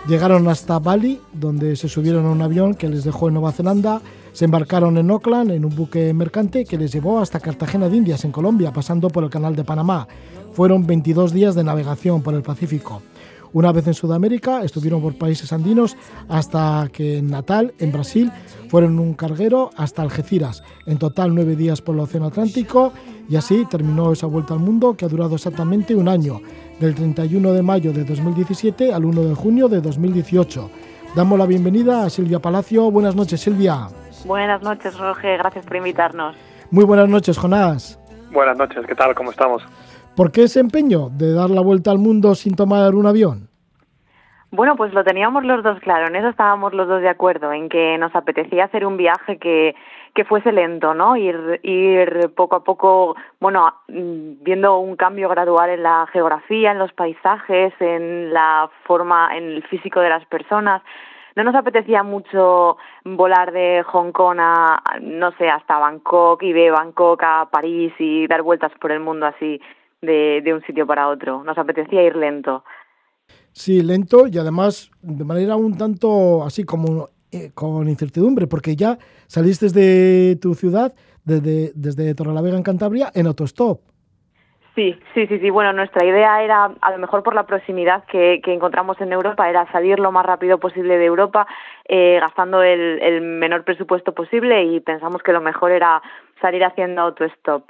llegaron 0.08 0.48
hasta 0.48 0.80
Bali, 0.80 1.20
donde 1.34 1.76
se 1.76 1.90
subieron 1.90 2.28
a 2.28 2.32
un 2.32 2.42
avión 2.42 2.76
que 2.76 2.88
les 2.88 3.04
dejó 3.04 3.28
en 3.28 3.34
Nueva 3.34 3.52
Zelanda, 3.52 4.02
se 4.38 4.46
embarcaron 4.46 5.00
en 5.00 5.10
Auckland 5.10 5.50
en 5.50 5.66
un 5.66 5.76
buque 5.76 6.14
mercante 6.14 6.64
que 6.64 6.78
les 6.78 6.92
llevó 6.92 7.18
hasta 7.18 7.40
Cartagena 7.40 7.90
de 7.90 7.98
Indias, 7.98 8.24
en 8.24 8.32
Colombia, 8.32 8.72
pasando 8.72 9.10
por 9.10 9.24
el 9.24 9.32
Canal 9.32 9.56
de 9.56 9.64
Panamá. 9.64 10.08
Fueron 10.54 10.86
22 10.86 11.34
días 11.34 11.56
de 11.56 11.64
navegación 11.64 12.22
por 12.22 12.36
el 12.36 12.44
Pacífico. 12.44 13.02
Una 13.54 13.72
vez 13.72 13.88
en 13.88 13.96
Sudamérica, 13.96 14.64
estuvieron 14.64 15.02
por 15.02 15.18
países 15.18 15.52
andinos 15.52 15.98
hasta 16.30 16.88
que 16.94 17.18
en 17.18 17.32
Natal, 17.32 17.74
en 17.80 17.92
Brasil, 17.92 18.32
fueron 18.70 19.00
un 19.00 19.16
carguero 19.16 19.72
hasta 19.76 20.04
Algeciras. 20.04 20.62
En 20.86 21.00
total 21.00 21.34
nueve 21.34 21.56
días 21.56 21.82
por 21.82 21.96
el 21.96 22.02
Océano 22.02 22.28
Atlántico 22.28 22.94
y 23.28 23.38
así 23.38 23.66
terminó 23.68 24.12
esa 24.12 24.28
vuelta 24.28 24.54
al 24.54 24.60
mundo 24.60 24.96
que 24.96 25.06
ha 25.06 25.10
durado 25.10 25.34
exactamente 25.34 25.96
un 25.96 26.08
año, 26.08 26.42
del 26.80 26.94
31 26.94 27.54
de 27.54 27.64
mayo 27.64 27.92
de 27.92 28.04
2017 28.04 28.94
al 28.94 29.04
1 29.04 29.24
de 29.24 29.34
junio 29.34 29.68
de 29.68 29.82
2018. 29.82 30.70
Damos 31.16 31.40
la 31.40 31.48
bienvenida 31.48 32.04
a 32.04 32.12
Silvia 32.12 32.38
Palacio. 32.38 32.92
Buenas 32.92 33.16
noches, 33.16 33.42
Silvia. 33.42 33.90
Buenas 34.28 34.62
noches, 34.62 35.00
Roger. 35.00 35.38
Gracias 35.38 35.66
por 35.66 35.78
invitarnos. 35.78 36.36
Muy 36.70 36.84
buenas 36.84 37.08
noches, 37.08 37.38
Jonás. 37.38 37.98
Buenas 38.32 38.58
noches, 38.58 38.86
¿qué 38.86 38.94
tal? 38.94 39.16
¿Cómo 39.16 39.32
estamos? 39.32 39.64
¿Por 40.18 40.34
qué 40.34 40.44
ese 40.44 40.60
empeño 40.60 41.08
de 41.10 41.34
dar 41.34 41.50
la 41.50 41.62
vuelta 41.62 41.92
al 41.92 41.98
mundo 41.98 42.36
sin 42.36 42.56
tomar 42.56 42.94
un 42.94 43.06
avión? 43.06 43.48
Bueno, 44.52 44.76
pues 44.76 44.94
lo 44.94 45.04
teníamos 45.06 45.46
los 45.46 45.64
dos 45.64 45.80
claro, 45.80 46.08
en 46.08 46.16
eso 46.18 46.30
estábamos 46.30 46.74
los 46.74 46.88
dos 46.88 47.02
de 47.02 47.10
acuerdo, 47.10 47.54
en 47.54 47.70
que 47.70 47.98
nos 47.98 48.14
apetecía 48.16 48.66
hacer 48.66 48.86
un 48.86 48.98
viaje 48.98 49.38
que, 49.38 49.76
que 50.14 50.26
fuese 50.26 50.52
lento, 50.52 50.94
¿no? 50.94 51.16
Ir, 51.16 51.62
ir 51.64 52.34
poco 52.36 52.58
a 52.58 52.64
poco, 52.64 53.16
bueno, 53.40 53.74
mm, 53.88 54.44
viendo 54.44 54.80
un 54.80 54.98
cambio 54.98 55.30
gradual 55.30 55.70
en 55.70 55.84
la 55.84 56.06
geografía, 56.12 56.72
en 56.72 56.80
los 56.80 56.92
paisajes, 56.94 57.74
en 57.80 58.34
la 58.34 58.70
forma, 58.86 59.38
en 59.38 59.44
el 59.44 59.64
físico 59.64 60.02
de 60.02 60.10
las 60.10 60.26
personas. 60.26 60.82
No 61.38 61.44
nos 61.44 61.54
apetecía 61.54 62.02
mucho 62.02 62.78
volar 63.06 63.52
de 63.52 63.84
Hong 63.84 64.12
Kong 64.12 64.40
a, 64.40 64.82
no 65.04 65.32
sé, 65.38 65.48
hasta 65.48 65.78
Bangkok 65.78 66.42
y 66.42 66.52
de 66.52 66.72
Bangkok 66.72 67.22
a 67.24 67.48
París 67.52 67.94
y 68.00 68.26
dar 68.26 68.42
vueltas 68.42 68.72
por 68.82 68.92
el 68.92 69.02
mundo 69.02 69.28
así 69.28 69.62
de, 70.02 70.42
de 70.44 70.52
un 70.52 70.64
sitio 70.64 70.88
para 70.88 71.08
otro. 71.10 71.44
Nos 71.44 71.56
apetecía 71.60 72.02
ir 72.02 72.16
lento. 72.16 72.64
Sí, 73.52 73.84
lento 73.84 74.26
y 74.26 74.40
además 74.40 74.90
de 75.04 75.24
manera 75.24 75.56
un 75.58 75.78
tanto 75.78 76.44
así 76.44 76.64
como 76.64 77.10
eh, 77.32 77.52
con 77.54 77.88
incertidumbre, 77.88 78.48
porque 78.48 78.76
ya 78.76 78.98
saliste 79.28 79.70
de 79.70 80.40
tu 80.42 80.56
ciudad, 80.56 80.96
desde, 81.24 81.72
desde 81.76 82.16
Torrelavega 82.16 82.58
en 82.58 82.64
Cantabria, 82.64 83.12
en 83.14 83.28
autostop. 83.28 83.82
Sí, 84.78 84.96
sí, 85.16 85.26
sí, 85.26 85.40
sí. 85.40 85.50
Bueno, 85.50 85.74
nuestra 85.74 86.06
idea 86.06 86.44
era, 86.44 86.72
a 86.82 86.92
lo 86.92 87.00
mejor 87.00 87.24
por 87.24 87.34
la 87.34 87.48
proximidad 87.48 88.04
que, 88.06 88.40
encontramos 88.46 89.02
en 89.02 89.12
Europa, 89.12 89.50
era 89.50 89.66
salir 89.72 89.98
lo 90.00 90.12
más 90.12 90.24
rápido 90.24 90.60
posible 90.60 91.00
de 91.00 91.06
Europa, 91.06 91.48
eh, 91.90 92.20
gastando 92.22 92.62
el, 92.62 93.02
el 93.02 93.22
menor 93.22 93.64
presupuesto 93.64 94.14
posible 94.14 94.66
y 94.66 94.80
pensamos 94.80 95.24
que 95.24 95.34
lo 95.34 95.42
mejor 95.42 95.72
era 95.72 96.00
salir 96.40 96.64
haciendo 96.64 97.02
autostop. 97.02 97.64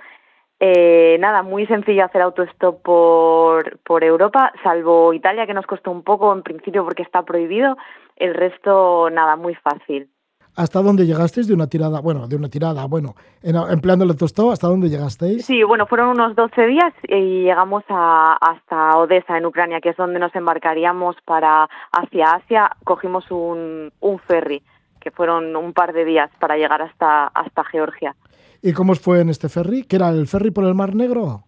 Eh, 0.59 1.15
nada, 1.21 1.43
muy 1.43 1.65
sencillo 1.67 2.03
hacer 2.03 2.21
autostop 2.21 2.81
por, 2.81 3.79
por 3.85 4.03
Europa, 4.03 4.51
salvo 4.61 5.13
Italia, 5.13 5.47
que 5.47 5.53
nos 5.53 5.65
costó 5.65 5.91
un 5.91 6.03
poco 6.03 6.33
en 6.33 6.43
principio 6.43 6.83
porque 6.83 7.03
está 7.03 7.23
prohibido. 7.23 7.77
El 8.17 8.33
resto, 8.33 9.09
nada, 9.09 9.37
muy 9.37 9.55
fácil. 9.55 10.09
¿Hasta 10.57 10.81
dónde 10.81 11.05
llegasteis 11.05 11.47
de 11.47 11.53
una 11.53 11.67
tirada? 11.67 12.01
Bueno, 12.01 12.27
de 12.27 12.35
una 12.35 12.49
tirada, 12.49 12.85
bueno, 12.85 13.13
en, 13.43 13.55
empleando 13.55 14.03
el 14.03 14.09
autostop, 14.09 14.53
¿hasta 14.53 14.67
dónde 14.67 14.89
llegasteis? 14.89 15.45
Sí, 15.45 15.61
bueno, 15.61 15.85
fueron 15.85 16.09
unos 16.09 16.35
12 16.35 16.65
días 16.65 16.93
y 17.07 17.43
llegamos 17.43 17.83
a, 17.89 18.35
hasta 18.41 18.97
Odessa, 18.97 19.37
en 19.37 19.45
Ucrania, 19.45 19.79
que 19.81 19.89
es 19.89 19.97
donde 19.97 20.17
nos 20.17 20.35
embarcaríamos 20.35 21.15
para 21.25 21.69
hacia 21.91 22.31
Asia. 22.31 22.71
Cogimos 22.83 23.29
un, 23.29 23.91
un 23.99 24.17
ferry, 24.17 24.63
que 24.99 25.11
fueron 25.11 25.55
un 25.55 25.73
par 25.73 25.93
de 25.93 26.05
días 26.05 26.31
para 26.39 26.57
llegar 26.57 26.81
hasta, 26.81 27.27
hasta 27.27 27.63
Georgia. 27.65 28.15
¿Y 28.63 28.73
cómo 28.73 28.93
os 28.93 28.99
fue 28.99 29.21
en 29.21 29.29
este 29.29 29.49
ferry? 29.49 29.83
¿Que 29.83 29.97
era 29.97 30.09
el 30.09 30.25
ferry 30.25 30.49
por 30.49 30.65
el 30.65 30.73
Mar 30.73 30.95
Negro? 30.95 31.43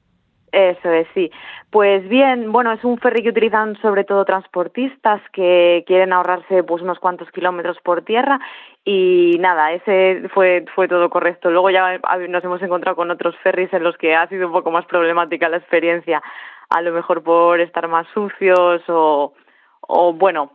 Eso 0.52 0.90
es, 0.92 1.08
sí. 1.14 1.32
Pues 1.70 2.08
bien, 2.10 2.52
bueno, 2.52 2.72
es 2.72 2.84
un 2.84 2.98
ferry 2.98 3.22
que 3.22 3.30
utilizan 3.30 3.80
sobre 3.82 4.04
todo 4.04 4.26
transportistas 4.26 5.22
que 5.32 5.84
quieren 5.86 6.14
ahorrarse 6.14 6.64
pues 6.64 6.82
unos 6.82 7.00
cuantos 7.00 7.30
kilómetros 7.32 7.78
por 7.84 8.04
tierra 8.04 8.40
y 8.84 9.38
nada, 9.40 9.72
ese 9.74 10.28
fue 10.34 10.66
fue 10.74 10.88
todo 10.88 11.10
correcto. 11.10 11.52
Luego 11.52 11.70
ya 11.70 12.00
nos 12.30 12.44
hemos 12.44 12.62
encontrado 12.62 12.96
con 12.96 13.12
otros 13.12 13.36
ferries 13.44 13.72
en 13.74 13.84
los 13.84 13.98
que 13.98 14.16
ha 14.16 14.28
sido 14.28 14.48
un 14.48 14.54
poco 14.54 14.72
más 14.72 14.86
problemática 14.86 15.50
la 15.50 15.58
experiencia, 15.58 16.22
a 16.70 16.82
lo 16.82 16.92
mejor 16.92 17.22
por 17.22 17.60
estar 17.60 17.88
más 17.88 18.08
sucios 18.14 18.82
o 18.88 19.34
o 19.82 20.14
bueno, 20.14 20.52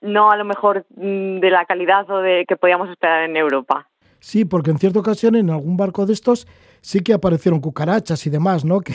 no 0.00 0.30
a 0.30 0.36
lo 0.36 0.44
mejor 0.44 0.86
mm, 0.96 1.40
de 1.40 1.50
la 1.50 1.64
calidad 1.66 2.08
o 2.10 2.20
de 2.20 2.44
que 2.48 2.56
podíamos 2.56 2.88
esperar 2.90 3.24
en 3.24 3.36
Europa. 3.36 3.88
Sí, 4.20 4.44
porque 4.44 4.70
en 4.70 4.78
cierta 4.78 4.98
ocasión 4.98 5.36
en 5.36 5.50
algún 5.50 5.76
barco 5.76 6.06
de 6.06 6.12
estos 6.12 6.46
sí 6.86 7.02
que 7.02 7.12
aparecieron 7.12 7.60
cucarachas 7.60 8.24
y 8.26 8.30
demás, 8.30 8.64
¿no? 8.64 8.80
Que, 8.86 8.94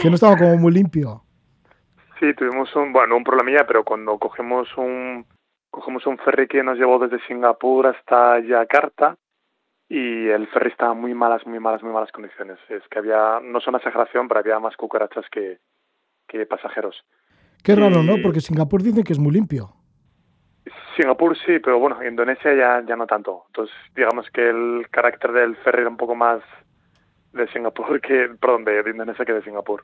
que 0.00 0.08
no 0.08 0.14
estaba 0.14 0.36
como 0.36 0.56
muy 0.56 0.72
limpio. 0.72 1.22
Sí, 2.20 2.32
tuvimos 2.34 2.74
un, 2.76 2.92
bueno, 2.92 3.16
un 3.16 3.24
problemilla, 3.24 3.66
pero 3.66 3.84
cuando 3.84 4.18
cogemos 4.18 4.68
un, 4.76 5.26
cogemos 5.70 6.06
un 6.06 6.16
ferry 6.18 6.46
que 6.46 6.62
nos 6.62 6.78
llevó 6.78 6.98
desde 7.00 7.24
Singapur 7.26 7.88
hasta 7.88 8.38
Yakarta 8.40 9.16
y 9.88 10.28
el 10.28 10.46
ferry 10.48 10.70
estaba 10.70 10.92
en 10.92 11.00
muy 11.00 11.14
malas, 11.14 11.44
muy 11.46 11.58
malas, 11.58 11.82
muy 11.82 11.92
malas 11.92 12.12
condiciones. 12.12 12.58
Es 12.68 12.82
que 12.88 13.00
había, 13.00 13.40
no 13.42 13.58
es 13.58 13.66
una 13.66 13.78
exageración, 13.78 14.28
pero 14.28 14.40
había 14.40 14.60
más 14.60 14.76
cucarachas 14.76 15.24
que, 15.32 15.58
que 16.28 16.46
pasajeros. 16.46 17.04
Qué 17.64 17.74
raro, 17.74 18.02
¿no? 18.02 18.14
Porque 18.22 18.40
Singapur 18.40 18.82
dicen 18.82 19.02
que 19.02 19.12
es 19.12 19.18
muy 19.18 19.32
limpio. 19.32 19.74
Singapur 20.96 21.36
sí, 21.38 21.58
pero 21.58 21.78
bueno, 21.78 22.02
Indonesia 22.04 22.54
ya, 22.54 22.82
ya 22.86 22.96
no 22.96 23.06
tanto. 23.06 23.44
Entonces, 23.48 23.74
digamos 23.94 24.28
que 24.30 24.48
el 24.48 24.86
carácter 24.90 25.32
del 25.32 25.56
ferry 25.56 25.82
era 25.82 25.90
un 25.90 25.96
poco 25.96 26.14
más 26.14 26.40
de 27.32 27.48
Singapur 27.48 28.00
que, 28.00 28.30
perdón, 28.40 28.64
de, 28.64 28.82
de 28.82 28.90
Indonesia 28.90 29.24
que 29.24 29.32
de 29.32 29.42
Singapur. 29.42 29.82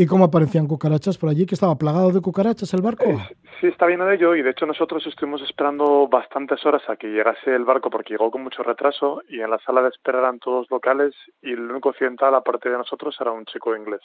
¿Y 0.00 0.06
cómo 0.06 0.26
aparecían 0.26 0.68
cucarachas 0.68 1.18
por 1.18 1.28
allí? 1.28 1.44
¿Que 1.44 1.56
estaba 1.56 1.74
plagado 1.74 2.12
de 2.12 2.20
cucarachas 2.20 2.72
el 2.72 2.82
barco? 2.82 3.04
Eh, 3.04 3.18
sí, 3.60 3.66
está 3.66 3.84
bien 3.86 3.98
de 3.98 4.14
ello 4.14 4.36
y 4.36 4.42
de 4.42 4.50
hecho 4.50 4.64
nosotros 4.64 5.04
estuvimos 5.04 5.42
esperando 5.42 6.06
bastantes 6.06 6.64
horas 6.64 6.88
a 6.88 6.94
que 6.94 7.08
llegase 7.08 7.52
el 7.52 7.64
barco 7.64 7.90
porque 7.90 8.14
llegó 8.14 8.30
con 8.30 8.44
mucho 8.44 8.62
retraso 8.62 9.22
y 9.28 9.40
en 9.40 9.50
la 9.50 9.58
sala 9.58 9.82
de 9.82 9.88
espera 9.88 10.20
eran 10.20 10.38
todos 10.38 10.70
locales 10.70 11.16
y 11.42 11.50
el 11.50 11.68
único 11.68 11.88
occidental 11.88 12.32
aparte 12.36 12.70
de 12.70 12.78
nosotros 12.78 13.16
era 13.20 13.32
un 13.32 13.44
chico 13.46 13.74
inglés. 13.74 14.02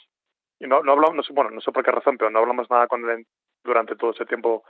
Y 0.58 0.66
no, 0.66 0.82
no 0.82 0.92
hablamos, 0.92 1.14
no 1.14 1.22
sé, 1.22 1.32
bueno, 1.32 1.50
no 1.50 1.60
sé 1.60 1.70
por 1.70 1.84
qué 1.84 1.92
razón, 1.92 2.18
pero 2.18 2.28
no 2.28 2.40
hablamos 2.40 2.68
nada 2.68 2.88
con 2.88 3.08
él 3.08 3.24
durante 3.62 3.94
todo 3.94 4.10
ese 4.10 4.26
tiempo 4.26 4.64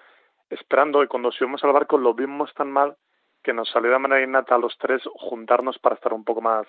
esperando 0.55 1.03
y 1.03 1.09
cuando 1.09 1.33
subimos 1.33 1.62
al 1.64 1.73
barco 1.73 1.99
lo 1.99 2.14
vimos 2.14 2.53
tan 2.55 2.71
mal 2.71 2.97
que 3.43 3.53
nos 3.53 3.71
salió 3.71 3.90
de 3.90 3.99
manera 3.99 4.23
innata 4.23 4.55
a 4.55 4.59
los 4.59 4.77
tres 4.79 5.03
juntarnos 5.14 5.79
para 5.79 5.97
estar 5.97 6.12
un 6.12 6.25
poco 6.25 6.40
más, 6.40 6.67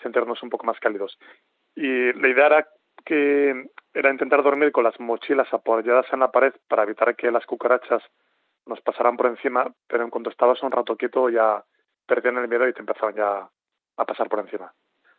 sentirnos 0.00 0.42
un 0.42 0.50
poco 0.50 0.66
más 0.66 0.78
cálidos. 0.78 1.18
Y 1.74 2.12
la 2.12 2.28
idea 2.28 2.46
era 2.46 2.68
que 3.04 3.66
era 3.92 4.10
intentar 4.10 4.42
dormir 4.42 4.70
con 4.70 4.84
las 4.84 4.98
mochilas 5.00 5.52
apoyadas 5.52 6.06
en 6.12 6.20
la 6.20 6.30
pared 6.30 6.52
para 6.68 6.84
evitar 6.84 7.16
que 7.16 7.30
las 7.30 7.44
cucarachas 7.46 8.02
nos 8.66 8.80
pasaran 8.80 9.16
por 9.16 9.26
encima, 9.26 9.72
pero 9.88 10.04
en 10.04 10.10
cuanto 10.10 10.30
estabas 10.30 10.62
un 10.62 10.70
rato 10.70 10.96
quieto 10.96 11.28
ya 11.28 11.64
perdían 12.06 12.38
el 12.38 12.48
miedo 12.48 12.68
y 12.68 12.72
te 12.72 12.80
empezaban 12.80 13.16
ya 13.16 13.48
a 13.96 14.04
pasar 14.04 14.28
por 14.28 14.38
encima. 14.38 14.72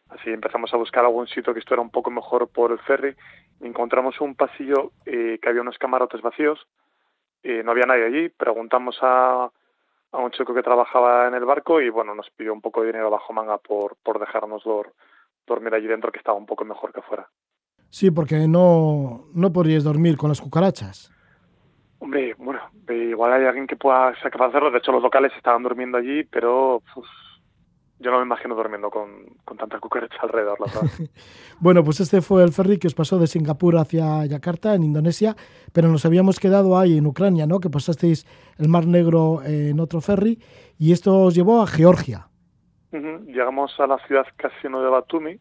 Así 0.10 0.30
empezamos 0.30 0.74
a 0.74 0.78
buscar 0.78 1.04
algún 1.04 1.28
sitio 1.28 1.54
que 1.54 1.60
estuviera 1.60 1.82
un 1.82 1.90
poco 1.90 2.12
mejor 2.12 2.50
por 2.50 2.72
el 2.72 2.80
ferry 2.80 3.16
encontramos 3.62 4.20
un 4.22 4.36
pasillo 4.36 4.92
eh, 5.06 5.40
que 5.42 5.50
había 5.50 5.62
unos 5.62 5.78
camarotes 5.78 6.22
vacíos 6.22 6.68
y 7.44 7.64
no 7.64 7.72
había 7.72 7.86
nadie 7.86 8.06
allí. 8.06 8.30
Preguntamos 8.30 8.98
a, 9.02 9.52
a 10.12 10.18
un 10.18 10.32
chico 10.32 10.54
que 10.54 10.64
trabajaba 10.64 11.28
en 11.28 11.34
el 11.34 11.46
barco 11.46 11.82
y 11.82 11.90
bueno, 11.90 12.16
nos 12.16 12.30
pidió 12.32 12.54
un 12.54 12.62
poco 12.62 12.82
de 12.82 12.88
dinero 12.88 13.10
bajo 13.10 13.34
manga 13.34 13.58
por, 13.58 13.98
por 14.04 14.20
dejarnos 14.20 14.64
dor- 14.64 14.94
dormir 15.46 15.74
allí 15.74 15.88
dentro 15.88 16.12
que 16.12 16.20
estaba 16.20 16.38
un 16.38 16.46
poco 16.46 16.66
mejor 16.66 16.94
que 16.94 17.02
fuera. 17.02 17.30
Sí, 17.90 18.10
porque 18.10 18.48
no, 18.48 19.26
no 19.34 19.54
podríais 19.54 19.84
dormir 19.84 20.18
con 20.18 20.30
las 20.30 20.42
cucarachas. 20.42 21.12
Hombre, 22.00 22.34
bueno, 22.38 22.60
igual 22.90 23.34
hay 23.34 23.46
alguien 23.46 23.68
que 23.68 23.76
pueda 23.76 24.14
ser 24.20 24.32
capaz 24.32 24.46
de 24.46 24.50
hacerlo. 24.50 24.72
De 24.72 24.80
hecho, 24.80 24.92
los 24.92 25.04
locales 25.04 25.32
estaban 25.38 25.64
durmiendo 25.64 25.98
allí, 25.98 26.24
pero 26.24 26.82
yo 28.04 28.12
no 28.12 28.18
me 28.18 28.26
imagino 28.26 28.54
durmiendo 28.54 28.92
con, 28.92 29.26
con 29.46 29.58
tanta 29.58 29.80
cucaracha 29.80 30.18
alrededor, 30.22 30.60
la 30.60 30.66
verdad. 30.68 30.92
Bueno, 31.60 31.84
pues 31.84 32.02
este 32.02 32.22
fue 32.22 32.44
el 32.44 32.52
ferry 32.52 32.78
que 32.78 32.88
os 32.88 32.94
pasó 32.94 33.18
de 33.18 33.28
Singapur 33.28 33.78
hacia 33.78 34.26
Yakarta, 34.26 34.76
en 34.76 34.84
Indonesia, 34.84 35.36
pero 35.72 35.88
nos 35.88 36.06
habíamos 36.06 36.40
quedado 36.40 36.78
ahí 36.78 36.98
en 36.98 37.06
Ucrania, 37.06 37.48
¿no? 37.48 37.60
Que 37.60 37.70
pasasteis 37.70 38.26
el 38.60 38.68
Mar 38.68 38.86
Negro 38.86 39.42
eh, 39.44 39.70
en 39.70 39.80
otro 39.80 40.02
ferry 40.02 40.40
y 40.78 40.92
esto 40.92 41.18
os 41.22 41.36
llevó 41.36 41.62
a 41.62 41.68
Georgia. 41.68 42.28
Llegamos 42.92 43.80
a 43.80 43.88
la 43.88 43.98
ciudad 44.06 44.28
casino 44.36 44.84
de 44.84 44.90
Batumi 44.90 45.40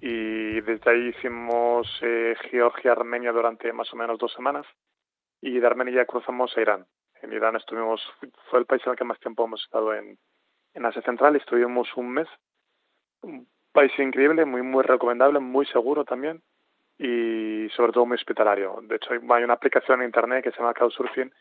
y 0.00 0.60
desde 0.60 0.90
ahí 0.90 1.08
hicimos 1.08 1.86
eh, 2.02 2.34
Georgia-Armenia 2.50 3.32
durante 3.32 3.72
más 3.72 3.92
o 3.92 3.96
menos 3.96 4.18
dos 4.18 4.32
semanas 4.32 4.64
y 5.42 5.58
de 5.58 5.66
Armenia 5.66 6.06
cruzamos 6.06 6.56
a 6.56 6.60
Irán. 6.60 6.86
En 7.20 7.32
Irán 7.32 7.56
estuvimos, 7.56 8.00
fue 8.48 8.60
el 8.60 8.66
país 8.66 8.82
en 8.86 8.92
el 8.92 8.98
que 8.98 9.04
más 9.04 9.18
tiempo 9.18 9.44
hemos 9.44 9.62
estado 9.64 9.92
en, 9.92 10.18
en 10.76 10.84
Asia 10.84 11.02
Central, 11.02 11.36
estuvimos 11.36 11.88
un 11.96 12.12
mes. 12.12 12.28
Un 13.22 13.48
país 13.72 13.92
increíble, 13.98 14.44
muy, 14.44 14.62
muy 14.62 14.84
recomendable, 14.84 15.40
muy 15.40 15.66
seguro 15.66 16.04
también 16.04 16.42
y 16.98 17.68
sobre 17.74 17.92
todo 17.92 18.06
muy 18.06 18.14
hospitalario. 18.14 18.78
De 18.82 18.96
hecho, 18.96 19.10
hay 19.12 19.44
una 19.44 19.54
aplicación 19.54 20.00
en 20.00 20.06
internet 20.06 20.44
que 20.44 20.50
se 20.50 20.58
llama 20.58 20.74
Couchsurfing, 20.74 21.32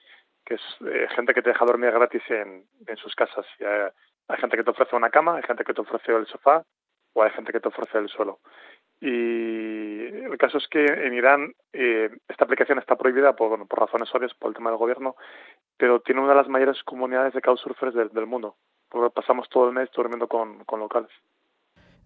que 0.46 0.56
es 0.56 0.62
eh, 0.86 1.08
gente 1.16 1.34
que 1.34 1.42
te 1.42 1.50
deja 1.50 1.66
dormir 1.66 1.92
gratis 1.92 2.24
en, 2.30 2.66
en 2.88 2.98
sus 2.98 3.14
casas. 3.16 3.46
Eh, 3.60 3.90
hay 4.28 4.38
gente 4.38 4.58
que 4.58 4.64
te 4.64 4.72
ofrece 4.72 4.96
una 4.96 5.10
cama, 5.10 5.38
hay 5.38 5.44
gente 5.44 5.64
que 5.64 5.74
te 5.74 5.82
ofrece 5.82 6.12
el 6.14 6.28
sofá 6.28 6.64
o 7.14 7.24
hay 7.24 7.32
gente 7.32 7.52
que 7.52 7.60
te 7.60 7.68
ofrece 7.68 7.98
el 7.98 8.10
suelo. 8.10 8.40
Y 9.02 10.06
el 10.26 10.38
caso 10.38 10.58
es 10.58 10.68
que 10.68 10.86
en 10.86 11.14
Irán 11.14 11.54
eh, 11.74 12.10
esta 12.28 12.46
aplicación 12.46 12.80
está 12.80 12.96
prohibida 12.96 13.36
por, 13.36 13.50
bueno, 13.50 13.66
por 13.66 13.80
razones 13.80 14.10
obvias, 14.16 14.34
por 14.34 14.50
el 14.50 14.56
tema 14.56 14.70
del 14.70 14.80
gobierno, 14.80 15.16
pero 15.78 16.00
tiene 16.00 16.22
una 16.22 16.32
de 16.32 16.38
las 16.38 16.48
mayores 16.48 16.82
comunidades 16.84 17.34
de 17.34 17.42
couchsurfers 17.42 17.94
del, 17.94 18.10
del 18.10 18.26
mundo, 18.26 18.56
porque 18.90 19.14
pasamos 19.14 19.48
todo 19.50 19.68
el 19.68 19.74
mes 19.76 19.90
durmiendo 19.96 20.28
con, 20.28 20.64
con 20.66 20.80
locales. 20.80 21.12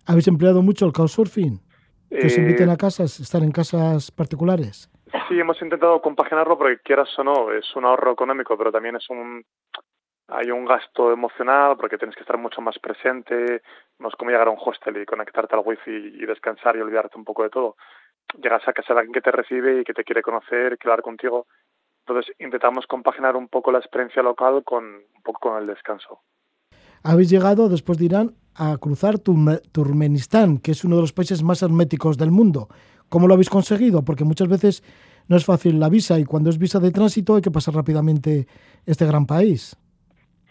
¿Habéis 0.08 0.28
empleado 0.28 0.62
mucho 0.62 0.86
el 0.86 0.94
couchsurfing? 0.94 1.60
¿Que 2.10 2.26
os 2.26 2.38
Eh, 2.38 2.42
inviten 2.42 2.70
a 2.72 2.78
casas, 2.78 3.20
estar 3.20 3.44
en 3.44 3.52
casas 3.52 4.10
particulares? 4.12 4.90
Sí, 5.28 5.40
hemos 5.40 5.62
intentado 5.62 6.02
compaginarlo 6.02 6.58
porque 6.58 6.80
quieras 6.84 7.08
o 7.20 7.24
no, 7.24 7.52
es 7.52 7.76
un 7.76 7.86
ahorro 7.86 8.14
económico, 8.14 8.58
pero 8.58 8.72
también 8.72 8.96
es 8.96 9.08
un 9.10 9.44
hay 10.32 10.52
un 10.52 10.66
gasto 10.66 11.12
emocional 11.12 11.78
porque 11.78 11.98
tienes 11.98 12.16
que 12.16 12.22
estar 12.22 12.38
mucho 12.38 12.62
más 12.62 12.78
presente, 12.80 13.62
no 14.00 14.10
es 14.10 14.16
como 14.16 14.32
llegar 14.32 14.48
a 14.48 14.52
un 14.52 14.60
hostel 14.64 14.98
y 14.98 15.06
conectarte 15.06 15.56
al 15.56 15.64
wifi 15.66 15.92
y 15.92 16.26
descansar 16.26 16.76
y 16.76 16.82
olvidarte 16.82 17.18
un 17.18 17.26
poco 17.26 17.44
de 17.44 17.50
todo. 17.50 17.76
Llegas 18.42 18.68
a 18.68 18.74
casa 18.74 18.94
de 18.94 19.00
alguien 19.00 19.14
que 19.14 19.22
te 19.22 19.32
recibe 19.32 19.82
y 19.82 19.84
que 19.84 19.94
te 19.94 20.04
quiere 20.04 20.22
conocer, 20.22 20.78
quiere 20.78 20.92
hablar 20.94 21.02
contigo. 21.02 21.48
Entonces 22.06 22.34
intentamos 22.40 22.86
compaginar 22.88 23.36
un 23.36 23.48
poco 23.48 23.72
la 23.72 23.80
experiencia 23.80 24.22
local 24.22 24.64
con 24.64 24.84
un 24.86 25.22
poco 25.24 25.50
con 25.50 25.62
el 25.62 25.68
descanso. 25.68 26.22
Habéis 27.04 27.30
llegado, 27.30 27.70
después 27.70 27.98
de 27.98 28.06
Irán, 28.06 28.36
a 28.56 28.78
cruzar 28.78 29.20
Turme- 29.20 29.62
Turkmenistán, 29.72 30.58
que 30.58 30.72
es 30.72 30.84
uno 30.84 30.98
de 30.98 31.02
los 31.04 31.14
países 31.14 31.44
más 31.44 31.62
herméticos 31.62 32.18
del 32.18 32.32
mundo. 32.32 32.68
¿Cómo 33.10 33.28
lo 33.28 33.34
habéis 33.34 33.50
conseguido? 33.50 34.04
Porque 34.04 34.26
muchas 34.26 34.48
veces 34.48 34.84
no 35.28 35.38
es 35.38 35.46
fácil 35.46 35.80
la 35.80 35.90
visa 35.90 36.20
y 36.20 36.26
cuando 36.26 36.50
es 36.50 36.58
visa 36.58 36.80
de 36.80 36.92
tránsito 36.92 37.36
hay 37.36 37.42
que 37.42 37.52
pasar 37.52 37.74
rápidamente 37.74 38.48
este 38.86 39.06
gran 39.06 39.26
país. 39.26 39.78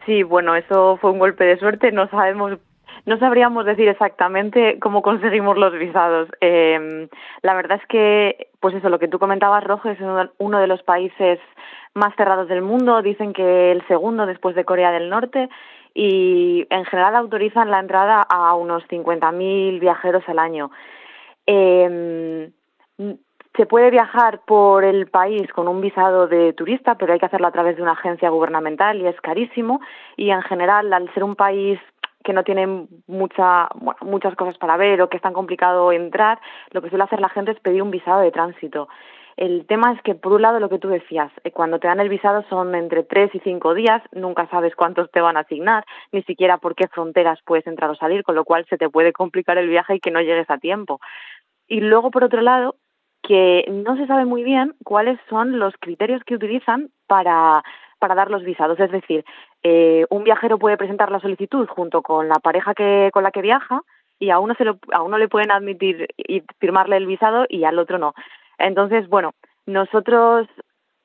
Sí, 0.09 0.23
bueno, 0.23 0.57
eso 0.57 0.97
fue 1.03 1.11
un 1.11 1.19
golpe 1.19 1.45
de 1.45 1.59
suerte. 1.59 1.93
No 1.93 2.09
sabemos, 2.09 2.59
no 3.05 3.19
sabríamos 3.19 3.67
decir 3.67 3.89
exactamente 3.89 4.79
cómo 4.81 5.03
conseguimos 5.03 5.59
los 5.59 5.75
visados. 5.75 6.31
Eh, 6.41 7.07
la 7.43 7.55
verdad 7.55 7.79
es 7.79 7.87
que, 7.89 8.49
pues 8.59 8.75
eso, 8.75 8.89
lo 8.89 8.99
que 8.99 9.09
tú 9.09 9.19
comentabas, 9.19 9.63
Rojo, 9.65 9.91
es 9.91 10.01
uno 10.01 10.31
uno 10.39 10.61
de 10.61 10.67
los 10.67 10.83
países 10.83 11.39
más 11.93 12.17
cerrados 12.17 12.49
del 12.49 12.63
mundo. 12.63 13.03
Dicen 13.03 13.35
que 13.35 13.71
el 13.71 13.87
segundo 13.87 14.25
después 14.25 14.57
de 14.57 14.65
Corea 14.65 14.93
del 14.93 15.11
Norte 15.11 15.51
y 15.93 16.67
en 16.71 16.87
general 16.87 17.15
autorizan 17.15 17.71
la 17.71 17.81
entrada 17.81 18.23
a 18.23 18.55
unos 18.55 18.85
50.000 18.89 19.79
viajeros 19.79 20.25
al 20.27 20.39
año. 20.39 20.71
Eh, 21.47 22.51
se 23.59 23.67
puede 23.67 23.91
viajar 23.91 24.43
por 24.47 24.85
el 24.85 25.09
país 25.09 25.53
con 25.53 25.67
un 25.67 25.81
visado 25.81 26.29
de 26.29 26.53
turista, 26.53 26.95
pero 26.95 27.13
hay 27.13 27.19
que 27.19 27.27
hacerlo 27.27 27.49
a 27.49 27.53
través 27.53 27.77
de 27.77 27.83
una 27.83 27.93
agencia 27.93 28.31
gubernamental 28.31 29.01
y 29.01 29.07
es 29.09 29.21
carísimo. 29.21 29.81
Y 30.17 30.31
en 30.31 30.43
general, 30.43 30.93
al 30.93 31.13
ser 31.13 31.25
un 31.25 31.35
país 31.35 31.81
que 32.23 32.33
no 32.33 32.45
tiene 32.45 32.87
mucha, 33.09 33.69
bueno, 33.75 33.99
muchas 34.03 34.37
cosas 34.37 34.57
para 34.59 34.77
ver 34.77 35.03
o 35.03 35.09
que 35.09 35.17
es 35.17 35.23
tan 35.23 35.33
complicado 35.33 35.91
entrar, 35.91 36.39
lo 36.71 36.81
que 36.81 36.89
suele 36.89 37.03
hacer 37.03 37.21
la 37.21 37.31
gente 37.31 37.51
es 37.51 37.59
pedir 37.59 37.83
un 37.83 37.91
visado 37.91 38.21
de 38.21 38.31
tránsito. 38.31 38.89
El 39.37 39.67
tema 39.67 39.93
es 39.93 40.03
que, 40.03 40.15
por 40.15 40.33
un 40.33 40.43
lado, 40.43 40.61
lo 40.61 40.69
que 40.69 40.79
tú 40.79 40.89
decías, 40.89 41.33
eh, 41.43 41.51
cuando 41.51 41.81
te 41.81 41.89
dan 41.89 42.01
el 42.01 42.09
visado 42.09 42.45
son 42.49 42.77
entre 42.77 43.03
tres 43.03 43.35
y 43.35 43.41
cinco 43.41 43.75
días, 43.75 44.03
nunca 44.13 44.47
sabes 44.51 44.77
cuántos 44.77 45.11
te 45.11 45.21
van 45.21 45.37
a 45.37 45.41
asignar, 45.41 45.85
ni 46.13 46.23
siquiera 46.23 46.59
por 46.59 46.77
qué 46.77 46.87
fronteras 46.87 47.41
puedes 47.45 47.67
entrar 47.67 47.91
o 47.91 47.97
salir, 47.97 48.23
con 48.23 48.37
lo 48.37 48.45
cual 48.45 48.67
se 48.71 48.79
te 48.79 48.89
puede 48.89 49.13
complicar 49.13 49.59
el 49.59 49.69
viaje 49.69 49.97
y 49.97 50.01
que 50.01 50.13
no 50.13 50.21
llegues 50.21 50.49
a 50.49 50.59
tiempo. 50.59 51.01
Y 51.67 51.81
luego, 51.81 52.11
por 52.11 52.25
otro 52.25 52.41
lado, 52.41 52.77
que 53.29 53.67
no 53.71 53.95
se 53.99 54.07
sabe 54.07 54.25
muy 54.25 54.43
bien 54.43 54.75
cuáles 54.85 55.21
son 55.29 55.59
los 55.59 55.75
criterios 55.79 56.25
que 56.25 56.35
utilizan 56.35 56.89
para, 57.07 57.63
para 57.99 58.15
dar 58.15 58.31
los 58.31 58.43
visados. 58.43 58.81
Es 58.81 58.91
decir, 58.91 59.23
eh, 59.63 60.07
un 60.09 60.25
viajero 60.25 60.59
puede 60.59 60.79
presentar 60.79 61.13
la 61.13 61.21
solicitud 61.21 61.69
junto 61.69 62.01
con 62.01 62.27
la 62.27 62.37
pareja 62.37 62.73
que, 62.73 63.11
con 63.13 63.23
la 63.23 63.31
que 63.31 63.43
viaja 63.43 63.83
y 64.19 64.31
a 64.31 64.39
uno, 64.39 64.55
se 64.55 64.65
lo, 64.65 64.79
a 64.95 65.03
uno 65.03 65.19
le 65.19 65.29
pueden 65.29 65.51
admitir 65.51 66.09
y 66.17 66.43
firmarle 66.59 66.97
el 66.97 67.05
visado 67.05 67.45
y 67.51 67.65
al 67.65 67.79
otro 67.79 67.99
no. 67.99 68.15
Entonces, 68.57 69.07
bueno, 69.11 69.33
nosotros 69.67 70.49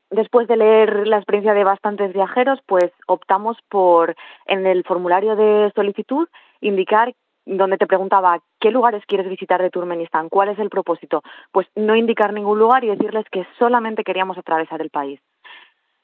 después 0.09 0.47
de 0.47 0.55
leer 0.55 1.05
la 1.05 1.17
experiencia 1.17 1.53
de 1.53 1.65
bastantes 1.65 2.13
viajeros, 2.13 2.59
pues 2.65 2.89
optamos 3.05 3.57
por 3.67 4.15
en 4.45 4.65
el 4.65 4.85
formulario 4.85 5.35
de 5.35 5.73
solicitud 5.75 6.29
indicar 6.61 7.13
donde 7.45 7.77
te 7.77 7.87
preguntaba 7.87 8.39
qué 8.59 8.71
lugares 8.71 9.03
quieres 9.05 9.29
visitar 9.29 9.61
de 9.61 9.69
Turkmenistán, 9.69 10.29
cuál 10.29 10.49
es 10.49 10.59
el 10.59 10.69
propósito, 10.69 11.21
pues 11.51 11.67
no 11.75 11.95
indicar 11.95 12.33
ningún 12.33 12.59
lugar 12.59 12.83
y 12.83 12.89
decirles 12.89 13.25
que 13.31 13.45
solamente 13.59 14.03
queríamos 14.03 14.37
atravesar 14.37 14.81
el 14.81 14.89
país. 14.89 15.19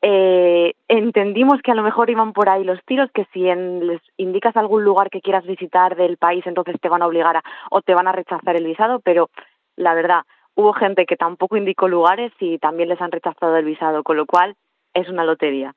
Eh, 0.02 0.74
entendimos 0.88 1.62
que 1.62 1.72
a 1.72 1.76
lo 1.76 1.84
mejor 1.84 2.10
iban 2.10 2.32
por 2.32 2.48
ahí 2.48 2.64
los 2.64 2.80
tiros, 2.86 3.10
que 3.14 3.26
si 3.34 3.48
en, 3.50 3.86
les 3.86 4.02
indicas 4.18 4.56
algún 4.56 4.84
lugar 4.86 5.10
que 5.10 5.22
quieras 5.22 5.46
visitar 5.46 5.96
del 5.96 6.18
país, 6.18 6.46
entonces 6.48 6.76
te 6.82 6.88
van 6.88 7.02
a 7.02 7.08
obligar 7.08 7.38
a, 7.38 7.44
o 7.70 7.82
te 7.82 7.94
van 7.94 8.08
a 8.08 8.14
rechazar 8.14 8.56
el 8.56 8.66
visado, 8.66 9.00
pero 9.02 9.30
la 9.76 9.94
verdad, 9.94 10.22
hubo 10.56 10.74
gente 10.74 11.06
que 11.06 11.18
tampoco 11.18 11.58
indicó 11.58 11.88
lugares 11.88 12.32
y 12.40 12.60
también 12.60 12.90
les 12.90 13.02
han 13.02 13.12
rechazado 13.12 13.58
el 13.58 13.66
visado, 13.66 14.04
con 14.04 14.18
lo 14.18 14.26
cual 14.26 14.56
es 14.94 15.10
una 15.10 15.26
lotería. 15.26 15.76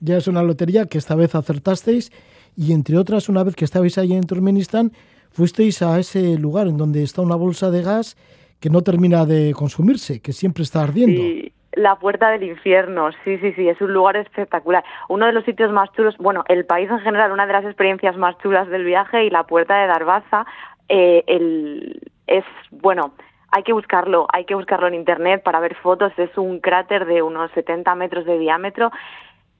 Ya 0.00 0.16
es 0.16 0.26
una 0.26 0.42
lotería 0.42 0.86
que 0.86 0.98
esta 0.98 1.14
vez 1.14 1.34
acertasteis 1.34 2.10
y 2.56 2.72
entre 2.72 2.98
otras, 2.98 3.28
una 3.28 3.44
vez 3.44 3.56
que 3.56 3.64
estabais 3.64 3.98
allí 3.98 4.14
en 4.14 4.26
Turkmenistán, 4.26 4.92
fuisteis 5.30 5.82
a 5.82 5.98
ese 5.98 6.38
lugar 6.38 6.66
en 6.66 6.76
donde 6.76 7.02
está 7.02 7.22
una 7.22 7.36
bolsa 7.36 7.70
de 7.70 7.82
gas 7.82 8.16
que 8.60 8.70
no 8.70 8.82
termina 8.82 9.24
de 9.26 9.52
consumirse, 9.54 10.20
que 10.20 10.32
siempre 10.32 10.62
está 10.62 10.82
ardiendo. 10.82 11.20
Sí, 11.20 11.52
la 11.72 11.96
puerta 11.96 12.30
del 12.30 12.44
infierno, 12.44 13.10
sí, 13.24 13.38
sí, 13.38 13.52
sí, 13.54 13.68
es 13.68 13.80
un 13.80 13.92
lugar 13.92 14.16
espectacular. 14.16 14.84
Uno 15.08 15.26
de 15.26 15.32
los 15.32 15.44
sitios 15.44 15.72
más 15.72 15.90
chulos, 15.92 16.16
bueno, 16.18 16.44
el 16.48 16.66
país 16.66 16.90
en 16.90 17.00
general, 17.00 17.32
una 17.32 17.46
de 17.46 17.52
las 17.54 17.64
experiencias 17.64 18.16
más 18.16 18.36
chulas 18.38 18.68
del 18.68 18.84
viaje 18.84 19.24
y 19.24 19.30
la 19.30 19.44
puerta 19.44 19.80
de 19.80 19.86
Darbaza, 19.86 20.46
eh, 20.88 21.24
el, 21.26 22.00
es, 22.26 22.44
bueno, 22.70 23.14
hay 23.50 23.62
que 23.62 23.72
buscarlo, 23.72 24.26
hay 24.32 24.44
que 24.44 24.54
buscarlo 24.54 24.86
en 24.86 24.94
internet 24.94 25.42
para 25.42 25.60
ver 25.60 25.74
fotos. 25.76 26.12
Es 26.18 26.36
un 26.36 26.60
cráter 26.60 27.06
de 27.06 27.22
unos 27.22 27.50
70 27.52 27.94
metros 27.94 28.24
de 28.26 28.38
diámetro 28.38 28.90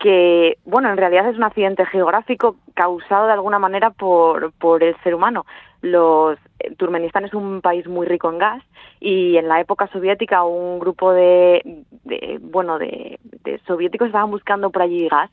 que, 0.03 0.59
bueno, 0.65 0.91
en 0.91 0.97
realidad 0.97 1.29
es 1.29 1.37
un 1.37 1.45
accidente 1.45 1.87
geográfico 1.87 2.57
causado 2.75 3.27
de 3.27 3.35
alguna 3.35 3.61
manera 3.61 3.91
por, 3.91 4.53
por 4.55 4.83
el 4.83 4.97
ser 5.05 5.15
humano. 5.15 5.47
Los 5.81 6.39
Turkmenistán 6.77 7.25
es 7.25 7.35
un 7.35 7.61
país 7.61 7.87
muy 7.87 8.07
rico 8.07 8.29
en 8.29 8.39
gas 8.39 8.65
y 8.99 9.37
en 9.37 9.47
la 9.47 9.61
época 9.61 9.87
soviética 9.93 10.43
un 10.43 10.81
grupo 10.81 11.13
de, 11.13 11.85
de 12.05 12.39
bueno 12.41 12.79
de, 12.79 13.21
de 13.45 13.61
soviéticos 13.67 14.09
estaban 14.09 14.31
buscando 14.31 14.71
por 14.71 14.83
allí 14.83 15.09
gas 15.09 15.31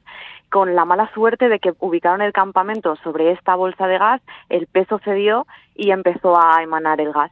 con 0.52 0.76
la 0.76 0.86
mala 0.86 1.12
suerte 1.14 1.50
de 1.50 1.60
que 1.60 1.74
ubicaron 1.80 2.22
el 2.22 2.34
campamento 2.34 2.96
sobre 2.98 3.32
esta 3.32 3.56
bolsa 3.56 3.88
de 3.88 3.98
gas, 3.98 4.22
el 4.50 4.68
peso 4.68 5.00
cedió 5.04 5.46
y 5.76 5.92
empezó 5.92 6.40
a 6.40 6.62
emanar 6.62 7.02
el 7.02 7.12
gas 7.12 7.32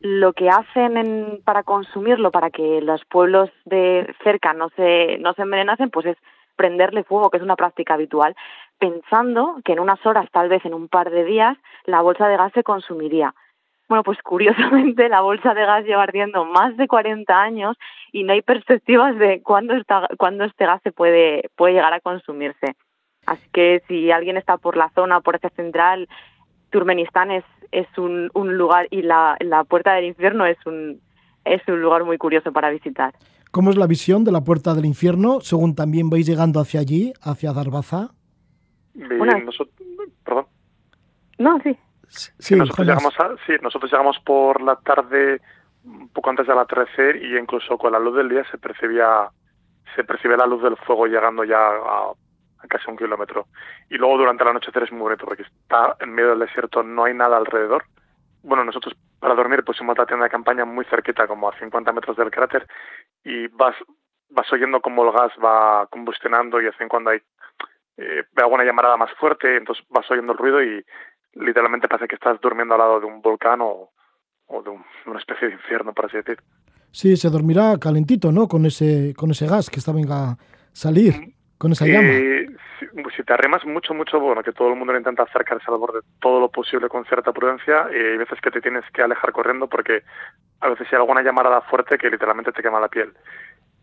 lo 0.00 0.34
que 0.34 0.50
hacen 0.50 0.96
en, 0.98 1.40
para 1.44 1.62
consumirlo, 1.62 2.30
para 2.30 2.50
que 2.50 2.80
los 2.82 3.04
pueblos 3.06 3.50
de 3.64 4.14
cerca 4.22 4.52
no 4.52 4.68
se, 4.76 5.18
no 5.18 5.32
se 5.32 5.42
envenenasen, 5.42 5.90
pues 5.90 6.06
es 6.06 6.16
prenderle 6.56 7.04
fuego, 7.04 7.30
que 7.30 7.36
es 7.36 7.42
una 7.42 7.56
práctica 7.56 7.94
habitual, 7.94 8.34
pensando 8.78 9.56
que 9.64 9.72
en 9.72 9.80
unas 9.80 10.04
horas, 10.04 10.28
tal 10.32 10.48
vez 10.48 10.64
en 10.64 10.74
un 10.74 10.88
par 10.88 11.10
de 11.10 11.24
días, 11.24 11.56
la 11.84 12.00
bolsa 12.00 12.28
de 12.28 12.36
gas 12.36 12.52
se 12.52 12.64
consumiría. 12.64 13.34
Bueno, 13.88 14.02
pues 14.02 14.18
curiosamente 14.22 15.08
la 15.08 15.20
bolsa 15.20 15.54
de 15.54 15.64
gas 15.64 15.84
lleva 15.84 16.02
ardiendo 16.02 16.44
más 16.44 16.76
de 16.76 16.88
40 16.88 17.40
años 17.40 17.76
y 18.12 18.24
no 18.24 18.32
hay 18.32 18.42
perspectivas 18.42 19.16
de 19.18 19.42
cuándo, 19.42 19.74
está, 19.74 20.08
cuándo 20.18 20.44
este 20.44 20.66
gas 20.66 20.80
se 20.82 20.92
puede, 20.92 21.50
puede 21.56 21.74
llegar 21.74 21.92
a 21.92 22.00
consumirse. 22.00 22.74
Así 23.26 23.48
que 23.52 23.82
si 23.88 24.10
alguien 24.10 24.36
está 24.36 24.56
por 24.56 24.76
la 24.76 24.90
zona, 24.90 25.20
por 25.20 25.36
ese 25.36 25.50
central, 25.50 26.08
Turkmenistán 26.70 27.30
es, 27.30 27.44
es 27.72 27.86
un, 27.98 28.30
un 28.34 28.56
lugar 28.56 28.86
y 28.90 29.02
la, 29.02 29.36
la 29.40 29.64
Puerta 29.64 29.94
del 29.94 30.04
Infierno 30.04 30.46
es 30.46 30.58
un, 30.66 31.00
es 31.46 31.62
un 31.68 31.80
lugar 31.80 32.04
muy 32.04 32.18
curioso 32.18 32.52
para 32.52 32.70
visitar. 32.70 33.14
¿Cómo 33.52 33.70
es 33.70 33.76
la 33.76 33.86
visión 33.86 34.24
de 34.24 34.32
la 34.32 34.42
Puerta 34.42 34.74
del 34.74 34.84
Infierno 34.84 35.40
según 35.40 35.74
también 35.74 36.10
vais 36.10 36.26
llegando 36.26 36.60
hacia 36.60 36.80
allí, 36.80 37.12
hacia 37.22 37.52
Darbaza? 37.52 38.10
Bueno. 38.94 39.38
Nosotros, 39.38 39.74
perdón. 40.24 40.46
No, 41.38 41.58
sí. 41.62 41.76
Sí, 42.08 42.54
nosotros 42.54 42.86
llegamos 42.86 43.14
a, 43.18 43.30
sí, 43.46 43.52
nosotros 43.62 43.90
llegamos 43.90 44.18
por 44.24 44.60
la 44.62 44.76
tarde, 44.76 45.40
un 45.84 46.08
poco 46.08 46.30
antes 46.30 46.46
del 46.46 46.58
atardecer, 46.58 47.16
y 47.16 47.36
incluso 47.36 47.78
con 47.78 47.92
la 47.92 47.98
luz 47.98 48.16
del 48.16 48.28
día 48.28 48.44
se 48.50 48.58
percibía, 48.58 49.28
se 49.94 50.04
percibe 50.04 50.36
la 50.36 50.46
luz 50.46 50.62
del 50.62 50.76
fuego 50.76 51.06
llegando 51.06 51.44
ya 51.44 51.58
a, 51.58 52.12
a 52.58 52.68
casi 52.68 52.90
un 52.90 52.96
kilómetro. 52.96 53.46
Y 53.90 53.96
luego 53.96 54.18
durante 54.18 54.42
el 54.42 54.50
anochecer 54.50 54.84
es 54.84 54.92
muy 54.92 55.02
bonito 55.02 55.24
porque 55.24 55.42
está 55.42 55.96
en 56.00 56.12
medio 56.12 56.30
del 56.30 56.40
desierto, 56.40 56.82
no 56.82 57.04
hay 57.04 57.14
nada 57.14 57.36
alrededor. 57.36 57.84
Bueno, 58.42 58.64
nosotros 58.64 58.94
para 59.26 59.34
dormir 59.34 59.64
pusimos 59.64 59.98
la 59.98 60.06
tienda 60.06 60.22
de 60.26 60.30
campaña 60.30 60.64
muy 60.64 60.84
cerquita, 60.84 61.26
como 61.26 61.48
a 61.48 61.58
50 61.58 61.90
metros 61.92 62.16
del 62.16 62.30
cráter, 62.30 62.64
y 63.24 63.48
vas, 63.48 63.74
vas 64.30 64.52
oyendo 64.52 64.80
cómo 64.80 65.04
el 65.04 65.10
gas 65.10 65.32
va 65.44 65.88
combustionando 65.90 66.60
y 66.60 66.62
de 66.62 66.70
vez 66.70 66.80
en 66.80 66.88
cuando 66.88 67.10
hay 67.10 67.18
eh, 67.96 68.22
alguna 68.36 68.62
llamarada 68.62 68.96
más 68.96 69.10
fuerte, 69.18 69.56
entonces 69.56 69.84
vas 69.88 70.08
oyendo 70.12 70.30
el 70.30 70.38
ruido 70.38 70.62
y 70.62 70.84
literalmente 71.32 71.88
parece 71.88 72.06
que 72.06 72.14
estás 72.14 72.40
durmiendo 72.40 72.74
al 72.74 72.78
lado 72.80 73.00
de 73.00 73.06
un 73.06 73.20
volcán 73.20 73.60
o, 73.62 73.90
o 74.46 74.62
de 74.62 74.70
un- 74.70 74.84
una 75.06 75.18
especie 75.18 75.48
de 75.48 75.54
infierno, 75.54 75.92
por 75.92 76.06
así 76.06 76.18
decir. 76.18 76.38
Sí, 76.92 77.16
se 77.16 77.28
dormirá 77.28 77.78
calentito, 77.80 78.30
¿no? 78.30 78.46
Con 78.46 78.64
ese, 78.64 79.12
con 79.16 79.32
ese 79.32 79.48
gas 79.48 79.68
que 79.70 79.80
está 79.80 79.90
venga 79.90 80.30
a 80.30 80.36
salir, 80.72 81.34
con 81.58 81.72
esa 81.72 81.84
llama. 81.86 82.12
Eh, 82.80 83.02
si, 83.16 83.22
te 83.22 83.32
arrimas 83.32 83.64
mucho, 83.64 83.94
mucho, 83.94 84.20
bueno, 84.20 84.42
que 84.42 84.52
todo 84.52 84.68
el 84.68 84.76
mundo 84.76 84.96
intenta 84.96 85.22
acercarse 85.22 85.64
al 85.68 85.78
borde 85.78 86.00
todo 86.20 86.40
lo 86.40 86.50
posible 86.50 86.88
con 86.88 87.04
cierta 87.04 87.32
prudencia, 87.32 87.86
y 87.92 87.96
hay 87.96 88.16
veces 88.16 88.40
que 88.40 88.50
te 88.50 88.60
tienes 88.60 88.84
que 88.92 89.02
alejar 89.02 89.32
corriendo 89.32 89.66
porque 89.66 90.02
a 90.60 90.68
veces 90.68 90.86
hay 90.90 90.96
alguna 90.96 91.22
llamarada 91.22 91.60
fuerte 91.62 91.98
que 91.98 92.10
literalmente 92.10 92.52
te 92.52 92.62
quema 92.62 92.80
la 92.80 92.88
piel. 92.88 93.12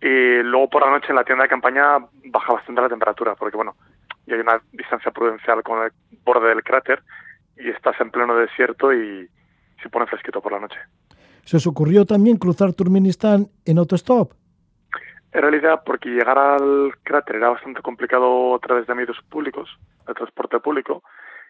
Y 0.01 0.43
luego 0.43 0.69
por 0.69 0.85
la 0.85 0.91
noche 0.91 1.07
en 1.09 1.15
la 1.15 1.23
tienda 1.23 1.43
de 1.43 1.49
campaña 1.49 1.97
baja 2.25 2.53
bastante 2.53 2.81
la 2.81 2.89
temperatura, 2.89 3.35
porque 3.35 3.55
bueno, 3.55 3.75
y 4.27 4.33
hay 4.33 4.39
una 4.39 4.61
distancia 4.71 5.11
prudencial 5.11 5.63
con 5.63 5.83
el 5.83 5.91
borde 6.23 6.49
del 6.49 6.63
cráter 6.63 7.01
y 7.57 7.69
estás 7.69 7.99
en 8.01 8.11
pleno 8.11 8.35
desierto 8.35 8.93
y 8.93 9.29
se 9.81 9.89
pone 9.89 10.07
fresquito 10.07 10.41
por 10.41 10.51
la 10.51 10.59
noche. 10.59 10.77
¿Se 11.45 11.57
os 11.57 11.67
ocurrió 11.67 12.05
también 12.05 12.37
cruzar 12.37 12.73
Turkmenistán 12.73 13.47
en 13.65 13.77
autostop? 13.77 14.31
En 15.33 15.41
realidad, 15.41 15.81
porque 15.83 16.09
llegar 16.09 16.37
al 16.37 16.93
cráter 17.01 17.37
era 17.37 17.49
bastante 17.49 17.81
complicado 17.81 18.53
a 18.53 18.59
través 18.59 18.85
de 18.85 18.93
medios 18.93 19.19
públicos, 19.23 19.67
de 20.05 20.13
transporte 20.13 20.59
público, 20.59 21.03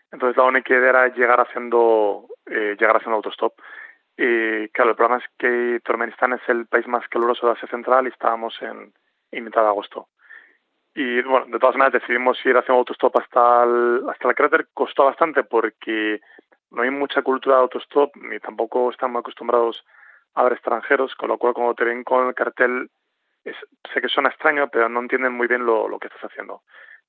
entonces 0.10 0.38
la 0.38 0.44
única 0.44 0.74
idea 0.74 0.90
era 0.90 1.08
llegar 1.10 1.42
haciendo, 1.42 2.28
eh, 2.46 2.78
llegar 2.80 2.96
haciendo 2.96 3.18
autostop. 3.18 3.54
Y 4.16 4.70
claro, 4.70 4.92
el 4.92 4.96
problema 4.96 5.18
es 5.18 5.30
que 5.38 5.82
Turkmenistán 5.84 6.34
es 6.34 6.42
el 6.48 6.66
país 6.68 6.88
más 6.88 7.06
caluroso 7.10 7.48
de 7.48 7.54
Asia 7.54 7.68
Central 7.68 8.06
y 8.06 8.10
estábamos 8.10 8.56
en, 8.62 8.94
en 9.32 9.44
mitad 9.44 9.64
de 9.64 9.68
agosto. 9.68 10.08
Y 10.96 11.22
bueno, 11.24 11.48
de 11.48 11.60
todas 11.60 11.76
maneras 11.76 12.02
decidimos 12.02 12.38
ir 12.46 12.56
haciendo 12.56 12.80
autostop 12.80 13.18
hasta 13.18 13.64
el, 13.64 14.04
hasta 14.08 14.30
el 14.30 14.36
cráter. 14.36 14.68
Costó 14.74 15.06
bastante 15.06 15.44
porque 15.44 16.22
no 16.72 16.84
hay 16.84 16.92
mucha 16.92 17.22
cultura 17.22 17.58
de 17.58 17.62
autostop 17.64 18.16
ni 18.16 18.40
tampoco 18.40 18.92
están 18.92 19.12
muy 19.12 19.20
acostumbrados 19.20 19.84
a 20.36 20.44
ver 20.44 20.54
extranjeros, 20.54 21.16
con 21.16 21.30
lo 21.30 21.38
cual 21.38 21.54
cuando 21.54 21.74
te 21.74 21.84
ven 21.84 22.04
con 22.04 22.28
el 22.28 22.36
cartel 22.36 22.90
es, 23.44 23.56
sé 23.94 24.02
que 24.02 24.08
suena 24.08 24.30
extraño, 24.30 24.70
pero 24.70 24.90
no 24.90 25.00
entienden 25.00 25.34
muy 25.34 25.48
bien 25.48 25.66
lo, 25.66 25.88
lo 25.88 26.00
que 26.00 26.08
estás 26.08 26.24
haciendo. 26.24 26.62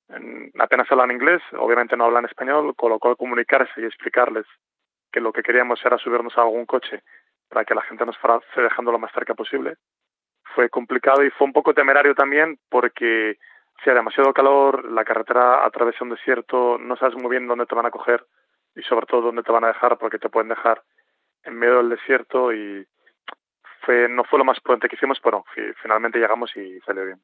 En, 0.09 0.51
apenas 0.59 0.91
hablan 0.91 1.11
inglés, 1.11 1.43
obviamente 1.59 1.97
no 1.97 2.05
hablan 2.05 2.27
español, 2.27 2.75
con 2.77 2.91
lo 2.91 2.99
cual 2.99 3.17
comunicarse 3.17 3.81
y 3.81 3.85
explicarles 3.85 4.47
que 5.13 5.21
lo 5.21 5.33
que 5.33 5.43
queríamos 5.43 5.85
era 5.85 5.99
subirnos 5.99 6.37
a 6.37 6.43
algún 6.43 6.67
coche 6.67 7.03
para 7.49 7.65
que 7.65 7.75
la 7.75 7.83
gente 7.83 8.05
nos 8.05 8.19
fuera 8.19 8.41
dejando 8.57 8.91
lo 8.91 8.99
más 8.99 9.13
cerca 9.13 9.35
posible. 9.35 9.77
Fue 10.55 10.69
complicado 10.69 11.25
y 11.25 11.31
fue 11.31 11.47
un 11.47 11.53
poco 11.53 11.73
temerario 11.73 12.15
también 12.15 12.59
porque 12.69 13.39
hacía 13.79 13.95
demasiado 13.95 14.33
calor, 14.33 14.91
la 14.91 15.05
carretera 15.05 15.65
atraviesa 15.65 16.05
un 16.05 16.11
desierto, 16.11 16.79
no 16.79 16.97
sabes 16.97 17.15
muy 17.17 17.31
bien 17.31 17.47
dónde 17.47 17.67
te 17.67 17.75
van 17.75 17.87
a 17.87 17.91
coger 17.91 18.25
y 18.75 18.83
sobre 18.83 19.07
todo 19.07 19.23
dónde 19.23 19.43
te 19.43 19.53
van 19.53 19.65
a 19.65 19.69
dejar 19.69 19.99
porque 19.99 20.19
te 20.19 20.29
pueden 20.29 20.49
dejar 20.49 20.83
en 21.45 21.55
medio 21.55 21.77
del 21.77 21.91
desierto 21.91 22.53
y 22.53 22.87
fue 23.85 24.09
no 24.09 24.25
fue 24.25 24.39
lo 24.39 24.45
más 24.45 24.59
prudente 24.61 24.89
que 24.89 24.97
hicimos, 24.97 25.19
pero 25.23 25.45
finalmente 25.83 26.19
llegamos 26.19 26.51
y 26.57 26.81
salió 26.87 27.05
bien. 27.07 27.19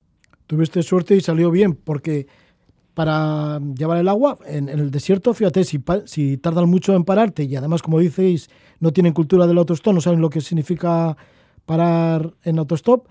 Tuviste 0.46 0.82
suerte 0.82 1.14
y 1.14 1.20
salió 1.20 1.50
bien 1.50 1.74
porque 1.74 2.26
para 2.94 3.58
llevar 3.61 3.98
el 3.98 4.08
agua 4.08 4.36
en, 4.46 4.68
el 4.68 4.90
desierto, 4.90 5.32
fíjate, 5.32 5.64
si, 5.64 5.82
si 6.06 6.36
tardan 6.38 6.68
mucho 6.68 6.94
en 6.94 7.04
pararte 7.04 7.44
y 7.44 7.56
además, 7.56 7.82
como 7.82 7.98
dices, 7.98 8.50
no 8.80 8.92
tienen 8.92 9.12
cultura 9.12 9.46
del 9.46 9.58
autostop, 9.58 9.94
no 9.94 10.00
saben 10.00 10.20
lo 10.20 10.28
que 10.28 10.40
significa 10.40 11.16
parar 11.64 12.34
en 12.42 12.58
autostop, 12.58 13.06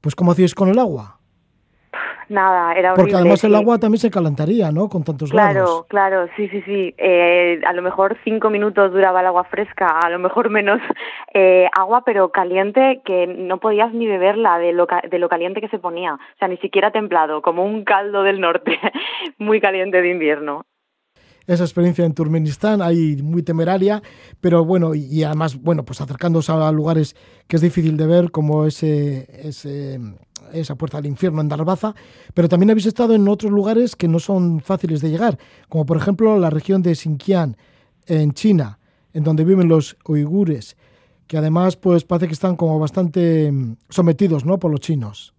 pues 0.00 0.14
¿cómo 0.14 0.32
hacíais 0.32 0.54
con 0.54 0.68
el 0.68 0.78
agua? 0.78 1.18
Nada, 2.28 2.72
era 2.74 2.92
horrible. 2.92 3.02
Porque 3.02 3.16
además 3.16 3.40
sí. 3.40 3.46
el 3.46 3.54
agua 3.54 3.78
también 3.78 4.00
se 4.00 4.10
calentaría, 4.10 4.70
¿no? 4.70 4.88
Con 4.88 5.04
tantos 5.04 5.30
Claro, 5.30 5.52
grados. 5.52 5.86
claro, 5.86 6.28
sí, 6.36 6.48
sí, 6.48 6.62
sí. 6.62 6.94
Eh, 6.98 7.60
a 7.66 7.72
lo 7.72 7.82
mejor 7.82 8.16
cinco 8.24 8.50
minutos 8.50 8.92
duraba 8.92 9.20
el 9.20 9.26
agua 9.26 9.44
fresca, 9.44 9.98
a 10.00 10.10
lo 10.10 10.18
mejor 10.18 10.50
menos 10.50 10.80
eh, 11.34 11.68
agua, 11.76 12.02
pero 12.04 12.30
caliente 12.30 13.00
que 13.04 13.26
no 13.26 13.58
podías 13.58 13.92
ni 13.92 14.06
beberla 14.06 14.58
de 14.58 14.72
lo, 14.72 14.86
de 15.10 15.18
lo 15.18 15.28
caliente 15.28 15.60
que 15.60 15.68
se 15.68 15.78
ponía. 15.78 16.14
O 16.14 16.38
sea, 16.38 16.48
ni 16.48 16.56
siquiera 16.58 16.90
templado, 16.90 17.42
como 17.42 17.64
un 17.64 17.84
caldo 17.84 18.22
del 18.22 18.40
norte, 18.40 18.78
muy 19.38 19.60
caliente 19.60 20.00
de 20.00 20.10
invierno 20.10 20.64
esa 21.46 21.64
experiencia 21.64 22.04
en 22.04 22.14
Turkmenistán, 22.14 22.80
ahí 22.80 23.20
muy 23.22 23.42
temeraria, 23.42 24.02
pero 24.40 24.64
bueno, 24.64 24.94
y, 24.94 25.22
además, 25.22 25.60
bueno, 25.60 25.84
pues 25.84 26.00
acercándose 26.00 26.52
a 26.52 26.72
lugares 26.72 27.16
que 27.46 27.56
es 27.56 27.62
difícil 27.62 27.96
de 27.96 28.06
ver, 28.06 28.30
como 28.30 28.64
ese, 28.64 29.28
ese, 29.46 30.00
esa 30.52 30.74
puerta 30.76 30.98
al 30.98 31.06
infierno 31.06 31.40
en 31.40 31.48
Darbaza, 31.48 31.94
pero 32.32 32.48
también 32.48 32.70
habéis 32.70 32.86
estado 32.86 33.14
en 33.14 33.28
otros 33.28 33.52
lugares 33.52 33.96
que 33.96 34.08
no 34.08 34.18
son 34.18 34.60
fáciles 34.60 35.00
de 35.00 35.10
llegar, 35.10 35.38
como 35.68 35.84
por 35.84 35.96
ejemplo 35.96 36.38
la 36.38 36.50
región 36.50 36.82
de 36.82 36.94
Xinjiang, 36.94 37.56
en 38.06 38.32
China, 38.32 38.78
en 39.12 39.24
donde 39.24 39.44
viven 39.44 39.68
los 39.68 39.96
uigures, 40.06 40.76
que 41.26 41.36
además 41.38 41.76
pues 41.76 42.04
parece 42.04 42.26
que 42.26 42.34
están 42.34 42.56
como 42.56 42.78
bastante 42.78 43.52
sometidos, 43.88 44.44
¿no?, 44.44 44.58
por 44.58 44.70
los 44.70 44.80
chinos. 44.80 45.33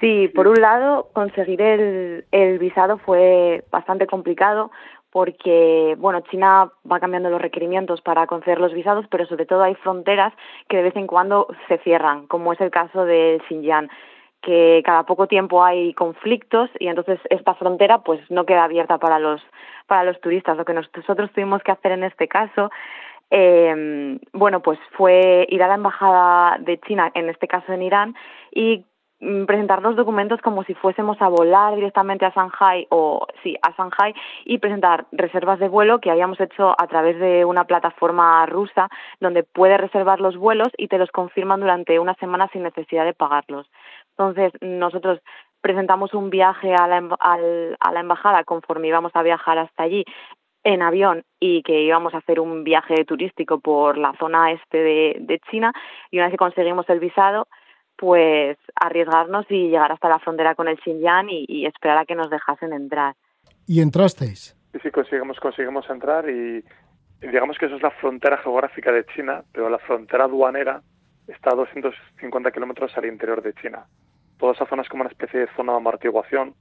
Sí, 0.00 0.28
por 0.28 0.46
un 0.46 0.60
lado, 0.60 1.08
conseguir 1.12 1.60
el, 1.60 2.24
el 2.30 2.58
visado 2.58 2.98
fue 2.98 3.64
bastante 3.70 4.06
complicado 4.06 4.70
porque, 5.10 5.96
bueno, 5.98 6.20
China 6.30 6.70
va 6.90 7.00
cambiando 7.00 7.30
los 7.30 7.40
requerimientos 7.40 8.00
para 8.02 8.26
conceder 8.26 8.60
los 8.60 8.72
visados, 8.72 9.06
pero 9.10 9.26
sobre 9.26 9.46
todo 9.46 9.62
hay 9.62 9.74
fronteras 9.76 10.32
que 10.68 10.76
de 10.76 10.82
vez 10.84 10.96
en 10.96 11.06
cuando 11.06 11.48
se 11.66 11.78
cierran, 11.78 12.26
como 12.26 12.52
es 12.52 12.60
el 12.60 12.70
caso 12.70 13.04
de 13.04 13.40
Xinjiang 13.48 13.88
que 14.40 14.82
cada 14.84 15.02
poco 15.02 15.26
tiempo 15.26 15.64
hay 15.64 15.92
conflictos 15.94 16.70
y 16.78 16.86
entonces 16.86 17.18
esta 17.28 17.54
frontera 17.54 18.04
pues 18.04 18.20
no 18.30 18.46
queda 18.46 18.64
abierta 18.64 18.98
para 18.98 19.18
los 19.18 19.42
para 19.88 20.04
los 20.04 20.20
turistas. 20.20 20.56
Lo 20.56 20.64
que 20.64 20.74
nosotros 20.74 21.32
tuvimos 21.32 21.60
que 21.64 21.72
hacer 21.72 21.90
en 21.90 22.04
este 22.04 22.28
caso 22.28 22.70
eh, 23.30 24.16
bueno 24.32 24.62
pues 24.62 24.78
fue 24.92 25.44
ir 25.50 25.60
a 25.62 25.66
la 25.66 25.74
embajada 25.74 26.56
de 26.60 26.78
China 26.78 27.10
en 27.14 27.28
este 27.28 27.48
caso 27.48 27.72
en 27.72 27.82
Irán 27.82 28.14
y 28.52 28.84
presentar 29.18 29.82
los 29.82 29.96
documentos 29.96 30.40
como 30.42 30.62
si 30.62 30.74
fuésemos 30.74 31.20
a 31.20 31.28
volar 31.28 31.74
directamente 31.74 32.24
a 32.24 32.30
Shanghai 32.30 32.86
o 32.90 33.26
sí, 33.42 33.56
a 33.62 33.72
Shanghai 33.72 34.14
y 34.44 34.58
presentar 34.58 35.06
reservas 35.10 35.58
de 35.58 35.68
vuelo 35.68 35.98
que 35.98 36.10
habíamos 36.10 36.40
hecho 36.40 36.74
a 36.78 36.86
través 36.86 37.18
de 37.18 37.44
una 37.44 37.64
plataforma 37.64 38.46
rusa 38.46 38.88
donde 39.20 39.42
puedes 39.42 39.80
reservar 39.80 40.20
los 40.20 40.36
vuelos 40.36 40.68
y 40.76 40.86
te 40.86 40.98
los 40.98 41.10
confirman 41.10 41.60
durante 41.60 41.98
una 41.98 42.14
semana 42.14 42.48
sin 42.52 42.62
necesidad 42.62 43.04
de 43.04 43.12
pagarlos. 43.12 43.68
Entonces, 44.16 44.52
nosotros 44.60 45.20
presentamos 45.60 46.14
un 46.14 46.30
viaje 46.30 46.74
a 46.74 46.86
la, 46.86 47.02
a 47.18 47.92
la 47.92 48.00
embajada 48.00 48.44
conforme 48.44 48.88
íbamos 48.88 49.10
a 49.14 49.22
viajar 49.22 49.58
hasta 49.58 49.82
allí 49.82 50.04
en 50.62 50.82
avión 50.82 51.24
y 51.40 51.62
que 51.62 51.82
íbamos 51.82 52.14
a 52.14 52.18
hacer 52.18 52.38
un 52.38 52.62
viaje 52.62 53.04
turístico 53.04 53.58
por 53.58 53.98
la 53.98 54.12
zona 54.18 54.52
este 54.52 54.78
de, 54.78 55.16
de 55.20 55.40
China 55.50 55.72
y 56.10 56.18
una 56.18 56.26
vez 56.26 56.32
que 56.32 56.38
conseguimos 56.38 56.88
el 56.88 57.00
visado 57.00 57.48
pues 57.98 58.56
arriesgarnos 58.76 59.44
y 59.50 59.68
llegar 59.68 59.90
hasta 59.90 60.08
la 60.08 60.20
frontera 60.20 60.54
con 60.54 60.68
el 60.68 60.78
Xinjiang 60.78 61.28
y, 61.28 61.44
y, 61.48 61.66
esperar 61.66 61.98
a 61.98 62.06
que 62.06 62.14
nos 62.14 62.30
dejasen 62.30 62.72
entrar. 62.72 63.16
¿Y 63.66 63.80
entrasteis? 63.80 64.56
Sí, 64.72 64.78
sí, 64.82 64.90
conseguimos, 64.90 65.40
conseguimos 65.40 65.90
entrar 65.90 66.30
y, 66.30 66.64
y 67.20 67.26
digamos 67.26 67.58
que 67.58 67.66
eso 67.66 67.76
es 67.76 67.82
la 67.82 67.90
frontera 67.90 68.38
geográfica 68.38 68.92
de 68.92 69.04
China, 69.06 69.42
pero 69.52 69.68
la 69.68 69.78
frontera 69.78 70.24
aduanera 70.24 70.80
está 71.26 71.50
a 71.50 71.56
250 71.56 72.50
kilómetros 72.52 72.96
al 72.96 73.06
interior 73.06 73.42
de 73.42 73.52
China. 73.54 73.86
Toda 74.38 74.52
esa 74.52 74.66
zona 74.66 74.82
es 74.82 74.88
como 74.88 75.02
una 75.02 75.10
especie 75.10 75.40
de 75.40 75.48
zona 75.56 75.72
de 75.72 75.78
amortiguación, 75.78 76.54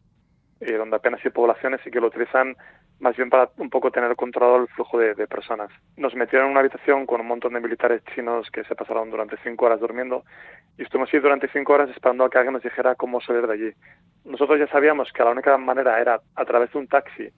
eh, 0.60 0.74
donde 0.74 0.96
apenas 0.96 1.22
hay 1.24 1.32
poblaciones 1.32 1.82
y 1.86 1.92
que 1.92 2.00
lo 2.00 2.08
utilizan 2.08 2.56
más 3.00 3.16
bien 3.16 3.30
para 3.30 3.50
un 3.58 3.70
poco 3.70 3.92
tener 3.92 4.16
controlado 4.16 4.64
el 4.64 4.68
flujo 4.70 4.98
de, 4.98 5.14
de, 5.14 5.28
personas. 5.28 5.70
Nos 5.98 6.16
metieron 6.16 6.48
en 6.48 6.52
una 6.52 6.62
habitación 6.62 7.06
con 7.06 7.22
un 7.22 7.28
montón 7.28 7.54
de 7.54 7.60
militares 7.60 8.02
chinos 8.16 8.50
que 8.50 8.64
se 8.64 8.76
pasaron 8.76 9.12
durante 9.12 9.38
cinco 9.44 9.66
horas 9.66 9.80
durmiendo 9.80 10.24
y 10.78 10.84
estuvimos 10.84 11.14
ahí 11.14 11.20
durante 11.20 11.48
cinco 11.50 11.74
horas 11.74 11.90
esperando 11.90 12.26
a 12.26 12.30
que 12.30 12.38
alguien 12.40 12.54
nos 12.54 12.64
dijera 12.64 12.96
cómo 12.96 13.22
salir 13.22 13.46
de 13.46 13.54
allí. 13.54 13.72
Nosotros 14.26 14.60
ya 14.60 14.68
sabíamos 14.68 15.12
que 15.14 15.24
la 15.24 15.32
única 15.32 15.58
manera 15.58 16.00
era 16.02 16.20
a 16.36 16.46
través 16.46 16.72
de 16.72 16.80
un 16.80 16.88
taxi 16.88 17.30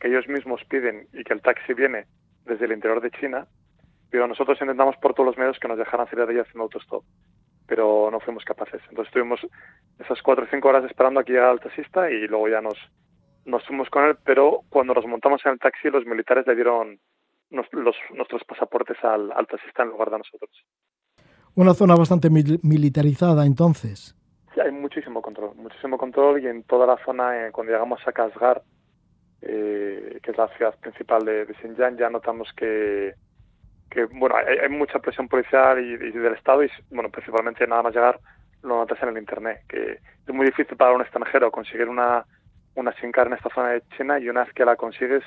que 0.00 0.08
ellos 0.08 0.28
mismos 0.28 0.62
piden 0.64 1.08
y 1.12 1.24
que 1.24 1.34
el 1.34 1.42
taxi 1.42 1.74
viene 1.74 2.06
desde 2.44 2.64
el 2.64 2.72
interior 2.72 3.00
de 3.00 3.10
China, 3.10 3.46
pero 4.10 4.26
nosotros 4.26 4.58
intentamos 4.60 4.96
por 4.96 5.14
todos 5.14 5.26
los 5.26 5.38
medios 5.38 5.58
que 5.58 5.68
nos 5.68 5.78
dejaran 5.78 6.08
salir 6.08 6.26
de 6.26 6.32
allí 6.32 6.40
haciendo 6.40 6.62
autostop, 6.64 7.04
pero 7.68 8.10
no 8.10 8.18
fuimos 8.18 8.44
capaces. 8.44 8.80
Entonces 8.88 9.08
estuvimos 9.08 9.40
esas 9.98 10.20
cuatro 10.22 10.44
o 10.44 10.48
cinco 10.50 10.68
horas 10.68 10.84
esperando 10.84 11.20
a 11.20 11.24
que 11.24 11.32
llegara 11.32 11.52
el 11.52 11.60
taxista 11.60 12.10
y 12.10 12.26
luego 12.26 12.48
ya 12.48 12.60
nos 12.60 12.76
nos 13.44 13.64
fuimos 13.66 13.88
con 13.88 14.04
él, 14.04 14.16
pero 14.24 14.60
cuando 14.68 14.92
nos 14.94 15.06
montamos 15.06 15.40
en 15.46 15.52
el 15.52 15.58
taxi 15.58 15.88
los 15.88 16.04
militares 16.04 16.46
le 16.46 16.54
dieron 16.54 16.98
nos, 17.50 17.66
los, 17.72 17.96
nuestros 18.14 18.44
pasaportes 18.44 18.96
al, 19.02 19.32
al, 19.32 19.46
taxista 19.46 19.82
en 19.82 19.88
lugar 19.88 20.10
de 20.10 20.16
a 20.16 20.18
nosotros. 20.18 20.50
Una 21.54 21.72
zona 21.72 21.94
bastante 21.94 22.28
mil 22.28 22.60
militarizada 22.62 23.46
entonces. 23.46 24.14
Sí, 24.54 24.60
hay 24.60 24.70
muchísimo 24.70 25.22
control, 25.22 25.54
muchísimo 25.56 25.96
control 25.96 26.42
y 26.42 26.46
en 26.46 26.62
toda 26.64 26.86
la 26.86 26.98
zona, 27.04 27.46
eh, 27.46 27.52
cuando 27.52 27.72
llegamos 27.72 28.00
a 28.06 28.12
Kashgar, 28.12 28.62
eh, 29.40 30.18
que 30.22 30.30
es 30.30 30.36
la 30.36 30.48
ciudad 30.56 30.78
principal 30.78 31.24
de, 31.24 31.46
de 31.46 31.54
Xinjiang, 31.54 31.96
ya 31.96 32.10
notamos 32.10 32.52
que, 32.54 33.14
que 33.90 34.04
bueno, 34.04 34.36
hay, 34.36 34.58
hay 34.58 34.68
mucha 34.68 34.98
presión 34.98 35.28
policial 35.28 35.78
y, 35.78 35.96
del 35.96 36.34
Estado 36.34 36.64
y, 36.64 36.70
bueno, 36.90 37.10
principalmente 37.10 37.66
nada 37.66 37.82
más 37.82 37.94
llegar 37.94 38.20
lo 38.62 38.76
notas 38.76 39.02
en 39.02 39.10
el 39.10 39.18
Internet, 39.18 39.62
que 39.68 39.98
es 40.26 40.34
muy 40.34 40.46
difícil 40.46 40.76
para 40.76 40.92
un 40.92 41.00
extranjero 41.00 41.50
conseguir 41.50 41.88
una 41.88 42.24
una 42.78 42.92
SIM 43.00 43.10
en 43.14 43.32
esta 43.32 43.50
zona 43.54 43.70
de 43.70 43.82
China 43.96 44.18
y 44.18 44.28
una 44.28 44.44
vez 44.44 44.54
que 44.54 44.64
la 44.64 44.76
consigues, 44.76 45.22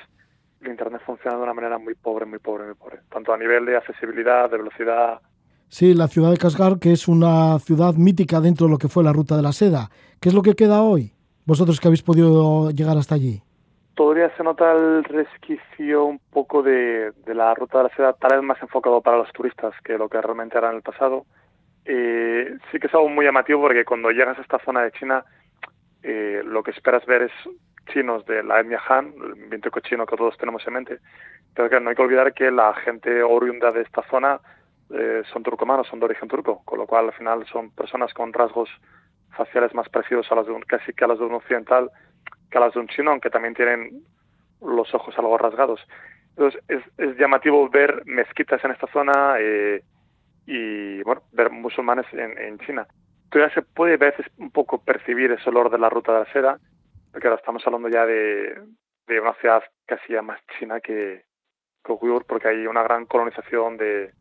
el 0.62 0.70
Internet 0.70 1.02
funciona 1.04 1.36
de 1.36 1.42
una 1.42 1.54
manera 1.54 1.78
muy 1.78 1.94
pobre, 1.94 2.24
muy 2.24 2.38
pobre, 2.38 2.64
muy 2.64 2.74
pobre. 2.74 3.00
Tanto 3.10 3.32
a 3.32 3.36
nivel 3.36 3.66
de 3.66 3.76
accesibilidad, 3.76 4.50
de 4.50 4.56
velocidad. 4.56 5.20
Sí, 5.68 5.94
la 5.94 6.08
ciudad 6.08 6.30
de 6.30 6.38
Kashgar, 6.38 6.78
que 6.78 6.92
es 6.92 7.08
una 7.08 7.58
ciudad 7.58 7.94
mítica 7.94 8.40
dentro 8.40 8.66
de 8.66 8.72
lo 8.72 8.78
que 8.78 8.88
fue 8.88 9.04
la 9.04 9.12
ruta 9.12 9.36
de 9.36 9.42
la 9.42 9.52
seda. 9.52 9.90
¿Qué 10.20 10.28
es 10.28 10.34
lo 10.34 10.42
que 10.42 10.54
queda 10.54 10.82
hoy? 10.82 11.12
Vosotros 11.44 11.80
que 11.80 11.88
habéis 11.88 12.02
podido 12.02 12.70
llegar 12.70 12.96
hasta 12.96 13.14
allí. 13.14 13.42
Todavía 13.94 14.34
se 14.36 14.42
nota 14.42 14.72
el 14.72 15.04
resquicio 15.04 16.04
un 16.04 16.18
poco 16.30 16.62
de, 16.62 17.12
de 17.24 17.34
la 17.34 17.54
ruta 17.54 17.78
de 17.78 17.84
la 17.84 17.94
seda, 17.94 18.12
tal 18.14 18.38
vez 18.38 18.42
más 18.42 18.62
enfocado 18.62 19.00
para 19.02 19.18
los 19.18 19.32
turistas 19.32 19.74
que 19.84 19.98
lo 19.98 20.08
que 20.08 20.20
realmente 20.20 20.56
era 20.56 20.70
en 20.70 20.76
el 20.76 20.82
pasado. 20.82 21.26
Eh, 21.84 22.56
sí 22.70 22.78
que 22.78 22.86
es 22.86 22.94
algo 22.94 23.08
muy 23.08 23.24
llamativo 23.24 23.60
porque 23.60 23.84
cuando 23.84 24.10
llegas 24.10 24.38
a 24.38 24.42
esta 24.42 24.58
zona 24.60 24.82
de 24.82 24.92
China, 24.92 25.24
eh, 26.02 26.42
lo 26.44 26.62
que 26.62 26.70
esperas 26.70 27.04
ver 27.06 27.22
es 27.22 27.32
chinos 27.92 28.24
de 28.26 28.42
la 28.42 28.60
etnia 28.60 28.80
Han, 28.88 29.12
el 29.24 29.48
viento 29.48 29.70
cochino 29.70 30.06
que 30.06 30.16
todos 30.16 30.36
tenemos 30.38 30.66
en 30.66 30.72
mente. 30.74 30.98
Pero 31.54 31.68
que 31.68 31.80
no 31.80 31.90
hay 31.90 31.96
que 31.96 32.02
olvidar 32.02 32.32
que 32.32 32.50
la 32.50 32.72
gente 32.74 33.22
oriunda 33.22 33.72
de 33.72 33.82
esta 33.82 34.02
zona 34.08 34.40
eh, 34.90 35.22
son 35.32 35.42
turcomanos, 35.42 35.88
son 35.88 35.98
de 35.98 36.06
origen 36.06 36.28
turco, 36.28 36.62
con 36.64 36.78
lo 36.78 36.86
cual 36.86 37.06
al 37.06 37.12
final 37.12 37.44
son 37.46 37.70
personas 37.70 38.12
con 38.14 38.32
rasgos 38.32 38.70
faciales 39.36 39.74
más 39.74 39.88
parecidos 39.88 40.30
a 40.30 40.34
las 40.36 40.46
de 40.46 40.52
un, 40.52 40.62
casi 40.62 40.92
que 40.92 41.04
a 41.04 41.08
las 41.08 41.18
de 41.18 41.24
un 41.24 41.34
occidental 41.34 41.90
que 42.50 42.58
a 42.58 42.60
las 42.60 42.74
de 42.74 42.80
un 42.80 42.88
chino, 42.88 43.10
aunque 43.10 43.30
también 43.30 43.54
tienen 43.54 44.04
los 44.60 44.94
ojos 44.94 45.16
algo 45.18 45.38
rasgados. 45.38 45.80
Entonces 46.30 46.62
es, 46.68 46.82
es 46.98 47.16
llamativo 47.18 47.68
ver 47.68 48.02
mezquitas 48.06 48.64
en 48.64 48.70
esta 48.70 48.86
zona 48.88 49.36
eh, 49.38 49.82
y 50.46 51.02
bueno, 51.02 51.22
ver 51.32 51.50
musulmanes 51.50 52.06
en, 52.12 52.38
en 52.38 52.58
China. 52.60 52.86
Todavía 53.30 53.54
se 53.54 53.62
puede 53.62 53.94
a 53.94 53.98
veces 53.98 54.26
un 54.38 54.50
poco 54.50 54.82
percibir 54.82 55.30
ese 55.32 55.48
olor 55.50 55.70
de 55.70 55.78
la 55.78 55.88
ruta 55.88 56.12
de 56.12 56.18
la 56.20 56.32
seda, 56.32 56.58
porque 57.10 57.28
ahora 57.28 57.40
estamos 57.40 57.66
hablando 57.66 57.88
ya 57.88 58.04
de, 58.06 58.60
de 59.06 59.20
una 59.20 59.34
ciudad 59.34 59.62
casi 59.86 60.12
ya 60.12 60.22
más 60.22 60.40
china 60.58 60.80
que, 60.80 61.24
que 61.84 61.92
Uyghur, 61.92 62.24
porque 62.26 62.48
hay 62.48 62.66
una 62.66 62.82
gran 62.82 63.06
colonización 63.06 63.76
de, 63.76 64.12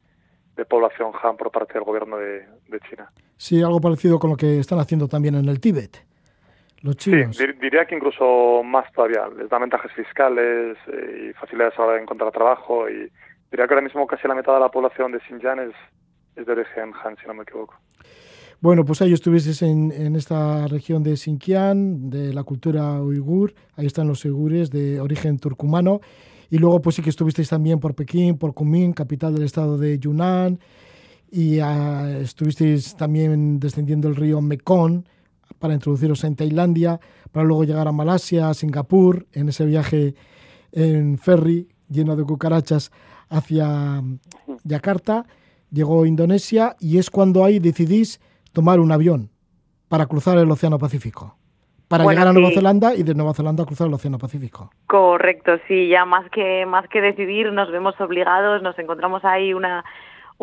de 0.56 0.66
población 0.66 1.12
Han 1.22 1.38
por 1.38 1.52
parte 1.52 1.74
del 1.74 1.84
gobierno 1.84 2.18
de, 2.18 2.46
de 2.68 2.80
China. 2.90 3.12
Sí, 3.38 3.62
algo 3.62 3.82
parecido 3.82 4.20
con 4.20 4.32
lo 4.32 4.38
que 4.38 4.60
están 4.60 4.80
haciendo 4.80 5.08
también 5.08 5.36
en 5.36 5.48
el 5.50 5.60
Tíbet. 5.60 6.06
Los 6.84 6.98
chinos. 6.98 7.36
Sí, 7.38 7.44
dir- 7.44 7.60
diría 7.60 7.86
que 7.86 7.96
incluso 7.96 8.64
más 8.64 8.92
todavía. 8.94 9.28
Les 9.38 9.50
dan 9.50 9.62
ventajas 9.62 9.92
fiscales 9.94 10.78
eh, 10.88 11.30
y 11.30 11.34
facilidades 11.34 11.74
a 11.78 11.82
la 11.82 11.88
hora 11.88 11.96
de 11.98 12.02
encontrar 12.04 12.32
trabajo. 12.32 12.90
Y 12.90 13.12
diría 13.52 13.68
que 13.68 13.74
ahora 13.74 13.82
mismo 13.82 14.08
casi 14.08 14.28
la 14.28 14.36
mitad 14.36 14.54
de 14.54 14.60
la 14.60 14.70
población 14.70 15.12
de 15.12 15.20
Xinjiang 15.20 15.60
es, 15.60 15.76
es 16.36 16.46
de 16.46 16.52
origen 16.52 16.92
Han, 17.04 17.16
si 17.18 17.28
no 17.28 17.34
me 17.34 17.44
equivoco. 17.44 17.76
Bueno, 18.60 18.86
pues 18.86 19.02
ahí 19.02 19.12
estuvisteis 19.14 19.62
en, 19.64 19.92
en 19.92 20.16
esta 20.16 20.68
región 20.68 21.02
de 21.04 21.18
Xinjiang, 21.18 22.10
de 22.10 22.34
la 22.34 22.44
cultura 22.44 23.02
uigur. 23.02 23.54
Ahí 23.76 23.86
están 23.88 24.08
los 24.08 24.24
uigures 24.26 24.70
de 24.70 25.00
origen 25.02 25.40
turcumano. 25.40 26.00
Y 26.50 26.58
luego, 26.58 26.82
pues 26.82 26.96
sí 26.96 27.02
que 27.02 27.10
estuvisteis 27.10 27.50
también 27.50 27.80
por 27.80 27.96
Pekín, 27.96 28.38
por 28.38 28.54
Kunming, 28.54 28.94
capital 28.94 29.34
del 29.34 29.44
estado 29.44 29.78
de 29.78 29.98
Yunnan. 30.00 30.60
Y 31.32 31.60
ah, 31.60 32.18
estuvisteis 32.22 32.96
también 32.98 33.60
descendiendo 33.60 34.08
el 34.10 34.16
río 34.16 34.42
Mekong 34.42 35.06
para 35.62 35.76
introduciros 35.76 36.26
en 36.26 36.36
Tailandia, 36.36 37.00
para 37.32 37.46
luego 37.46 37.64
llegar 37.64 37.88
a 37.88 37.92
Malasia, 37.94 38.50
a 38.50 38.54
Singapur, 38.54 39.28
en 39.32 39.48
ese 39.48 39.66
viaje 39.66 40.16
en 40.74 41.18
ferry 41.18 41.70
lleno 41.88 42.16
de 42.16 42.24
cucarachas 42.24 42.92
hacia 43.30 44.02
Yakarta. 44.64 45.26
Llegó 45.72 46.06
Indonesia 46.06 46.76
y 46.80 46.98
es 46.98 47.10
cuando 47.10 47.46
ahí 47.46 47.60
decidís 47.60 48.20
tomar 48.52 48.80
un 48.80 48.92
avión 48.92 49.30
para 49.88 50.06
cruzar 50.08 50.38
el 50.38 50.50
Océano 50.52 50.80
Pacífico. 50.80 51.38
Para 51.88 52.06
Bueno, 52.06 52.20
llegar 52.20 52.30
a 52.30 52.34
Nueva 52.34 52.50
sí. 52.50 52.56
Zelanda 52.56 52.96
y 52.96 53.04
de 53.04 53.14
Nueva 53.14 53.34
Zelanda 53.34 53.66
cruzar 53.66 53.88
el 53.88 53.94
Océano 53.94 54.18
Pacífico. 54.18 54.72
Correcto, 54.88 55.52
sí, 55.68 55.90
ya 55.90 56.06
más 56.06 56.30
que 56.32 56.66
más 56.66 56.88
que 56.88 57.02
decidir 57.02 57.52
nos 57.52 57.70
vemos 57.72 58.00
obligados, 58.00 58.62
nos 58.62 58.80
encontramos 58.80 59.24
ahí 59.26 59.54
una 59.54 59.84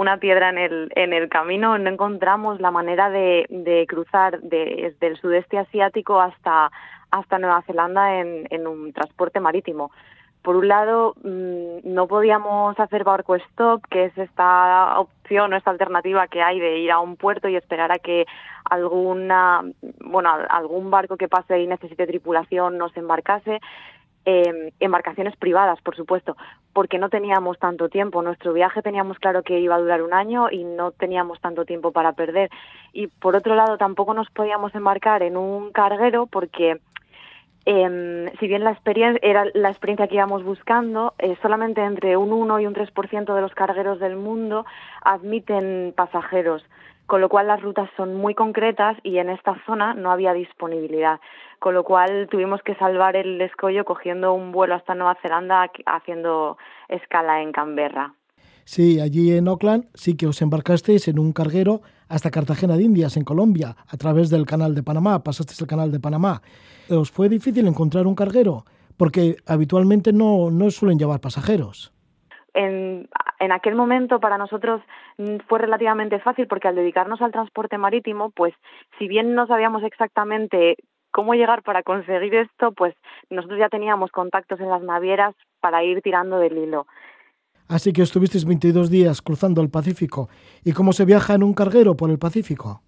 una 0.02 0.16
piedra 0.18 0.48
en 0.50 0.58
el 0.58 0.92
en 0.94 1.12
el 1.12 1.28
camino, 1.28 1.76
no 1.76 1.90
encontramos 1.90 2.60
la 2.60 2.70
manera 2.70 3.10
de, 3.10 3.46
cruzar 3.88 4.40
de- 4.40 4.92
desde 4.92 5.06
el 5.08 5.16
sudeste 5.20 5.58
asiático 5.58 6.20
hasta 6.20 6.70
hasta 7.10 7.38
Nueva 7.38 7.62
Zelanda 7.62 8.20
en, 8.20 8.46
en 8.50 8.66
un 8.66 8.92
transporte 8.92 9.40
marítimo. 9.40 9.90
Por 10.42 10.54
un 10.56 10.68
lado, 10.68 11.14
mm, 11.24 11.78
no 11.96 12.06
podíamos 12.06 12.78
hacer 12.78 13.02
barco 13.02 13.34
stop, 13.34 13.82
que 13.90 14.04
es 14.04 14.16
esta 14.16 14.98
opción 15.00 15.52
o 15.52 15.56
esta 15.56 15.70
alternativa 15.72 16.28
que 16.28 16.42
hay 16.42 16.60
de 16.60 16.78
ir 16.78 16.92
a 16.92 17.00
un 17.00 17.16
puerto 17.16 17.48
y 17.48 17.56
esperar 17.56 17.90
a 17.90 17.98
que 17.98 18.24
alguna, 18.70 19.62
bueno, 20.04 20.30
algún 20.48 20.90
barco 20.90 21.16
que 21.16 21.28
pase 21.28 21.58
y 21.60 21.66
necesite 21.66 22.06
tripulación 22.06 22.78
nos 22.78 22.96
embarcase. 22.96 23.58
Eh, 24.30 24.74
embarcaciones 24.78 25.34
privadas, 25.36 25.80
por 25.80 25.96
supuesto, 25.96 26.36
porque 26.74 26.98
no 26.98 27.08
teníamos 27.08 27.58
tanto 27.58 27.88
tiempo. 27.88 28.20
Nuestro 28.20 28.52
viaje 28.52 28.82
teníamos 28.82 29.18
claro 29.18 29.42
que 29.42 29.58
iba 29.58 29.74
a 29.74 29.78
durar 29.78 30.02
un 30.02 30.12
año 30.12 30.50
y 30.50 30.64
no 30.64 30.90
teníamos 30.90 31.40
tanto 31.40 31.64
tiempo 31.64 31.92
para 31.92 32.12
perder. 32.12 32.50
Y 32.92 33.06
por 33.06 33.36
otro 33.36 33.54
lado, 33.54 33.78
tampoco 33.78 34.12
nos 34.12 34.28
podíamos 34.28 34.74
embarcar 34.74 35.22
en 35.22 35.38
un 35.38 35.72
carguero 35.72 36.26
porque 36.26 36.78
eh, 37.64 38.30
si 38.38 38.46
bien 38.46 38.64
la 38.64 38.72
experiencia 38.72 39.18
era 39.22 39.46
la 39.54 39.70
experiencia 39.70 40.08
que 40.08 40.16
íbamos 40.16 40.44
buscando, 40.44 41.14
eh, 41.18 41.34
solamente 41.40 41.82
entre 41.82 42.18
un 42.18 42.30
1 42.30 42.60
y 42.60 42.66
un 42.66 42.74
3% 42.74 43.34
de 43.34 43.40
los 43.40 43.54
cargueros 43.54 43.98
del 43.98 44.16
mundo 44.16 44.66
admiten 45.02 45.94
pasajeros, 45.96 46.62
con 47.08 47.22
lo 47.22 47.30
cual 47.30 47.46
las 47.46 47.62
rutas 47.62 47.88
son 47.96 48.14
muy 48.14 48.34
concretas 48.34 48.98
y 49.02 49.16
en 49.16 49.30
esta 49.30 49.56
zona 49.64 49.94
no 49.94 50.12
había 50.12 50.34
disponibilidad, 50.34 51.20
con 51.58 51.72
lo 51.72 51.82
cual 51.82 52.28
tuvimos 52.30 52.60
que 52.62 52.74
salvar 52.74 53.16
el 53.16 53.40
escollo 53.40 53.86
cogiendo 53.86 54.34
un 54.34 54.52
vuelo 54.52 54.74
hasta 54.74 54.94
Nueva 54.94 55.16
Zelanda 55.22 55.70
haciendo 55.86 56.58
escala 56.88 57.42
en 57.42 57.52
Canberra. 57.52 58.12
Sí, 58.66 59.00
allí 59.00 59.32
en 59.32 59.48
Auckland 59.48 59.86
sí 59.94 60.18
que 60.18 60.26
os 60.26 60.42
embarcasteis 60.42 61.08
en 61.08 61.18
un 61.18 61.32
carguero 61.32 61.80
hasta 62.08 62.30
Cartagena 62.30 62.76
de 62.76 62.82
Indias, 62.82 63.16
en 63.16 63.24
Colombia, 63.24 63.74
a 63.88 63.96
través 63.96 64.28
del 64.28 64.44
canal 64.44 64.74
de 64.74 64.82
Panamá, 64.82 65.24
pasasteis 65.24 65.62
el 65.62 65.66
canal 65.66 65.90
de 65.90 66.00
Panamá. 66.00 66.42
¿Os 66.90 67.10
fue 67.10 67.30
difícil 67.30 67.66
encontrar 67.66 68.06
un 68.06 68.14
carguero? 68.14 68.66
Porque 68.98 69.36
habitualmente 69.46 70.12
no, 70.12 70.50
no 70.50 70.70
suelen 70.70 70.98
llevar 70.98 71.20
pasajeros. 71.20 71.90
En, 72.58 73.08
aquel 73.52 73.76
momento 73.76 74.18
para 74.18 74.36
nosotros 74.36 74.82
mm, 75.16 75.36
fue 75.48 75.60
relativamente 75.60 76.18
fácil 76.18 76.48
porque 76.48 76.66
al 76.66 76.74
dedicarnos 76.74 77.22
al 77.22 77.30
transporte 77.30 77.78
marítimo, 77.78 78.30
pues 78.30 78.52
si 78.98 79.06
bien 79.06 79.34
no 79.34 79.46
sabíamos 79.46 79.84
exactamente 79.84 80.76
cómo 81.12 81.34
llegar 81.34 81.62
para 81.62 81.84
conseguir 81.84 82.34
esto, 82.34 82.72
pues 82.72 82.94
nosotros 83.30 83.60
ya 83.60 83.68
teníamos 83.68 84.10
contactos 84.10 84.58
en 84.58 84.70
las 84.70 84.82
navieras 84.82 85.36
para 85.60 85.84
ir 85.84 86.02
tirando 86.02 86.38
del 86.38 86.58
hilo. 86.58 86.86
Así 87.68 87.92
que 87.92 88.02
estuvisteis 88.02 88.44
22 88.44 88.90
días 88.90 89.22
cruzando 89.22 89.60
el 89.62 89.70
Pacífico. 89.70 90.28
¿Y 90.64 90.72
cómo 90.72 90.92
se 90.92 91.04
viaja 91.04 91.34
en 91.34 91.44
un 91.44 91.54
carguero 91.54 91.96
por 91.96 92.10
el 92.10 92.18
Pacífico? 92.18 92.82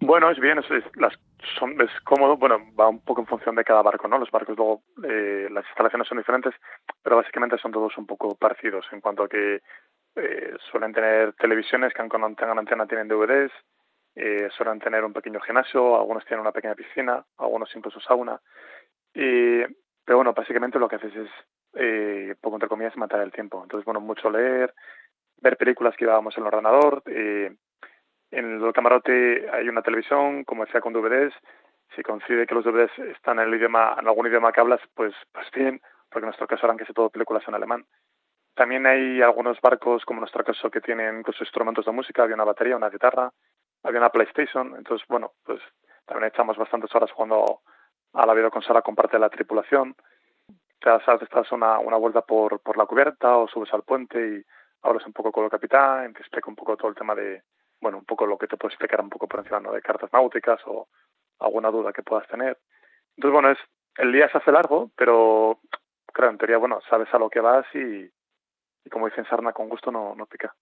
Bueno, 0.00 0.30
es 0.30 0.40
bien, 0.40 0.58
es, 0.58 0.70
es, 0.70 0.84
las, 0.96 1.12
son, 1.58 1.80
es 1.80 1.90
cómodo, 2.04 2.36
bueno, 2.36 2.58
va 2.78 2.88
un 2.88 3.04
poco 3.04 3.20
en 3.20 3.26
función 3.26 3.54
de 3.54 3.64
cada 3.64 3.82
barco, 3.82 4.08
¿no? 4.08 4.18
Los 4.18 4.30
barcos 4.30 4.56
luego, 4.56 4.82
eh, 5.04 5.48
las 5.50 5.66
instalaciones 5.66 6.08
son 6.08 6.18
diferentes, 6.18 6.54
pero 7.02 7.16
básicamente 7.16 7.58
son 7.58 7.70
todos 7.70 7.96
un 7.98 8.06
poco 8.06 8.34
parecidos 8.34 8.86
en 8.92 9.00
cuanto 9.02 9.24
a 9.24 9.28
que 9.28 9.60
eh, 10.16 10.54
suelen 10.70 10.92
tener 10.92 11.34
televisiones 11.34 11.92
que 11.92 12.00
aunque 12.00 12.18
no 12.18 12.34
tengan 12.34 12.58
antena 12.58 12.86
tienen 12.86 13.08
DVDs, 13.08 13.52
eh, 14.16 14.48
suelen 14.56 14.80
tener 14.80 15.04
un 15.04 15.12
pequeño 15.12 15.40
gimnasio, 15.40 15.96
algunos 15.96 16.24
tienen 16.24 16.40
una 16.40 16.52
pequeña 16.52 16.74
piscina, 16.74 17.24
algunos 17.38 17.74
incluso 17.76 18.00
sauna. 18.00 18.40
Y, 19.14 19.62
pero 20.04 20.16
bueno, 20.16 20.32
básicamente 20.32 20.78
lo 20.78 20.88
que 20.88 20.96
haces 20.96 21.14
es, 21.14 21.30
eh, 21.74 22.34
poco 22.40 22.56
entre 22.56 22.68
comillas, 22.68 22.96
matar 22.96 23.20
el 23.20 23.32
tiempo. 23.32 23.62
Entonces, 23.62 23.84
bueno, 23.84 24.00
mucho 24.00 24.30
leer, 24.30 24.74
ver 25.40 25.56
películas 25.56 25.94
que 25.96 26.04
llevábamos 26.04 26.36
en 26.36 26.42
el 26.42 26.48
ordenador, 26.48 27.02
eh, 27.06 27.54
en 28.30 28.62
el 28.62 28.72
camarote 28.72 29.48
hay 29.52 29.68
una 29.68 29.82
televisión, 29.82 30.44
como 30.44 30.64
decía, 30.64 30.80
con 30.80 30.92
DVDs. 30.92 31.34
Si 31.94 32.02
coincide 32.02 32.46
que 32.46 32.54
los 32.54 32.64
DVDs 32.64 32.96
están 33.16 33.38
en 33.40 33.48
el 33.48 33.54
idioma, 33.54 33.96
en 33.98 34.06
algún 34.06 34.26
idioma 34.26 34.52
que 34.52 34.60
hablas, 34.60 34.80
pues, 34.94 35.12
pues 35.32 35.50
bien, 35.52 35.80
porque 36.08 36.24
en 36.24 36.28
nuestro 36.28 36.46
caso 36.46 36.66
eran 36.66 36.76
casi 36.76 36.92
todo 36.92 37.10
películas 37.10 37.42
en 37.48 37.54
alemán. 37.54 37.84
También 38.54 38.86
hay 38.86 39.20
algunos 39.22 39.60
barcos, 39.60 40.04
como 40.04 40.18
en 40.18 40.22
nuestro 40.22 40.44
caso, 40.44 40.70
que 40.70 40.80
tienen 40.80 41.18
incluso 41.18 41.42
instrumentos 41.42 41.84
de 41.84 41.92
música, 41.92 42.22
había 42.22 42.34
una 42.34 42.44
batería, 42.44 42.76
una 42.76 42.90
guitarra, 42.90 43.32
había 43.82 44.00
una 44.00 44.10
PlayStation, 44.10 44.76
entonces, 44.76 45.06
bueno, 45.08 45.32
pues 45.44 45.60
también 46.06 46.28
echamos 46.28 46.56
bastantes 46.56 46.94
horas 46.94 47.10
jugando 47.12 47.60
a 48.12 48.26
la 48.26 48.34
videoconsola 48.34 48.82
con 48.82 48.94
parte 48.94 49.16
de 49.16 49.20
la 49.20 49.30
tripulación. 49.30 49.94
Te 50.80 50.90
das 50.90 51.52
una, 51.52 51.78
una 51.78 51.96
vuelta 51.96 52.22
por, 52.22 52.60
por 52.60 52.76
la 52.76 52.86
cubierta 52.86 53.36
o 53.36 53.48
subes 53.48 53.72
al 53.72 53.82
puente 53.82 54.18
y 54.18 54.44
hablas 54.82 55.06
un 55.06 55.12
poco 55.12 55.30
con 55.30 55.44
el 55.44 55.50
capitán, 55.50 56.12
te 56.12 56.20
explica 56.20 56.48
un 56.48 56.56
poco 56.56 56.76
todo 56.76 56.88
el 56.88 56.94
tema 56.94 57.14
de, 57.14 57.42
bueno, 57.80 57.98
un 57.98 58.04
poco 58.04 58.26
lo 58.26 58.38
que 58.38 58.46
te 58.46 58.56
puedo 58.56 58.70
explicar 58.70 59.00
un 59.00 59.10
poco 59.10 59.26
por 59.26 59.40
encima 59.40 59.60
¿no? 59.60 59.72
de 59.72 59.82
cartas 59.82 60.12
náuticas 60.12 60.60
o 60.66 60.88
alguna 61.38 61.70
duda 61.70 61.92
que 61.92 62.02
puedas 62.02 62.28
tener. 62.28 62.58
Entonces, 63.16 63.32
bueno, 63.32 63.50
es 63.50 63.58
el 63.98 64.12
día 64.12 64.30
se 64.30 64.38
hace 64.38 64.52
largo, 64.52 64.90
pero 64.96 65.58
creo, 66.12 66.30
en 66.30 66.38
teoría, 66.38 66.58
bueno, 66.58 66.80
sabes 66.88 67.08
a 67.12 67.18
lo 67.18 67.28
que 67.28 67.40
vas 67.40 67.66
y, 67.74 68.10
y 68.84 68.90
como 68.90 69.06
dicen, 69.06 69.26
sarna 69.28 69.52
con 69.52 69.68
gusto 69.68 69.90
no, 69.90 70.14
no 70.14 70.26
pica. 70.26 70.54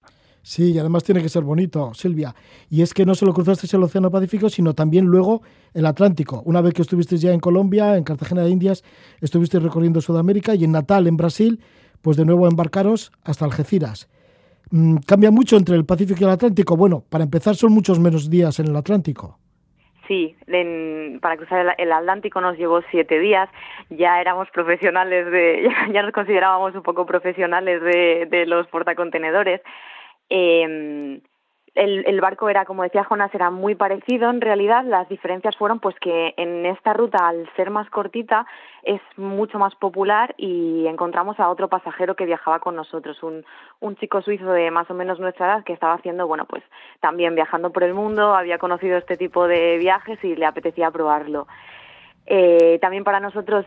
Sí, 0.42 0.72
y 0.72 0.78
además 0.78 1.04
tiene 1.04 1.20
que 1.20 1.28
ser 1.28 1.42
bonito, 1.42 1.92
Silvia. 1.94 2.34
Y 2.70 2.82
es 2.82 2.94
que 2.94 3.04
no 3.04 3.14
solo 3.14 3.34
cruzasteis 3.34 3.74
el 3.74 3.82
Océano 3.82 4.10
Pacífico, 4.10 4.48
sino 4.48 4.74
también 4.74 5.06
luego 5.06 5.42
el 5.74 5.86
Atlántico. 5.86 6.42
Una 6.44 6.60
vez 6.60 6.74
que 6.74 6.82
estuvisteis 6.82 7.20
ya 7.20 7.32
en 7.32 7.40
Colombia, 7.40 7.96
en 7.96 8.04
Cartagena 8.04 8.42
de 8.42 8.50
Indias, 8.50 8.82
estuvisteis 9.20 9.62
recorriendo 9.62 10.00
Sudamérica 10.00 10.54
y 10.54 10.64
en 10.64 10.72
Natal, 10.72 11.06
en 11.06 11.16
Brasil, 11.16 11.62
pues 12.02 12.16
de 12.16 12.24
nuevo 12.24 12.46
embarcaros 12.48 13.12
hasta 13.24 13.44
Algeciras. 13.44 14.08
Mm, 14.70 14.96
¿Cambia 15.06 15.30
mucho 15.30 15.56
entre 15.56 15.76
el 15.76 15.84
Pacífico 15.84 16.20
y 16.20 16.24
el 16.24 16.30
Atlántico? 16.30 16.76
Bueno, 16.76 17.02
para 17.08 17.24
empezar 17.24 17.54
son 17.54 17.72
muchos 17.72 17.98
menos 17.98 18.28
días 18.30 18.58
en 18.60 18.68
el 18.68 18.76
Atlántico. 18.76 19.38
Sí, 20.06 20.34
para 21.20 21.36
cruzar 21.36 21.74
el, 21.76 21.92
Atlántico 21.92 22.40
nos 22.40 22.56
llevó 22.56 22.80
siete 22.90 23.18
días. 23.18 23.48
Ya 23.90 24.20
éramos 24.20 24.48
profesionales 24.50 25.30
de, 25.30 25.68
ya, 25.92 26.02
nos 26.02 26.12
considerábamos 26.12 26.74
un 26.74 26.82
poco 26.82 27.04
profesionales 27.04 27.82
de, 27.82 28.26
de 28.30 28.46
los 28.46 28.66
portacontenedores. 28.68 29.60
Eh, 30.30 31.20
el, 31.78 32.20
barco 32.20 32.48
era, 32.48 32.64
como 32.64 32.82
decía 32.82 33.04
Jonas, 33.04 33.32
era 33.34 33.50
muy 33.50 33.74
parecido. 33.74 34.30
En 34.30 34.40
realidad, 34.40 34.84
las 34.84 35.08
diferencias 35.08 35.56
fueron 35.56 35.78
pues 35.78 35.94
que 36.00 36.34
en 36.36 36.66
esta 36.66 36.92
ruta, 36.92 37.28
al 37.28 37.48
ser 37.54 37.70
más 37.70 37.88
cortita, 37.90 38.46
es 38.82 39.00
mucho 39.16 39.58
más 39.58 39.74
popular 39.76 40.34
y 40.36 40.86
encontramos 40.86 41.38
a 41.38 41.48
otro 41.48 41.68
pasajero 41.68 42.16
que 42.16 42.26
viajaba 42.26 42.58
con 42.58 42.74
nosotros, 42.74 43.22
un, 43.22 43.44
chico 43.96 44.22
suizo 44.22 44.50
de 44.52 44.70
más 44.70 44.90
o 44.90 44.94
menos 44.94 45.20
nuestra 45.20 45.46
edad 45.46 45.64
que 45.64 45.72
estaba 45.72 45.94
haciendo, 45.94 46.26
bueno, 46.26 46.46
pues 46.46 46.62
también 47.00 47.34
viajando 47.34 47.70
por 47.70 47.84
el 47.84 47.94
mundo, 47.94 48.34
había 48.34 48.58
conocido 48.58 48.98
este 48.98 49.16
tipo 49.16 49.46
de 49.46 49.78
viajes 49.78 50.22
y 50.24 50.34
le 50.34 50.46
apetecía 50.46 50.90
probarlo. 50.90 51.46
Eh, 52.26 52.78
también 52.80 53.04
para 53.04 53.20
nosotros 53.20 53.64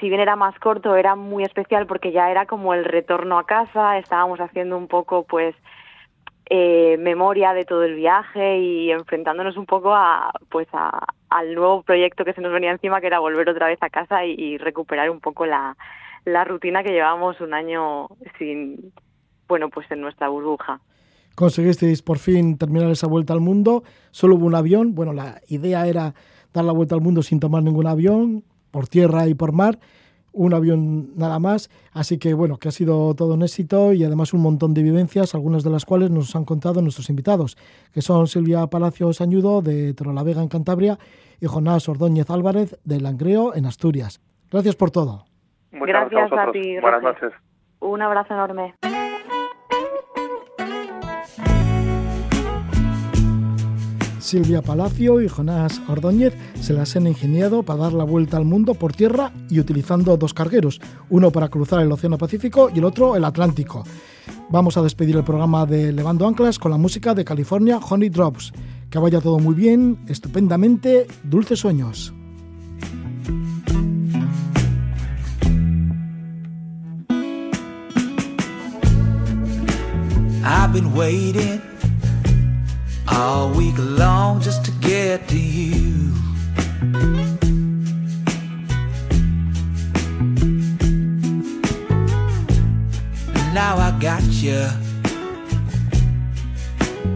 si 0.00 0.08
bien 0.08 0.20
era 0.20 0.36
más 0.36 0.58
corto, 0.58 0.96
era 0.96 1.14
muy 1.14 1.44
especial 1.44 1.86
porque 1.86 2.12
ya 2.12 2.30
era 2.30 2.46
como 2.46 2.74
el 2.74 2.84
retorno 2.84 3.38
a 3.38 3.46
casa, 3.46 3.98
estábamos 3.98 4.40
haciendo 4.40 4.76
un 4.76 4.88
poco 4.88 5.24
pues 5.24 5.54
eh, 6.48 6.96
memoria 6.98 7.52
de 7.54 7.64
todo 7.64 7.82
el 7.82 7.96
viaje 7.96 8.58
y 8.58 8.92
enfrentándonos 8.92 9.56
un 9.56 9.66
poco 9.66 9.92
a 9.92 10.30
pues 10.48 10.68
a, 10.72 11.04
al 11.28 11.54
nuevo 11.54 11.82
proyecto 11.82 12.24
que 12.24 12.34
se 12.34 12.40
nos 12.40 12.52
venía 12.52 12.70
encima 12.70 13.00
que 13.00 13.08
era 13.08 13.18
volver 13.18 13.48
otra 13.48 13.66
vez 13.66 13.78
a 13.82 13.90
casa 13.90 14.24
y, 14.24 14.56
recuperar 14.58 15.10
un 15.10 15.20
poco 15.20 15.44
la, 15.44 15.76
la 16.24 16.44
rutina 16.44 16.84
que 16.84 16.92
llevábamos 16.92 17.40
un 17.40 17.52
año 17.52 18.08
sin 18.38 18.92
bueno 19.48 19.70
pues 19.70 19.90
en 19.90 20.00
nuestra 20.00 20.28
burbuja. 20.28 20.80
Conseguisteis 21.34 22.02
por 22.02 22.18
fin 22.18 22.56
terminar 22.56 22.90
esa 22.90 23.08
vuelta 23.08 23.32
al 23.32 23.40
mundo. 23.40 23.82
Solo 24.12 24.36
hubo 24.36 24.46
un 24.46 24.54
avión. 24.54 24.94
Bueno 24.94 25.12
la 25.12 25.40
idea 25.48 25.86
era 25.88 26.14
dar 26.54 26.64
la 26.64 26.72
vuelta 26.72 26.94
al 26.94 27.00
mundo 27.00 27.22
sin 27.22 27.40
tomar 27.40 27.64
ningún 27.64 27.88
avión 27.88 28.44
por 28.70 28.86
tierra 28.86 29.26
y 29.26 29.34
por 29.34 29.52
mar 29.52 29.80
un 30.36 30.54
avión 30.54 31.16
nada 31.16 31.38
más. 31.38 31.70
Así 31.92 32.18
que 32.18 32.34
bueno, 32.34 32.58
que 32.58 32.68
ha 32.68 32.72
sido 32.72 33.14
todo 33.14 33.34
un 33.34 33.42
éxito 33.42 33.92
y 33.92 34.04
además 34.04 34.32
un 34.32 34.42
montón 34.42 34.74
de 34.74 34.82
vivencias, 34.82 35.34
algunas 35.34 35.64
de 35.64 35.70
las 35.70 35.84
cuales 35.84 36.10
nos 36.10 36.36
han 36.36 36.44
contado 36.44 36.82
nuestros 36.82 37.10
invitados, 37.10 37.56
que 37.92 38.02
son 38.02 38.26
Silvia 38.26 38.66
Palacios 38.68 39.20
Añudo 39.20 39.62
de 39.62 39.94
Vega 40.24 40.42
en 40.42 40.48
Cantabria 40.48 40.98
y 41.40 41.46
Jonás 41.46 41.88
Ordóñez 41.88 42.30
Álvarez 42.30 42.78
de 42.84 43.00
Langreo 43.00 43.54
en 43.54 43.66
Asturias. 43.66 44.20
Gracias 44.50 44.76
por 44.76 44.90
todo. 44.90 45.24
gracias, 45.72 46.32
a, 46.32 46.52
ti. 46.52 46.78
Buenas 46.80 47.02
noches. 47.02 47.32
Un 47.80 48.02
abrazo 48.02 48.34
enorme. 48.34 48.74
Silvia 54.26 54.60
Palacio 54.60 55.20
y 55.20 55.28
Jonás 55.28 55.80
Ordóñez 55.86 56.34
se 56.60 56.72
las 56.72 56.96
han 56.96 57.06
ingeniado 57.06 57.62
para 57.62 57.84
dar 57.84 57.92
la 57.92 58.02
vuelta 58.02 58.36
al 58.36 58.44
mundo 58.44 58.74
por 58.74 58.92
tierra 58.92 59.32
y 59.48 59.60
utilizando 59.60 60.16
dos 60.16 60.34
cargueros, 60.34 60.80
uno 61.08 61.30
para 61.30 61.48
cruzar 61.48 61.80
el 61.80 61.92
Océano 61.92 62.18
Pacífico 62.18 62.68
y 62.74 62.78
el 62.78 62.84
otro 62.84 63.14
el 63.14 63.24
Atlántico. 63.24 63.84
Vamos 64.50 64.76
a 64.76 64.82
despedir 64.82 65.16
el 65.16 65.22
programa 65.22 65.64
de 65.64 65.92
Levando 65.92 66.26
Anclas 66.26 66.58
con 66.58 66.72
la 66.72 66.76
música 66.76 67.14
de 67.14 67.24
California 67.24 67.78
Honey 67.78 68.08
Drops. 68.08 68.52
Que 68.90 68.98
vaya 68.98 69.20
todo 69.20 69.38
muy 69.38 69.54
bien, 69.54 70.00
estupendamente, 70.08 71.06
dulces 71.22 71.60
sueños. 71.60 72.12
All 83.08 83.50
week 83.50 83.74
long 83.78 84.40
just 84.40 84.64
to 84.64 84.70
get 84.80 85.28
to 85.28 85.38
you. 85.38 86.12
now 93.56 93.78
I 93.78 93.90
got 93.98 94.22
you. 94.22 94.68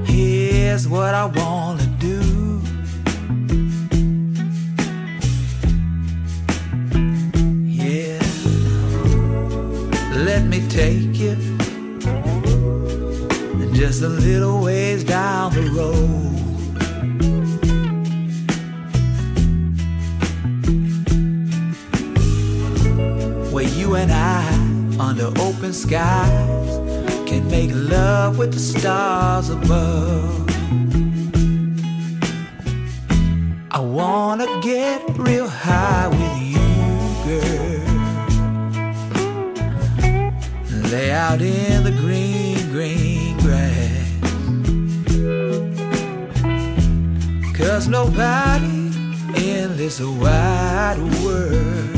Here's 0.07 0.89
what 0.89 1.15
I 1.15 1.27
wanna 1.27 1.87
do. 1.99 2.21
Yeah, 7.67 8.23
let 10.25 10.45
me 10.47 10.67
take 10.69 11.15
you 11.21 11.50
just 13.81 14.03
a 14.03 14.09
little 14.09 14.63
ways 14.63 15.03
down 15.03 15.55
the 15.55 15.63
road. 15.71 15.97
Where 23.51 23.65
you 23.65 23.95
and 23.95 24.13
I, 24.13 24.47
under 25.01 25.29
open 25.41 25.73
skies, 25.73 26.77
can 27.27 27.51
make 27.51 27.71
love 27.73 28.37
with 28.37 28.53
the 28.53 28.61
stars 28.61 29.49
above. 29.49 30.47
I 33.71 33.81
wanna 33.81 34.61
get 34.61 35.01
real 35.17 35.49
high 35.49 36.09
with 36.09 36.37
you, 36.53 36.69
girl. 37.25 37.81
Lay 40.91 41.11
out 41.13 41.41
in 41.41 41.83
the 41.85 41.93
green, 41.93 42.71
green 42.73 43.10
Cause 47.81 47.89
nobody 47.89 48.93
in 49.37 49.75
this 49.79 50.03
wide 50.03 50.99
world 51.25 51.97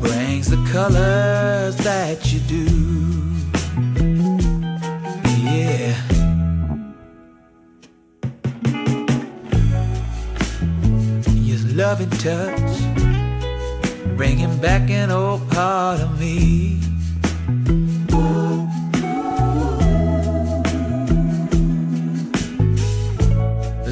brings 0.00 0.48
the 0.48 0.56
colors 0.72 1.76
that 1.84 2.32
you 2.32 2.40
do. 2.48 2.64
Yeah. 5.44 5.94
Your 11.34 11.58
loving 11.76 12.08
touch, 12.08 12.80
bringing 14.16 14.56
back 14.62 14.88
an 14.88 15.10
old 15.10 15.46
part 15.50 16.00
of 16.00 16.18
me. 16.18 16.55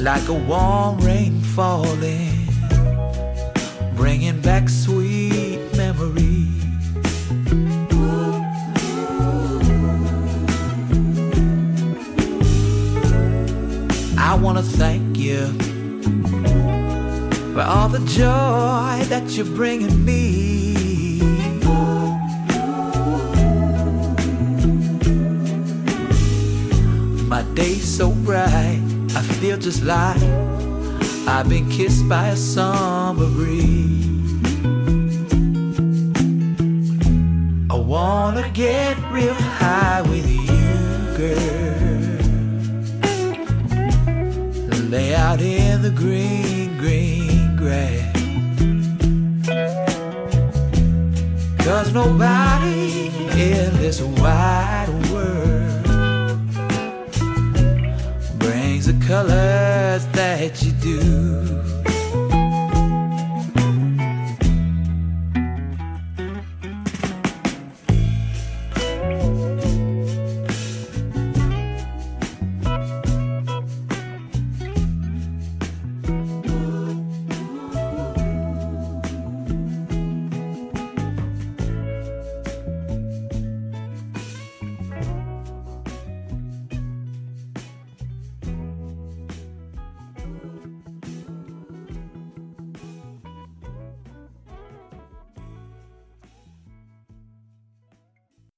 Like 0.05 0.27
a 0.27 0.33
warm 0.33 0.99
rain 0.99 1.41
falling, 1.41 2.47
bringing 3.95 4.39
back 4.39 4.69
sweet 4.69 5.59
memories. 5.75 6.63
I 14.15 14.37
want 14.39 14.59
to 14.59 14.63
thank 14.63 15.17
you 15.17 15.47
for 17.55 17.61
all 17.61 17.89
the 17.89 18.05
joy 18.05 19.03
that 19.09 19.23
you're 19.31 19.47
bringing 19.55 20.05
me. 20.05 21.17
My 27.27 27.41
day's 27.55 27.83
so 27.83 28.11
bright 28.11 28.84
feel 29.45 29.57
just 29.57 29.83
like 29.83 30.23
I've 31.27 31.47
been 31.47 31.69
kissed 31.69 32.09
by 32.09 32.29
a 32.29 32.35
summer 32.35 33.29
breeze. 33.37 34.33
I 37.69 37.75
wanna 37.75 38.49
get 38.53 38.97
real 39.11 39.39
high 39.61 40.01
with 40.01 40.27
you, 40.49 40.75
girl. 41.19 41.69
Lay 44.89 45.13
out 45.13 45.41
in 45.41 45.83
the 45.83 45.91
green, 45.91 46.75
green 46.77 47.55
grass. 47.55 48.15
Cause 51.65 51.93
nobody 51.93 53.11
in 53.49 53.69
this 53.77 54.01
wide 54.01 54.94
colors 59.07 60.07
that 60.13 60.63
you 60.63 60.71
do. 60.71 61.54